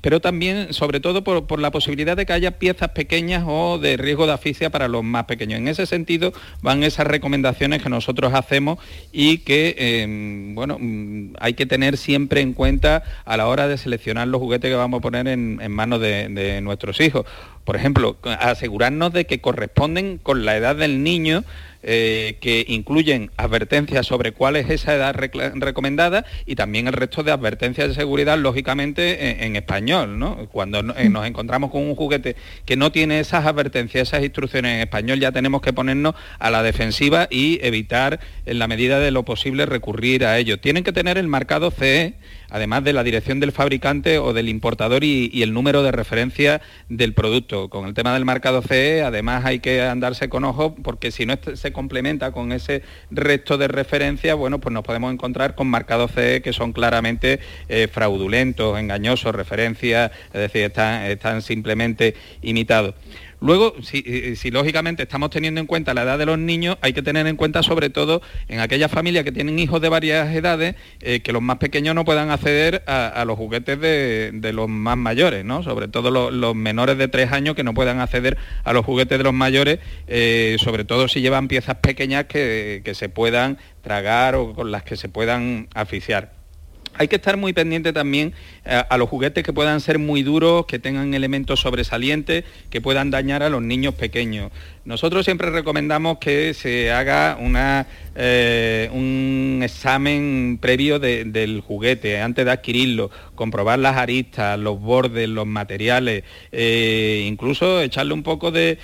pero 0.01 0.19
también, 0.19 0.73
sobre 0.73 0.99
todo, 0.99 1.23
por, 1.23 1.45
por 1.47 1.59
la 1.59 1.71
posibilidad 1.71 2.17
de 2.17 2.25
que 2.25 2.33
haya 2.33 2.57
piezas 2.57 2.89
pequeñas 2.89 3.43
o 3.45 3.58
de 3.81 3.97
riesgo 3.97 4.25
de 4.25 4.33
asfixia 4.33 4.69
para 4.69 4.87
los 4.87 5.03
más 5.03 5.25
pequeños. 5.25 5.59
En 5.59 5.67
ese 5.67 5.85
sentido 5.85 6.33
van 6.61 6.83
esas 6.83 7.07
recomendaciones 7.07 7.81
que 7.81 7.89
nosotros 7.89 8.33
hacemos 8.33 8.79
y 9.11 9.39
que 9.39 9.75
em, 9.77 10.55
bueno, 10.55 10.77
mm, 10.79 11.33
hay 11.39 11.53
que 11.53 11.65
tener 11.65 11.97
siempre 11.97 12.41
en 12.41 12.53
cuenta 12.53 13.03
a 13.25 13.37
la 13.37 13.47
hora 13.47 13.67
de 13.67 13.77
seleccionar 13.77 14.27
los 14.27 14.41
juguetes 14.41 14.69
que 14.69 14.75
vamos 14.75 14.99
a 14.99 15.01
poner 15.01 15.27
en, 15.27 15.59
manos 15.71 16.01
de 16.01 16.59
nuestros 16.61 16.99
hijos. 16.99 17.25
Por 17.69 17.75
ejemplo, 17.75 18.17
asegurarnos 18.23 19.13
de 19.13 19.25
que 19.25 19.41
corresponden 19.41 20.17
con 20.17 20.43
la 20.43 20.57
edad 20.57 20.75
del 20.75 21.03
niño 21.03 21.43
eh, 21.81 22.37
que 22.41 22.65
incluyen 22.67 23.31
advertencias 23.37 24.05
sobre 24.05 24.33
cuál 24.33 24.57
es 24.57 24.69
esa 24.69 24.95
edad 24.95 25.15
recomendada 25.15 26.25
y 26.45 26.55
también 26.55 26.87
el 26.87 26.93
resto 26.93 27.23
de 27.23 27.31
advertencias 27.31 27.87
de 27.87 27.93
seguridad, 27.93 28.37
lógicamente, 28.37 29.45
en, 29.45 29.55
español. 29.55 30.49
Cuando 30.51 30.79
eh, 30.97 31.09
nos 31.09 31.25
encontramos 31.25 31.71
con 31.71 31.83
un 31.83 31.95
juguete 31.95 32.35
que 32.65 32.75
no 32.75 32.91
tiene 32.91 33.19
esas 33.19 33.45
advertencias, 33.45 34.09
esas 34.09 34.23
instrucciones 34.23 34.75
en 34.75 34.81
español, 34.81 35.19
ya 35.19 35.31
tenemos 35.31 35.61
que 35.61 35.71
ponernos 35.71 36.15
a 36.37 36.49
la 36.49 36.63
defensiva 36.63 37.27
y 37.29 37.59
evitar, 37.61 38.19
en 38.45 38.59
la 38.59 38.67
medida 38.67 38.99
de 38.99 39.11
lo 39.11 39.23
posible, 39.23 39.65
recurrir 39.65 40.25
a 40.25 40.37
ello. 40.37 40.59
Tienen 40.59 40.83
que 40.83 40.91
tener 40.91 41.17
el 41.17 41.27
marcado 41.27 41.71
CE 41.71 42.15
además 42.49 42.83
de 42.83 42.93
la 42.93 43.03
dirección 43.03 43.39
del 43.39 43.51
fabricante 43.51 44.19
o 44.19 44.33
del 44.33 44.49
importador 44.49 45.03
y, 45.03 45.41
el 45.41 45.53
número 45.53 45.83
de 45.83 45.91
referencia 45.91 46.61
del 46.89 47.13
producto. 47.13 47.69
Con 47.69 47.87
el 47.87 47.93
tema 47.93 48.13
del 48.13 48.25
marcado 48.25 48.61
CE, 48.61 49.03
además 49.03 49.45
hay 49.45 49.59
que 49.59 49.81
andarse 49.81 50.29
con 50.29 50.43
ojo 50.43 50.75
porque 50.75 51.11
si 51.11 51.25
no 51.25 51.35
se 51.53 51.71
complementa 51.71 52.31
con 52.31 52.51
ese 52.51 52.83
resto 53.09 53.57
de 53.57 53.67
referencia, 53.67 54.35
bueno, 54.35 54.59
pues 54.59 54.73
nos 54.73 54.83
podemos 54.83 55.13
encontrar 55.13 55.55
con 55.55 55.67
marcados 55.67 56.11
CE 56.11 56.41
que 56.41 56.53
son 56.53 56.73
claramente 56.73 57.39
eh, 57.69 57.87
fraudulentos, 57.91 58.77
engañosos, 58.77 59.33
referencias, 59.33 60.11
es 60.33 60.41
decir, 60.41 60.63
están 60.63 61.41
simplemente 61.41 62.15
imitados. 62.41 62.95
Luego, 63.41 63.75
si, 63.81 64.51
lógicamente 64.51 65.03
estamos 65.03 65.29
teniendo 65.29 65.61
en 65.61 65.67
cuenta 65.67 65.93
la 65.93 66.03
edad 66.03 66.17
de 66.17 66.25
los 66.25 66.37
niños, 66.37 66.77
hay 66.81 66.93
que 66.93 67.01
tener 67.01 67.25
en 67.27 67.37
cuenta 67.37 67.63
sobre 67.63 67.89
todo 67.89 68.21
en 68.47 68.59
aquellas 68.59 68.91
familias 68.91 69.23
que 69.23 69.31
tienen 69.31 69.59
hijos 69.59 69.81
de 69.81 69.89
varias 69.89 70.33
edades, 70.35 70.75
eh, 71.01 71.21
que 71.21 71.31
los 71.31 71.41
más 71.41 71.57
pequeños 71.57 71.95
no 71.95 72.03
puedan 72.03 72.31
acceder 72.31 72.83
a, 72.85 73.23
los 73.25 73.37
juguetes 73.37 73.79
de, 73.79 74.51
los 74.53 74.67
más 74.67 74.97
mayores, 74.97 75.45
¿no? 75.45 75.63
Sobre 75.63 75.87
todo 75.87 76.11
los, 76.11 76.55
menores 76.55 76.97
de 76.97 77.07
tres 77.07 77.31
años 77.31 77.55
que 77.55 77.63
no 77.63 77.73
puedan 77.73 77.99
acceder 77.99 78.37
a 78.63 78.73
los 78.73 78.85
juguetes 78.85 79.17
de 79.17 79.23
los 79.23 79.33
mayores, 79.33 79.79
eh, 80.07 80.57
sobre 80.59 80.83
todo 80.83 81.07
si 81.07 81.21
llevan 81.21 81.47
piezas 81.47 81.75
pequeñas 81.75 82.25
que, 82.25 82.81
que 82.83 82.93
se 82.93 83.07
puedan 83.07 83.57
tragar 83.81 84.35
o 84.35 84.53
con 84.53 84.71
las 84.71 84.83
que 84.83 84.97
se 84.97 85.07
puedan 85.07 85.67
asfixiar. 85.73 86.38
Hay 86.99 87.07
que 87.07 87.15
estar 87.15 87.37
muy 87.37 87.53
pendiente 87.53 87.93
también 87.93 88.33
eh, 88.65 88.83
a 88.87 88.97
los 88.97 89.07
juguetes 89.07 89.41
que 89.45 89.53
puedan 89.53 89.79
ser 89.79 89.99
muy 89.99 90.21
duros, 90.21 90.65
que 90.65 90.79
tengan 90.79 91.13
elementos 91.13 91.61
sobresalientes, 91.61 92.43
que 92.69 92.81
puedan 92.81 93.09
dañar 93.09 93.41
a 93.41 93.49
los 93.49 93.61
niños 93.61 93.93
pequeños. 93.95 94.51
Nosotros 94.83 95.23
siempre 95.23 95.49
recomendamos 95.49 96.17
que 96.17 96.53
se 96.53 96.91
haga 96.91 97.37
una, 97.39 97.87
eh, 98.15 98.89
un 98.91 99.61
examen 99.63 100.57
previo 100.61 100.99
del 100.99 101.61
juguete 101.65 102.19
antes 102.19 102.43
de 102.43 102.51
adquirirlo, 102.51 103.11
comprobar 103.33 103.79
las 103.79 103.95
aristas, 103.95 104.59
los 104.59 104.81
bordes, 104.81 105.29
los 105.29 105.47
materiales, 105.47 106.23
eh, 106.51 107.23
incluso 107.27 107.81
echarle 107.81 108.13
un 108.13 108.23
poco 108.23 108.51
de 108.51 108.77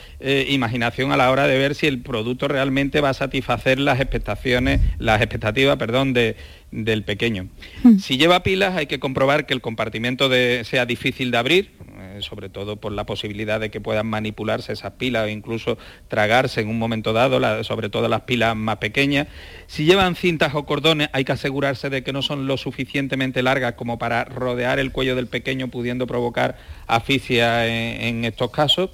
imaginación 0.48 1.12
a 1.12 1.18
la 1.18 1.32
hora 1.32 1.48
de 1.48 1.58
ver 1.58 1.76
si 1.76 1.88
el 1.88 2.02
producto 2.02 2.48
realmente 2.48 3.02
va 3.02 3.10
a 3.10 3.14
satisfacer 3.14 3.80
las 3.80 4.00
expectaciones, 4.00 4.80
las 5.00 5.22
expectativas, 5.22 5.78
perdón, 5.78 6.14
de, 6.14 6.36
del 6.84 7.04
pequeño. 7.04 7.48
Hmm. 7.84 7.98
Si 7.98 8.18
lleva 8.18 8.44
pilas 8.44 8.76
hay 8.76 8.88
que 8.88 9.00
comprobar 9.00 9.46
que 9.46 9.54
el 9.54 9.62
compartimento 9.62 10.30
sea 10.64 10.86
difícil 10.86 11.32
de 11.32 11.38
abrir, 11.38 11.72
eh, 11.98 12.20
sobre 12.22 12.50
todo 12.50 12.76
por 12.76 12.92
la 12.92 13.06
posibilidad 13.06 13.60
de 13.60 13.72
que 13.72 13.80
puedan 13.80 14.08
manipularse 14.08 14.74
esas 14.74 14.94
pilas 14.94 15.26
o 15.26 15.30
incluso 15.30 15.78
tragarse 16.08 16.62
en 16.62 16.68
un 16.68 16.78
momento 16.78 17.14
dado, 17.14 17.64
sobre 17.64 17.90
todo 17.90 18.08
las 18.08 18.22
pilas 18.22 18.56
más 18.56 18.78
pequeñas. 18.78 19.28
Si 19.68 19.86
llevan 19.86 20.16
cintas 20.16 20.54
o 20.56 20.66
cordones 20.66 21.10
hay 21.14 21.24
que 21.24 21.32
asegurarse 21.32 21.90
de 21.90 22.04
que 22.04 22.14
no 22.14 22.22
son 22.22 22.48
lo 22.48 22.58
suficientemente 22.58 23.42
largas 23.42 23.74
como 23.74 23.98
para 23.98 24.26
rodear 24.26 24.80
el 24.80 24.92
cuello 24.92 25.16
del 25.16 25.28
pequeño 25.28 25.70
pudiendo 25.70 26.08
provocar 26.08 26.58
asfixia 26.88 27.68
en 27.68 28.26
estos 28.26 28.52
casos 28.52 28.90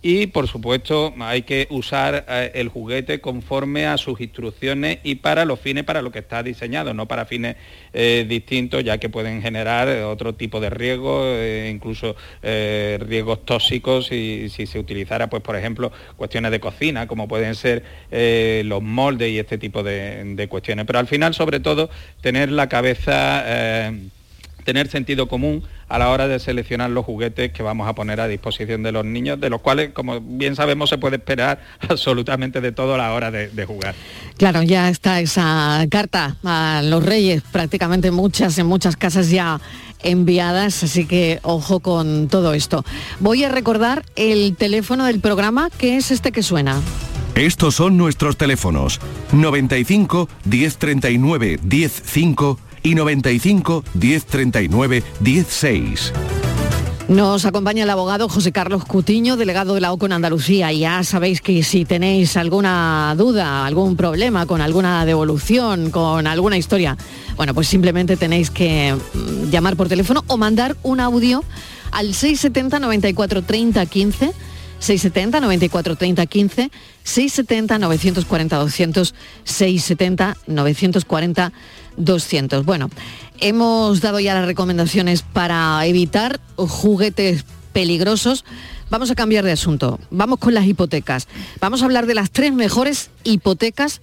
y 0.00 0.28
por 0.28 0.46
supuesto 0.46 1.12
hay 1.18 1.42
que 1.42 1.66
usar 1.70 2.24
eh, 2.28 2.52
el 2.54 2.68
juguete 2.68 3.20
conforme 3.20 3.86
a 3.86 3.98
sus 3.98 4.20
instrucciones 4.20 4.98
y 5.02 5.16
para 5.16 5.44
los 5.44 5.58
fines 5.58 5.84
para 5.84 6.02
lo 6.02 6.12
que 6.12 6.20
está 6.20 6.42
diseñado, 6.42 6.94
no 6.94 7.06
para 7.06 7.24
fines 7.24 7.56
eh, 7.92 8.24
distintos 8.28 8.84
ya 8.84 8.98
que 8.98 9.08
pueden 9.08 9.42
generar 9.42 9.88
otro 10.04 10.34
tipo 10.34 10.60
de 10.60 10.70
riesgos, 10.70 11.24
eh, 11.26 11.70
incluso 11.74 12.14
riesgos 12.42 13.44
tóxicos 13.44 14.06
si, 14.06 14.48
si, 14.50 14.66
se 14.66 14.78
utilizara 14.78 15.28
pues 15.28 15.42
por 15.42 15.56
ejemplo 15.56 15.90
cuestiones 16.16 16.52
de 16.52 16.60
cocina 16.60 17.06
como 17.08 17.26
pueden 17.26 17.54
ser 17.54 17.82
los 18.64 18.82
moldes 18.82 19.30
y 19.30 19.38
este 19.38 19.58
tipo 19.58 19.82
de, 19.82 20.46
cuestiones. 20.48 20.86
Pero 20.86 20.98
al 21.00 21.06
final 21.06 21.34
sobre 21.34 21.60
todo 21.60 21.90
tener 22.20 22.50
la 22.52 22.68
cabeza, 22.68 23.90
tener 24.68 24.88
sentido 24.88 25.28
común 25.28 25.62
a 25.88 25.98
la 25.98 26.10
hora 26.10 26.28
de 26.28 26.38
seleccionar 26.38 26.90
los 26.90 27.06
juguetes 27.06 27.52
que 27.52 27.62
vamos 27.62 27.88
a 27.88 27.94
poner 27.94 28.20
a 28.20 28.28
disposición 28.28 28.82
de 28.82 28.92
los 28.92 29.02
niños, 29.02 29.40
de 29.40 29.48
los 29.48 29.62
cuales, 29.62 29.94
como 29.94 30.20
bien 30.20 30.56
sabemos, 30.56 30.90
se 30.90 30.98
puede 30.98 31.16
esperar 31.16 31.62
absolutamente 31.88 32.60
de 32.60 32.70
todo 32.70 32.94
a 32.94 32.98
la 32.98 33.14
hora 33.14 33.30
de, 33.30 33.64
jugar. 33.64 33.94
Claro, 34.36 34.62
ya 34.62 34.90
está 34.90 35.20
esa 35.20 35.82
carta 35.90 36.36
a 36.44 36.82
los 36.84 37.02
reyes, 37.02 37.42
prácticamente 37.50 38.10
muchas, 38.10 38.58
en 38.58 38.66
muchas 38.66 38.98
casas 38.98 39.30
ya 39.30 39.58
enviadas, 40.02 40.82
así 40.82 41.06
que 41.06 41.40
ojo 41.44 41.80
con 41.80 42.28
todo 42.28 42.52
esto. 42.52 42.84
Voy 43.20 43.44
a 43.44 43.48
recordar 43.48 44.04
el 44.16 44.54
teléfono 44.54 45.06
del 45.06 45.20
programa, 45.20 45.70
que 45.78 45.96
es 45.96 46.10
este 46.10 46.30
que 46.30 46.42
suena. 46.42 46.78
Estos 47.34 47.76
son 47.76 47.96
nuestros 47.96 48.36
teléfonos 48.36 49.00
95 49.32 50.28
1039 50.44 51.58
105 51.66 52.67
y 52.88 52.94
95 52.94 53.84
1039 53.94 55.02
16. 55.20 56.12
Nos 57.08 57.44
acompaña 57.44 57.84
el 57.84 57.90
abogado 57.90 58.28
José 58.28 58.50
Carlos 58.52 58.84
Cutiño, 58.84 59.36
delegado 59.36 59.74
de 59.74 59.80
la 59.80 59.92
OCO 59.92 60.06
en 60.06 60.12
Andalucía. 60.12 60.72
Ya 60.72 61.02
sabéis 61.04 61.40
que 61.42 61.62
si 61.62 61.84
tenéis 61.84 62.36
alguna 62.36 63.14
duda, 63.16 63.66
algún 63.66 63.96
problema 63.96 64.46
con 64.46 64.62
alguna 64.62 65.04
devolución, 65.04 65.90
con 65.90 66.26
alguna 66.26 66.56
historia, 66.56 66.96
bueno, 67.36 67.54
pues 67.54 67.68
simplemente 67.68 68.16
tenéis 68.16 68.50
que 68.50 68.94
mm, 68.94 69.50
llamar 69.50 69.76
por 69.76 69.88
teléfono 69.88 70.24
o 70.26 70.38
mandar 70.38 70.76
un 70.82 71.00
audio 71.00 71.44
al 71.90 72.14
670 72.14 72.78
94 72.78 73.42
30 73.42 73.86
15 73.86 74.32
670 74.78 75.40
94 75.40 75.96
30 75.96 76.26
15 76.26 76.70
670 77.02 77.78
940 77.78 78.56
200 78.56 79.14
670 79.44 80.36
940 80.46 81.52
200. 81.52 81.77
Bueno, 82.64 82.90
hemos 83.40 84.00
dado 84.00 84.20
ya 84.20 84.34
las 84.34 84.46
recomendaciones 84.46 85.22
para 85.22 85.84
evitar 85.86 86.40
juguetes 86.56 87.44
peligrosos. 87.72 88.44
Vamos 88.90 89.10
a 89.10 89.14
cambiar 89.14 89.44
de 89.44 89.52
asunto. 89.52 89.98
Vamos 90.10 90.38
con 90.38 90.54
las 90.54 90.66
hipotecas. 90.66 91.28
Vamos 91.60 91.82
a 91.82 91.84
hablar 91.84 92.06
de 92.06 92.14
las 92.14 92.30
tres 92.30 92.52
mejores 92.52 93.10
hipotecas 93.24 94.00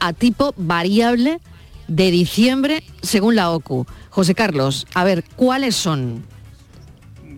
a 0.00 0.12
tipo 0.12 0.54
variable 0.56 1.40
de 1.86 2.10
diciembre 2.10 2.82
según 3.02 3.36
la 3.36 3.50
OCU. 3.50 3.86
José 4.10 4.34
Carlos, 4.34 4.86
a 4.94 5.04
ver, 5.04 5.24
¿cuáles 5.36 5.76
son? 5.76 6.24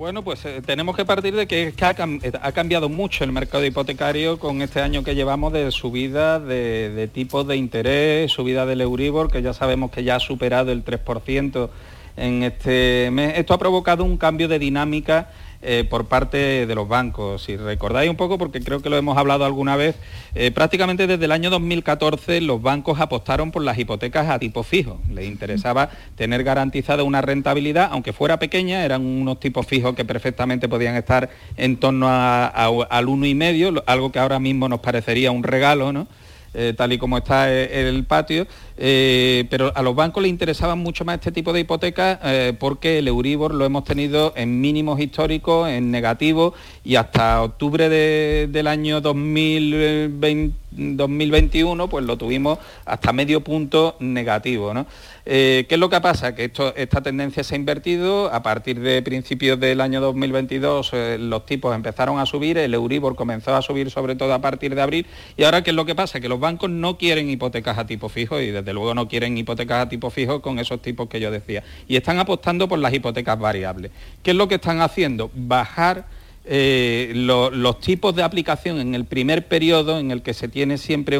Bueno, 0.01 0.24
pues 0.24 0.42
eh, 0.46 0.62
tenemos 0.64 0.96
que 0.96 1.05
partir 1.05 1.36
de 1.36 1.46
que, 1.46 1.74
eh, 1.76 2.32
ha, 2.40 2.53
cambiado 2.53 2.88
mucho 2.88 3.22
el 3.22 3.32
mercado 3.32 3.66
hipotecario 3.66 4.38
con 4.38 4.62
este 4.62 4.80
año 4.80 5.05
que 5.05 5.14
llevamos 5.14 5.53
de 5.53 5.70
subida 5.72 6.40
de, 6.40 6.88
de 6.88 7.07
tipos 7.07 7.46
de 7.46 7.59
interés, 7.59 8.32
subida 8.32 8.64
del 8.64 8.80
Euribor, 8.80 9.30
que 9.30 9.42
ya 9.42 9.53
sabemos 9.53 9.90
que 9.90 10.03
ya 10.03 10.16
ha 10.16 10.20
superado 10.20 10.72
el 10.72 10.86
3% 10.86 11.68
en 12.16 12.42
este 12.44 13.11
mes. 13.12 13.36
Esto 13.36 13.53
ha 13.53 13.59
provocado 13.59 14.03
un 14.03 14.16
cambio 14.16 14.48
de 14.48 14.59
dinámica 14.59 15.28
eh, 15.62 15.84
por 15.88 16.06
parte 16.06 16.66
de 16.66 16.74
los 16.74 16.88
bancos. 16.88 17.42
Si 17.42 17.56
recordáis 17.56 18.08
un 18.08 18.16
poco, 18.16 18.38
porque 18.38 18.61
creo 18.61 18.80
que 18.80 18.88
lo 18.88 18.96
hemos 18.96 19.18
hablado 19.18 19.44
alguna 19.44 19.76
vez, 19.76 19.94
eh, 20.34 20.50
prácticamente 20.50 21.06
desde 21.06 21.26
el 21.26 21.32
año 21.32 21.50
2014 21.50 22.40
los 22.40 22.62
bancos 22.62 22.98
apostaron 22.98 23.50
por 23.52 23.62
las 23.62 23.78
hipotecas 23.78 24.30
a 24.30 24.38
tipo 24.38 24.62
fijo. 24.62 25.00
Les 25.11 25.26
interesaba 25.26 25.90
tener 26.16 26.44
garantizada 26.44 27.02
una 27.02 27.20
rentabilidad, 27.20 27.90
aunque 27.92 28.12
fuera 28.12 28.38
pequeña, 28.38 28.84
eran 28.84 29.04
unos 29.04 29.38
tipos 29.38 29.66
fijos 29.66 29.94
que 29.94 30.04
perfectamente 30.04 30.68
podían 30.68 30.96
estar 30.96 31.28
en 31.56 31.76
torno 31.76 32.08
al 32.08 33.08
uno 33.08 33.26
y 33.26 33.34
medio, 33.34 33.82
algo 33.86 34.12
que 34.12 34.18
ahora 34.18 34.38
mismo 34.38 34.68
nos 34.68 34.80
parecería 34.80 35.30
un 35.30 35.42
regalo, 35.42 35.92
¿no? 35.92 36.06
Eh, 36.53 36.74
tal 36.76 36.92
y 36.92 36.98
como 36.98 37.16
está 37.16 37.48
eh, 37.53 37.88
el 37.88 38.03
patio, 38.05 38.44
eh, 38.76 39.46
pero 39.51 39.70
a 39.72 39.82
los 39.82 39.94
bancos 39.94 40.20
les 40.20 40.30
interesaban 40.30 40.80
mucho 40.80 41.05
más 41.05 41.14
este 41.14 41.30
tipo 41.30 41.53
de 41.53 41.61
hipotecas 41.61 42.18
porque 42.59 42.98
el 42.98 43.07
Euribor 43.07 43.55
lo 43.55 43.64
hemos 43.64 43.84
tenido 43.84 44.32
en 44.34 44.61
mínimos 44.61 44.98
históricos, 44.98 45.68
en 45.68 45.92
negativo, 45.92 46.55
y 46.84 46.96
hasta 46.96 47.40
octubre 47.42 47.88
del 47.88 48.66
año 48.66 49.01
2021 49.01 51.88
pues 51.88 52.05
lo 52.05 52.16
tuvimos 52.16 52.59
hasta 52.84 53.12
medio 53.12 53.42
punto 53.42 53.94
negativo. 54.01 54.74
¿no? 54.74 54.86
Eh, 55.26 55.66
¿Qué 55.68 55.74
es 55.74 55.78
lo 55.78 55.90
que 55.90 56.00
pasa? 56.00 56.34
Que 56.34 56.50
esta 56.76 57.02
tendencia 57.02 57.44
se 57.44 57.54
ha 57.54 57.58
invertido, 57.58 58.32
a 58.32 58.42
partir 58.42 58.80
de 58.80 59.02
principios 59.02 59.60
del 59.60 59.80
año 59.80 60.00
2022 60.00 60.90
eh, 60.92 61.16
los 61.20 61.44
tipos 61.46 61.74
empezaron 61.74 62.18
a 62.18 62.26
subir, 62.26 62.56
el 62.58 62.72
Euribor 62.74 63.16
comenzó 63.16 63.54
a 63.54 63.62
subir 63.62 63.90
sobre 63.90 64.16
todo 64.16 64.32
a 64.32 64.40
partir 64.40 64.74
de 64.74 64.82
abril, 64.82 65.06
y 65.36 65.44
ahora 65.44 65.62
¿qué 65.62 65.70
es 65.70 65.76
lo 65.76 65.84
que 65.84 65.94
pasa? 65.94 66.20
Que 66.20 66.28
los 66.28 66.40
bancos 66.40 66.70
no 66.70 66.96
quieren 66.96 67.28
hipotecas 67.28 67.78
a 67.78 67.86
tipo 67.86 68.08
fijo 68.08 68.40
y 68.40 68.50
desde 68.50 68.72
luego 68.72 68.94
no 68.94 69.08
quieren 69.08 69.36
hipotecas 69.36 69.86
a 69.86 69.88
tipo 69.88 70.10
fijo 70.10 70.40
con 70.40 70.58
esos 70.58 70.80
tipos 70.80 71.08
que 71.08 71.20
yo 71.20 71.30
decía, 71.30 71.62
y 71.86 71.96
están 71.96 72.18
apostando 72.18 72.68
por 72.68 72.78
las 72.78 72.92
hipotecas 72.92 73.38
variables. 73.38 73.90
¿Qué 74.22 74.30
es 74.30 74.36
lo 74.36 74.48
que 74.48 74.56
están 74.56 74.80
haciendo? 74.80 75.30
Bajar 75.34 76.06
eh, 76.53 77.12
los 77.14 77.78
tipos 77.78 78.16
de 78.16 78.24
aplicación 78.24 78.80
en 78.80 78.96
el 78.96 79.05
primer 79.05 79.46
periodo 79.46 80.01
en 80.01 80.11
el 80.11 80.20
que 80.20 80.34
se 80.34 80.48
tiene 80.48 80.78
siempre 80.78 81.18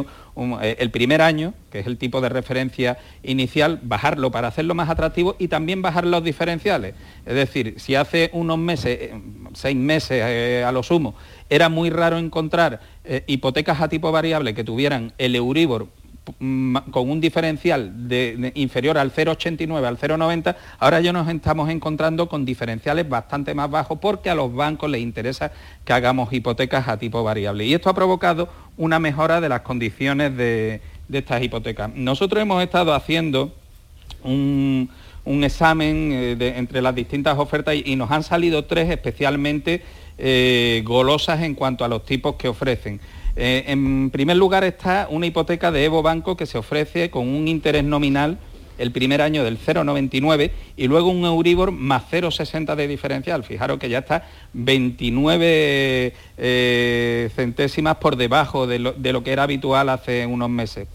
eh, 0.61 0.77
el 0.81 0.91
primer 0.91 1.23
año, 1.23 1.55
que 1.71 1.79
es 1.79 1.87
el 1.87 1.99
tipo 1.99 2.21
de 2.21 2.29
referencia 2.31 2.99
inicial, 3.23 3.79
bajarlo 3.81 4.33
para 4.33 4.49
hacerlo 4.49 4.75
más 4.75 4.91
atractivo 4.91 5.37
y 5.39 5.47
también 5.47 5.83
bajar 5.83 6.05
los 6.05 6.25
diferenciales. 6.25 6.97
Es 7.25 7.35
decir, 7.35 7.75
si 7.79 7.95
hace 7.95 8.31
unos 8.33 8.59
meses, 8.59 8.99
eh, 9.01 9.21
seis 9.53 9.77
meses 9.77 10.65
a 10.65 10.73
lo 10.73 10.83
sumo, 10.83 11.15
era 11.49 11.69
muy 11.69 11.91
raro 11.91 12.19
encontrar 12.19 12.81
hipotecas 13.29 13.81
a 13.81 13.89
tipo 13.89 14.11
variable 14.11 14.53
que 14.53 14.65
tuvieran 14.65 15.13
el 15.17 15.37
Euribor 15.37 15.87
con 16.25 17.11
un 17.11 17.21
diferencial 17.21 17.93
inferior 18.55 18.99
al 18.99 19.13
0,89, 19.13 19.85
al 19.85 19.99
0,90, 19.99 20.55
ahora 20.79 21.01
ya 21.01 21.13
nos 21.13 21.29
estamos 21.29 21.71
encontrando 21.71 22.29
con 22.29 22.45
diferenciales 22.45 23.09
bastante 23.09 23.55
más 23.55 23.71
bajos 23.71 23.99
porque 24.01 24.31
a 24.31 24.35
los 24.35 24.55
bancos 24.55 24.91
les 24.91 25.01
interesa 25.01 25.51
que 25.85 25.93
hagamos 25.93 26.33
hipotecas 26.33 26.89
a 26.89 26.99
tipo 26.99 27.23
variable. 27.25 27.65
Y 27.65 27.75
esto 27.75 27.91
ha 27.91 27.95
provocado 27.95 28.49
una 28.77 28.99
mejora 28.99 29.41
de 29.41 29.49
las 29.49 29.63
condiciones 29.63 30.37
de, 30.37 30.81
estas 31.13 31.43
hipotecas. 31.43 31.91
Nosotros 31.95 32.43
hemos 32.43 32.63
estado 32.63 32.95
haciendo 32.95 33.53
un, 34.23 34.89
examen 35.25 36.11
eh, 36.13 36.55
entre 36.57 36.83
las 36.83 36.95
distintas 36.95 37.39
ofertas 37.39 37.75
y, 37.75 37.97
nos 37.97 38.11
han 38.11 38.23
salido 38.23 38.65
tres 38.65 38.91
especialmente 38.91 39.83
eh, 40.19 40.83
golosas 40.85 41.43
en 41.43 41.55
cuanto 41.55 41.85
a 41.85 41.89
los 41.89 42.05
tipos 42.05 42.37
que 42.37 42.49
ofrecen. 42.49 43.01
Eh, 43.37 43.65
en 43.69 44.11
primer 44.11 44.37
lugar 44.37 44.65
está 44.65 45.07
una 45.11 45.27
hipoteca 45.27 45.71
de 45.71 45.85
Evo 45.85 46.03
Banco 46.03 46.37
que 46.37 46.47
se 46.47 46.59
ofrece 46.59 47.11
con 47.11 47.29
un 47.29 47.49
interés 47.49 47.85
nominal 47.85 48.39
el 48.81 48.93
primer 48.93 49.21
año 49.21 49.45
del 49.45 49.59
0,99 49.59 50.51
y 50.77 50.89
luego 50.89 51.11
un 51.11 51.25
Euribor 51.25 51.71
más 51.71 52.05
0,60 52.11 52.75
de 52.75 52.89
diferencial. 52.89 53.45
Fijaros 53.45 53.79
que 53.79 53.91
ya 53.91 53.99
está 53.99 54.27
29 54.55 56.15
eh, 56.39 57.31
centésimas 57.35 57.97
por 57.97 58.17
debajo 58.17 58.67
de 58.67 58.79
lo, 58.79 59.23
que 59.23 59.33
era 59.33 59.43
habitual 59.43 59.91
hace 59.91 60.27
unos 60.27 60.49
meses. 60.49 60.89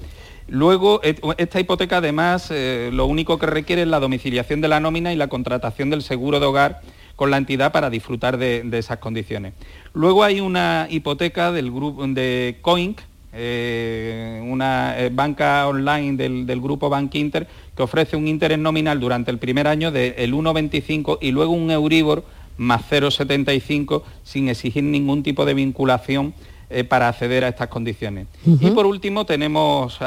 Luego, 0.47 1.01
esta 1.37 1.59
hipoteca 1.59 1.97
además 1.97 2.49
eh, 2.51 2.89
lo 2.91 3.05
único 3.07 3.39
que 3.39 3.47
requiere 3.47 3.83
es 3.83 3.87
la 3.87 3.99
domiciliación 3.99 4.61
de 4.61 4.67
la 4.67 4.79
nómina 4.79 5.13
y 5.13 5.15
la 5.15 5.27
contratación 5.27 5.89
del 5.89 6.01
seguro 6.01 6.39
de 6.39 6.45
hogar 6.45 6.81
con 7.15 7.31
la 7.31 7.37
entidad 7.37 7.71
para 7.71 7.89
disfrutar 7.89 8.37
de, 8.37 8.67
esas 8.73 8.99
condiciones. 8.99 9.53
Luego 9.93 10.23
hay 10.23 10.41
una 10.41 10.87
hipoteca 10.89 11.51
del 11.51 11.71
grupo 11.71 12.05
de 12.07 12.57
Coinc, 12.61 12.99
eh, 13.33 14.41
una 14.45 14.97
eh, 14.97 15.09
banca 15.09 15.67
online 15.67 16.15
del, 16.17 16.61
grupo 16.61 16.89
Bank 16.89 17.13
Inter, 17.15 17.47
que 17.75 17.83
ofrece 17.83 18.15
un 18.15 18.27
interés 18.27 18.59
nominal 18.59 18.99
durante 18.99 19.31
el 19.31 19.37
primer 19.37 19.67
año 19.67 19.91
del 19.91 20.33
1,25 20.33 21.19
y 21.21 21.31
luego 21.31 21.53
un 21.53 21.71
Euribor 21.71 22.23
más 22.57 22.83
0,75 22.89 24.03
sin 24.23 24.47
exigir 24.47 24.83
ningún 24.83 25.23
tipo 25.23 25.45
de 25.45 25.53
vinculación 25.53 26.33
eh, 26.69 26.85
para 26.85 27.09
acceder 27.09 27.43
a 27.43 27.49
estas 27.49 27.67
condiciones. 27.67 28.27
Y 28.45 28.71
por 28.71 28.85
último 28.85 29.25
tenemos 29.25 29.99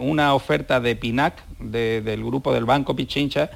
una 0.00 0.34
oferta 0.34 0.80
de 0.80 0.96
PINAC, 0.96 1.42
del 1.60 2.24
grupo 2.24 2.52
del 2.52 2.64
Banco 2.64 2.94
Pichincha, 2.94 3.50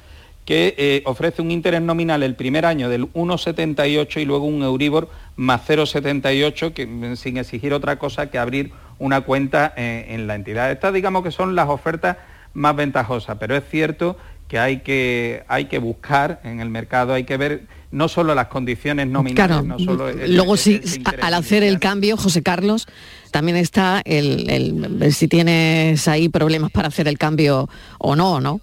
que 0.49 0.73
eh, 0.79 1.03
ofrece 1.05 1.43
un 1.43 1.51
interés 1.51 1.79
nominal 1.79 2.23
el 2.23 2.33
primer 2.33 2.65
año 2.65 2.89
del 2.89 3.03
1,78 3.13 4.19
y 4.19 4.25
luego 4.25 4.45
un 4.45 4.63
Euribor 4.63 5.07
más 5.35 5.61
0,78, 5.69 6.73
que, 6.73 7.15
sin 7.17 7.37
exigir 7.37 7.71
otra 7.71 7.99
cosa 7.99 8.31
que 8.31 8.39
abrir 8.39 8.71
una 8.97 9.21
cuenta 9.21 9.71
en 9.77 10.25
la 10.25 10.33
entidad. 10.33 10.71
Estas 10.71 10.91
digamos 10.91 11.23
que 11.23 11.29
son 11.29 11.53
las 11.53 11.69
ofertas 11.69 12.17
más 12.55 12.75
ventajosas, 12.75 13.37
pero 13.39 13.55
es 13.55 13.63
cierto 13.69 14.17
que 14.47 14.57
hay 14.57 14.79
que, 14.79 15.43
hay 15.49 15.65
que 15.65 15.77
buscar 15.77 16.41
en 16.43 16.61
el 16.61 16.71
mercado, 16.71 17.13
hay 17.13 17.25
que 17.25 17.37
ver 17.37 17.67
no 17.91 18.07
solo 18.07 18.33
las 18.33 18.47
condiciones 18.47 19.05
nominales, 19.05 19.63
no 19.63 19.77
solo 19.77 20.11
luego 20.11 20.57
sí, 20.57 20.81
al 21.21 21.35
hacer 21.35 21.61
el 21.61 21.77
cambio, 21.77 22.17
José 22.17 22.41
Carlos, 22.41 22.87
también 23.29 23.55
está 23.55 24.01
el, 24.03 25.13
si 25.13 25.27
tienes 25.27 26.07
ahí 26.07 26.27
problemas 26.27 26.71
para 26.71 26.87
hacer 26.87 27.07
el 27.07 27.19
cambio 27.19 27.69
o 27.99 28.15
no, 28.15 28.41
¿no? 28.41 28.61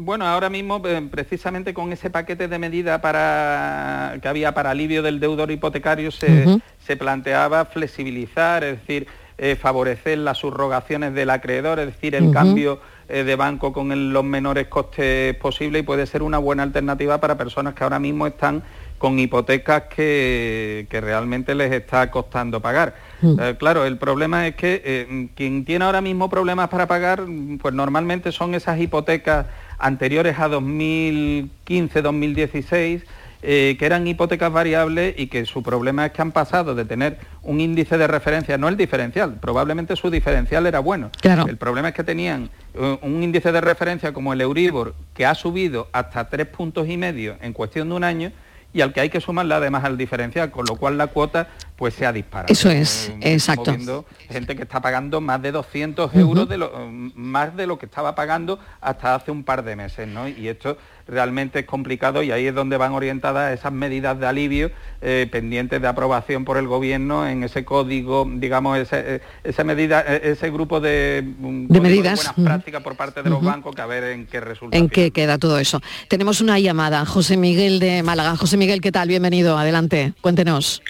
Bueno, 0.00 0.28
ahora 0.28 0.48
mismo 0.48 0.80
eh, 0.86 1.08
precisamente 1.10 1.74
con 1.74 1.92
ese 1.92 2.08
paquete 2.08 2.46
de 2.46 2.56
medidas 2.60 3.00
para 3.00 4.16
que 4.22 4.28
había 4.28 4.54
para 4.54 4.70
alivio 4.70 5.02
del 5.02 5.18
deudor 5.18 5.50
hipotecario 5.50 6.12
se, 6.12 6.60
se 6.78 6.96
planteaba 6.96 7.64
flexibilizar, 7.64 8.62
es 8.62 8.78
decir, 8.78 9.08
eh, 9.38 9.56
favorecer 9.56 10.18
las 10.18 10.38
subrogaciones 10.38 11.14
del 11.14 11.30
acreedor, 11.30 11.80
es 11.80 11.86
decir, 11.86 12.14
el 12.14 12.32
cambio 12.32 12.80
eh, 13.08 13.24
de 13.24 13.34
banco 13.34 13.72
con 13.72 14.12
los 14.12 14.24
menores 14.24 14.68
costes 14.68 15.34
posibles 15.36 15.82
y 15.82 15.84
puede 15.84 16.06
ser 16.06 16.22
una 16.22 16.38
buena 16.38 16.62
alternativa 16.62 17.18
para 17.18 17.36
personas 17.36 17.74
que 17.74 17.82
ahora 17.82 17.98
mismo 17.98 18.26
están 18.26 18.62
con 18.98 19.18
hipotecas 19.18 19.84
que, 19.94 20.88
realmente 20.90 21.54
les 21.54 21.72
está 21.72 22.10
costando 22.10 22.60
pagar. 22.60 22.94
Eh, 23.22 23.54
claro, 23.58 23.84
el 23.84 23.96
problema 23.96 24.48
es 24.48 24.56
que 24.56 25.30
quien 25.36 25.64
tiene 25.64 25.84
ahora 25.84 26.00
mismo 26.00 26.28
problemas 26.28 26.68
para 26.68 26.86
pagar, 26.88 27.24
pues 27.60 27.74
normalmente 27.74 28.32
son 28.32 28.56
esas 28.56 28.80
hipotecas 28.80 29.46
anteriores 29.78 30.38
a 30.38 30.48
2015-2016 30.48 33.02
eh, 33.40 33.76
que 33.78 33.86
eran 33.86 34.04
hipotecas 34.08 34.52
variables 34.52 35.14
y 35.16 35.28
que 35.28 35.46
su 35.46 35.62
problema 35.62 36.06
es 36.06 36.12
que 36.12 36.22
han 36.22 36.32
pasado 36.32 36.74
de 36.74 36.84
tener 36.84 37.18
un 37.42 37.60
índice 37.60 37.96
de 37.96 38.08
referencia, 38.08 38.58
no 38.58 38.66
el 38.66 38.76
diferencial, 38.76 39.34
probablemente 39.34 39.94
su 39.94 40.10
diferencial 40.10 40.66
era 40.66 40.80
bueno. 40.80 41.12
El 41.22 41.56
problema 41.56 41.90
es 41.90 41.94
que 41.94 42.02
tenían 42.02 42.50
eh, 42.74 42.98
un 43.00 43.22
índice 43.22 43.52
de 43.52 43.60
referencia 43.60 44.12
como 44.12 44.32
el 44.32 44.40
Euribor, 44.40 44.96
que 45.14 45.24
ha 45.24 45.36
subido 45.36 45.86
hasta 45.92 46.28
tres 46.28 46.48
puntos 46.48 46.88
y 46.88 46.96
medio 46.96 47.36
en 47.40 47.52
cuestión 47.52 47.90
de 47.90 47.94
un 47.94 48.02
año, 48.02 48.32
y 48.72 48.80
al 48.80 48.92
que 48.92 49.00
hay 49.00 49.08
que 49.08 49.20
sumarle 49.20 49.54
además 49.54 49.84
al 49.84 49.96
diferencial, 49.96 50.50
con 50.50 50.66
lo 50.66 50.74
cual 50.74 50.98
la 50.98 51.06
cuota 51.06 51.46
pues 51.78 51.94
se 51.94 52.04
ha 52.04 52.12
disparado. 52.12 52.52
Eso 52.52 52.70
es, 52.70 53.12
eh, 53.20 53.34
exacto. 53.34 53.70
Viendo 53.70 54.04
gente 54.28 54.56
que 54.56 54.64
está 54.64 54.80
pagando 54.80 55.20
más 55.20 55.40
de 55.40 55.52
200 55.52 56.12
euros, 56.16 56.48
de 56.48 56.58
lo, 56.58 56.72
más 57.14 57.56
de 57.56 57.68
lo 57.68 57.78
que 57.78 57.86
estaba 57.86 58.16
pagando 58.16 58.58
hasta 58.80 59.14
hace 59.14 59.30
un 59.30 59.44
par 59.44 59.62
de 59.62 59.76
meses, 59.76 60.08
¿no? 60.08 60.26
Y 60.26 60.48
esto 60.48 60.76
realmente 61.06 61.60
es 61.60 61.66
complicado 61.66 62.24
y 62.24 62.32
ahí 62.32 62.48
es 62.48 62.54
donde 62.54 62.76
van 62.76 62.92
orientadas 62.92 63.56
esas 63.56 63.72
medidas 63.72 64.18
de 64.18 64.26
alivio 64.26 64.72
eh, 65.00 65.28
pendientes 65.30 65.80
de 65.80 65.86
aprobación 65.86 66.44
por 66.44 66.58
el 66.58 66.66
gobierno 66.66 67.28
en 67.28 67.44
ese 67.44 67.64
código, 67.64 68.28
digamos, 68.28 68.76
ese, 68.76 69.14
eh, 69.14 69.20
esa 69.44 69.62
medida, 69.62 70.04
eh, 70.06 70.32
ese 70.32 70.50
grupo 70.50 70.80
de, 70.80 71.22
de 71.38 71.80
medidas 71.80 72.34
buenas 72.34 72.44
prácticas 72.44 72.82
por 72.82 72.96
parte 72.96 73.22
de 73.22 73.30
los 73.30 73.40
bancos 73.40 73.76
que 73.76 73.82
a 73.82 73.86
ver 73.86 74.02
en 74.02 74.26
qué 74.26 74.40
resulta. 74.40 74.76
En 74.76 74.88
qué 74.88 75.12
queda 75.12 75.38
todo 75.38 75.60
eso. 75.60 75.80
Tenemos 76.08 76.40
una 76.40 76.58
llamada, 76.58 77.06
José 77.06 77.36
Miguel 77.36 77.78
de 77.78 78.02
Málaga. 78.02 78.36
José 78.36 78.56
Miguel, 78.56 78.80
¿qué 78.80 78.90
tal? 78.90 79.06
Bienvenido, 79.06 79.56
adelante, 79.56 80.12
cuéntenos. 80.20 80.82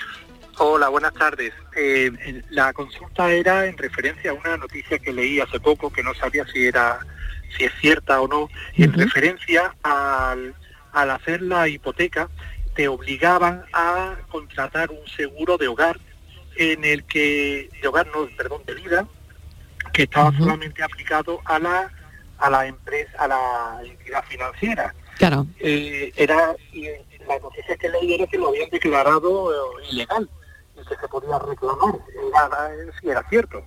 Hola, 0.61 0.89
buenas 0.89 1.15
tardes. 1.15 1.53
la 2.51 2.73
consulta 2.73 3.31
era 3.31 3.67
en 3.67 3.79
referencia 3.79 4.33
a 4.33 4.35
una 4.35 4.57
noticia 4.57 4.99
que 4.99 5.13
leí 5.13 5.39
hace 5.39 5.61
poco 5.61 5.93
que 5.93 6.03
no 6.03 6.13
sabía 6.15 6.45
si 6.47 6.67
era 6.67 6.99
si 7.57 7.65
es 7.65 7.73
cierta 7.81 8.21
o 8.21 8.27
no, 8.27 8.49
en 8.75 8.93
referencia 8.93 9.75
al, 9.83 10.55
al 10.93 11.11
hacer 11.11 11.43
la 11.43 11.69
hipoteca, 11.69 12.29
te 12.75 12.89
obligaban 12.89 13.65
a 13.73 14.17
contratar 14.29 14.91
un 14.91 15.07
seguro 15.17 15.57
de 15.57 15.69
hogar 15.69 15.99
en 16.57 16.85
el 16.85 17.05
que, 17.05 17.71
de 17.81 17.89
hogar 17.89 18.09
no, 18.09 18.29
perdón, 18.37 18.63
de 18.67 18.75
vida, 18.75 19.07
que 19.93 20.03
estaba 20.03 20.37
solamente 20.37 20.83
aplicado 20.83 21.41
a 21.45 21.59
la 21.59 21.93
a 22.39 22.51
la 22.51 22.67
empresa, 22.67 23.11
a 23.19 23.29
la 23.29 23.81
entidad 23.85 24.25
financiera. 24.29 24.95
Claro. 25.19 25.47
Eh, 25.59 26.13
era, 26.17 26.55
y 26.73 26.87
la 27.27 27.39
noticia 27.41 27.77
que 27.77 27.89
leí 27.89 28.15
era 28.15 28.27
que 28.27 28.39
lo 28.39 28.49
habían 28.49 28.71
declarado 28.71 29.81
eh, 29.81 29.87
ilegal 29.91 30.29
que 30.89 30.97
se 31.01 31.09
podía 31.09 31.39
reclamar. 31.39 31.95
Nada, 32.33 32.71
si 33.01 33.09
era 33.09 33.23
cierto. 33.29 33.63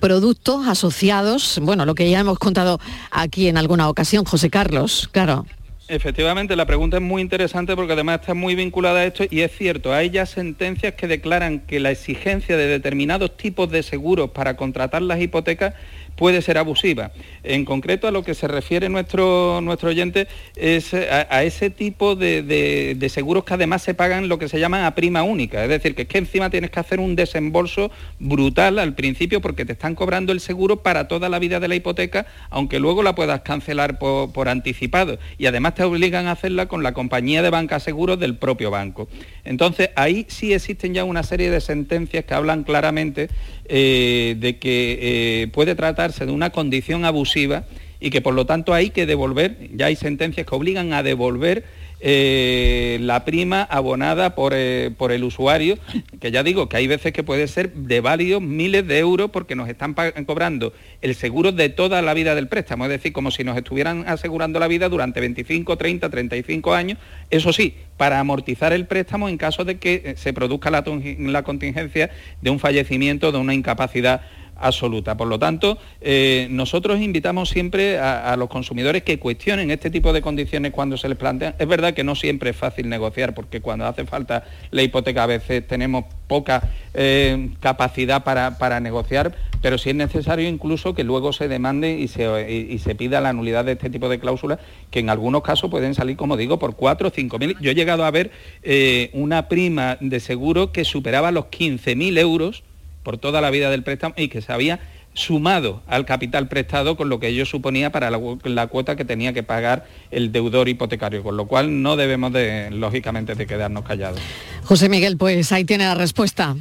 Productos 0.00 0.66
asociados, 0.66 1.58
bueno, 1.62 1.84
lo 1.86 1.94
que 1.94 2.10
ya 2.10 2.20
hemos 2.20 2.38
contado 2.38 2.78
aquí 3.10 3.48
en 3.48 3.58
alguna 3.58 3.88
ocasión, 3.88 4.24
José 4.24 4.50
Carlos, 4.50 5.08
claro. 5.12 5.46
Efectivamente, 5.88 6.56
la 6.56 6.66
pregunta 6.66 6.96
es 6.96 7.02
muy 7.02 7.22
interesante 7.22 7.76
porque 7.76 7.92
además 7.92 8.20
está 8.20 8.34
muy 8.34 8.56
vinculada 8.56 9.00
a 9.00 9.04
esto 9.04 9.22
y 9.30 9.42
es 9.42 9.52
cierto, 9.56 9.94
hay 9.94 10.10
ya 10.10 10.26
sentencias 10.26 10.94
que 10.94 11.06
declaran 11.06 11.60
que 11.60 11.78
la 11.78 11.92
exigencia 11.92 12.56
de 12.56 12.66
determinados 12.66 13.36
tipos 13.36 13.70
de 13.70 13.84
seguros 13.84 14.30
para 14.30 14.56
contratar 14.56 15.02
las 15.02 15.20
hipotecas 15.20 15.74
puede 16.16 16.42
ser 16.42 16.58
abusiva. 16.58 17.12
En 17.44 17.64
concreto, 17.64 18.08
a 18.08 18.10
lo 18.10 18.24
que 18.24 18.34
se 18.34 18.48
refiere 18.48 18.88
nuestro, 18.88 19.60
nuestro 19.60 19.90
oyente 19.90 20.26
es 20.56 20.92
a, 20.94 21.44
ese 21.44 21.70
tipo 21.70 22.16
de, 22.16 22.96
seguros 23.10 23.44
que 23.44 23.54
además 23.54 23.82
se 23.82 23.94
pagan 23.94 24.28
lo 24.28 24.38
que 24.38 24.48
se 24.48 24.58
llama 24.58 24.86
a 24.86 24.94
prima 24.94 25.22
única. 25.22 25.62
Es 25.62 25.68
decir, 25.68 25.94
que 25.94 26.02
es 26.02 26.08
que 26.08 26.18
encima 26.18 26.50
tienes 26.50 26.70
que 26.70 26.80
hacer 26.80 26.98
un 26.98 27.14
desembolso 27.14 27.90
brutal 28.18 28.78
al 28.78 28.94
principio 28.94 29.40
porque 29.40 29.64
te 29.64 29.72
están 29.72 29.94
cobrando 29.94 30.32
el 30.32 30.40
seguro 30.40 30.82
para 30.82 31.08
toda 31.08 31.28
la 31.28 31.38
vida 31.38 31.60
de 31.60 31.68
la 31.68 31.74
hipoteca, 31.74 32.26
aunque 32.50 32.80
luego 32.80 33.02
la 33.02 33.14
puedas 33.14 33.42
cancelar 33.42 33.98
por, 33.98 34.48
anticipado. 34.48 35.18
Y 35.38 35.46
además 35.46 35.74
te 35.74 35.84
obligan 35.84 36.26
a 36.26 36.32
hacerla 36.32 36.66
con 36.66 36.82
la 36.82 36.92
compañía 36.92 37.42
de 37.42 37.50
banca 37.50 37.78
seguros 37.78 38.18
del 38.18 38.36
propio 38.36 38.70
banco. 38.70 39.08
Entonces, 39.44 39.90
ahí 39.96 40.26
sí 40.28 40.52
existen 40.52 40.94
ya 40.94 41.04
una 41.04 41.22
serie 41.22 41.50
de 41.50 41.60
sentencias 41.60 42.24
que 42.24 42.34
hablan 42.34 42.64
claramente 42.64 43.28
eh, 43.68 44.36
de 44.38 44.58
que 44.58 44.98
eh, 45.00 45.48
puede 45.48 45.74
de 46.14 46.32
una 46.32 46.50
condición 46.50 47.04
abusiva 47.04 47.64
y 48.00 48.10
que 48.10 48.20
por 48.20 48.34
lo 48.34 48.46
tanto 48.46 48.74
hay 48.74 48.90
que 48.90 49.06
devolver, 49.06 49.56
ya 49.74 49.86
hay 49.86 49.96
sentencias 49.96 50.46
que 50.46 50.54
obligan 50.54 50.92
a 50.92 51.02
devolver 51.02 51.64
eh, 51.98 52.98
la 53.00 53.24
prima 53.24 53.62
abonada 53.62 54.34
por, 54.34 54.52
eh, 54.54 54.90
por, 54.98 55.12
el 55.12 55.24
usuario, 55.24 55.78
que 56.20 56.30
ya 56.30 56.42
digo 56.42 56.68
que 56.68 56.76
hay 56.76 56.86
veces 56.86 57.14
que 57.14 57.22
puede 57.22 57.48
ser 57.48 57.72
de 57.72 58.02
varios 58.02 58.42
miles 58.42 58.86
de 58.86 58.98
euros 58.98 59.30
porque 59.30 59.56
nos 59.56 59.66
están 59.68 59.94
cobrando 60.26 60.74
el 61.00 61.14
seguro 61.14 61.52
de 61.52 61.70
toda 61.70 62.02
la 62.02 62.12
vida 62.12 62.34
del 62.34 62.48
préstamo, 62.48 62.84
es 62.84 62.90
decir, 62.90 63.14
como 63.14 63.30
si 63.30 63.44
nos 63.44 63.56
estuvieran 63.56 64.04
asegurando 64.06 64.60
la 64.60 64.68
vida 64.68 64.90
durante 64.90 65.20
25, 65.20 65.78
30, 65.78 66.10
35 66.10 66.74
años, 66.74 66.98
eso 67.30 67.54
sí, 67.54 67.74
para 67.96 68.20
amortizar 68.20 68.74
el 68.74 68.86
préstamo 68.86 69.30
en 69.30 69.38
caso 69.38 69.64
de 69.64 69.78
que 69.78 70.02
eh, 70.04 70.14
se 70.18 70.34
produzca 70.34 70.70
la, 70.70 70.84
la 71.18 71.42
contingencia 71.44 72.10
de 72.42 72.50
un 72.50 72.58
fallecimiento, 72.58 73.32
de 73.32 73.38
una 73.38 73.54
incapacidad 73.54 74.20
absoluta. 74.58 75.16
Por 75.16 75.28
lo 75.28 75.38
tanto, 75.38 75.78
eh, 76.00 76.48
nosotros 76.50 77.00
invitamos 77.00 77.48
siempre 77.48 77.98
a, 77.98 78.36
los 78.36 78.48
consumidores 78.48 79.02
que 79.02 79.18
cuestionen 79.18 79.70
este 79.70 79.90
tipo 79.90 80.12
de 80.12 80.22
condiciones 80.22 80.72
cuando 80.72 80.96
se 80.96 81.08
les 81.08 81.18
plantean. 81.18 81.54
Es 81.58 81.68
verdad 81.68 81.94
que 81.94 82.04
no 82.04 82.14
siempre 82.14 82.50
es 82.50 82.56
fácil 82.56 82.88
negociar, 82.88 83.34
porque 83.34 83.60
cuando 83.60 83.86
hace 83.86 84.04
falta 84.04 84.44
la 84.70 84.82
hipoteca 84.82 85.22
a 85.22 85.26
veces 85.26 85.66
tenemos 85.66 86.04
poca 86.26 86.68
eh, 86.94 87.50
capacidad 87.60 88.24
para, 88.24 88.80
negociar, 88.80 89.34
pero 89.62 89.78
si 89.78 89.90
es 89.90 89.96
necesario 89.96 90.48
incluso 90.48 90.94
que 90.94 91.04
luego 91.04 91.32
se 91.32 91.48
demande 91.48 91.92
y 91.98 92.08
se, 92.08 92.94
pida 92.94 93.20
la 93.20 93.32
nulidad 93.32 93.64
de 93.64 93.72
este 93.72 93.90
tipo 93.90 94.08
de 94.08 94.18
cláusulas, 94.18 94.58
que 94.90 95.00
en 95.00 95.10
algunos 95.10 95.42
casos 95.42 95.70
pueden 95.70 95.94
salir, 95.94 96.16
como 96.16 96.36
digo, 96.36 96.58
por 96.58 96.76
4 96.76 97.08
o 97.08 97.10
5 97.10 97.38
mil. 97.38 97.56
Yo 97.60 97.70
he 97.70 97.74
llegado 97.74 98.04
a 98.04 98.10
ver 98.10 98.30
eh, 98.62 99.10
una 99.12 99.48
prima 99.48 99.96
de 100.00 100.20
seguro 100.20 100.72
que 100.72 100.84
superaba 100.84 101.30
los 101.30 101.46
15.000 101.46 102.18
euros 102.18 102.64
por 103.06 103.18
toda 103.18 103.40
la 103.40 103.50
vida 103.50 103.70
del 103.70 103.84
préstamo 103.84 104.16
y 104.18 104.26
que 104.26 104.42
se 104.42 104.52
había 104.52 104.80
sumado 105.14 105.80
al 105.86 106.04
capital 106.04 106.48
prestado 106.48 106.96
con 106.96 107.08
lo 107.08 107.20
que 107.20 107.28
ello 107.28 107.46
suponía 107.46 107.92
para 107.92 108.10
la, 108.10 108.66
cuota 108.66 108.96
que 108.96 109.04
tenía 109.04 109.32
que 109.32 109.44
pagar 109.44 109.86
el 110.10 110.32
deudor 110.32 110.68
hipotecario, 110.68 111.22
con 111.22 111.36
lo 111.36 111.46
cual 111.46 111.82
no 111.82 111.94
debemos 111.94 112.32
de, 112.32 112.68
lógicamente, 112.72 113.36
de 113.36 113.46
quedarnos 113.46 113.84
callados. 113.84 114.18
José 114.64 114.88
Miguel, 114.88 115.16
pues 115.18 115.52
ahí 115.52 115.64
tiene 115.64 115.84
la 115.84 115.94
respuesta. 115.94 116.56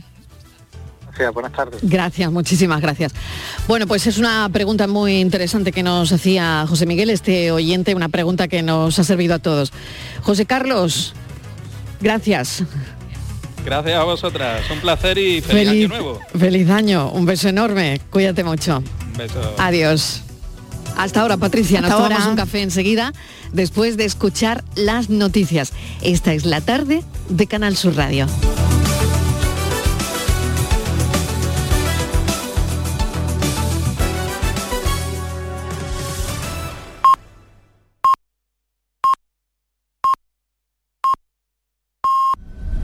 Gracias, 1.07 1.33
buenas 1.33 1.51
tardes. 1.51 1.79
Gracias, 1.81 2.31
muchísimas 2.31 2.79
gracias. 2.79 3.15
Bueno, 3.67 3.87
pues 3.87 4.05
es 4.05 4.19
una 4.19 4.47
pregunta 4.53 4.85
muy 4.85 5.21
interesante 5.21 5.71
que 5.71 5.81
nos 5.81 6.11
hacía 6.11 6.67
José 6.69 6.85
Miguel, 6.85 7.09
este 7.09 7.51
oyente, 7.51 7.95
una 7.95 8.09
pregunta 8.09 8.47
que 8.47 8.61
nos 8.61 8.99
ha 8.99 9.03
servido 9.03 9.33
a 9.33 9.39
todos. 9.39 9.73
José 10.21 10.45
Carlos, 10.45 11.15
gracias. 12.01 12.63
Gracias 13.65 13.97
a 13.99 14.03
vosotras, 14.03 14.61
un 14.71 14.79
placer 14.79 15.17
y 15.17 15.41
feliz, 15.41 15.69
año 15.69 15.87
nuevo. 15.87 16.19
Feliz 16.37 16.69
año, 16.69 17.09
un 17.09 17.25
beso 17.25 17.49
enorme, 17.49 17.99
cuídate 18.11 18.43
mucho. 18.43 18.77
Un 18.77 19.17
beso. 19.17 19.55
Adiós. 19.57 20.21
Hasta 20.95 21.21
ahora, 21.21 21.37
Patricia, 21.37 21.81
nos 21.81 21.89
Hasta 21.89 22.03
tomamos 22.03 22.19
ahora. 22.21 22.31
un 22.31 22.37
café 22.37 22.61
enseguida 22.61 23.11
después 23.53 23.97
de 23.97 24.05
escuchar 24.05 24.63
las 24.75 25.09
noticias. 25.09 25.73
Esta 26.01 26.33
es 26.33 26.45
la 26.45 26.61
tarde 26.61 27.03
de 27.29 27.47
Canal 27.47 27.75
Sur 27.75 27.95
Radio. 27.95 28.27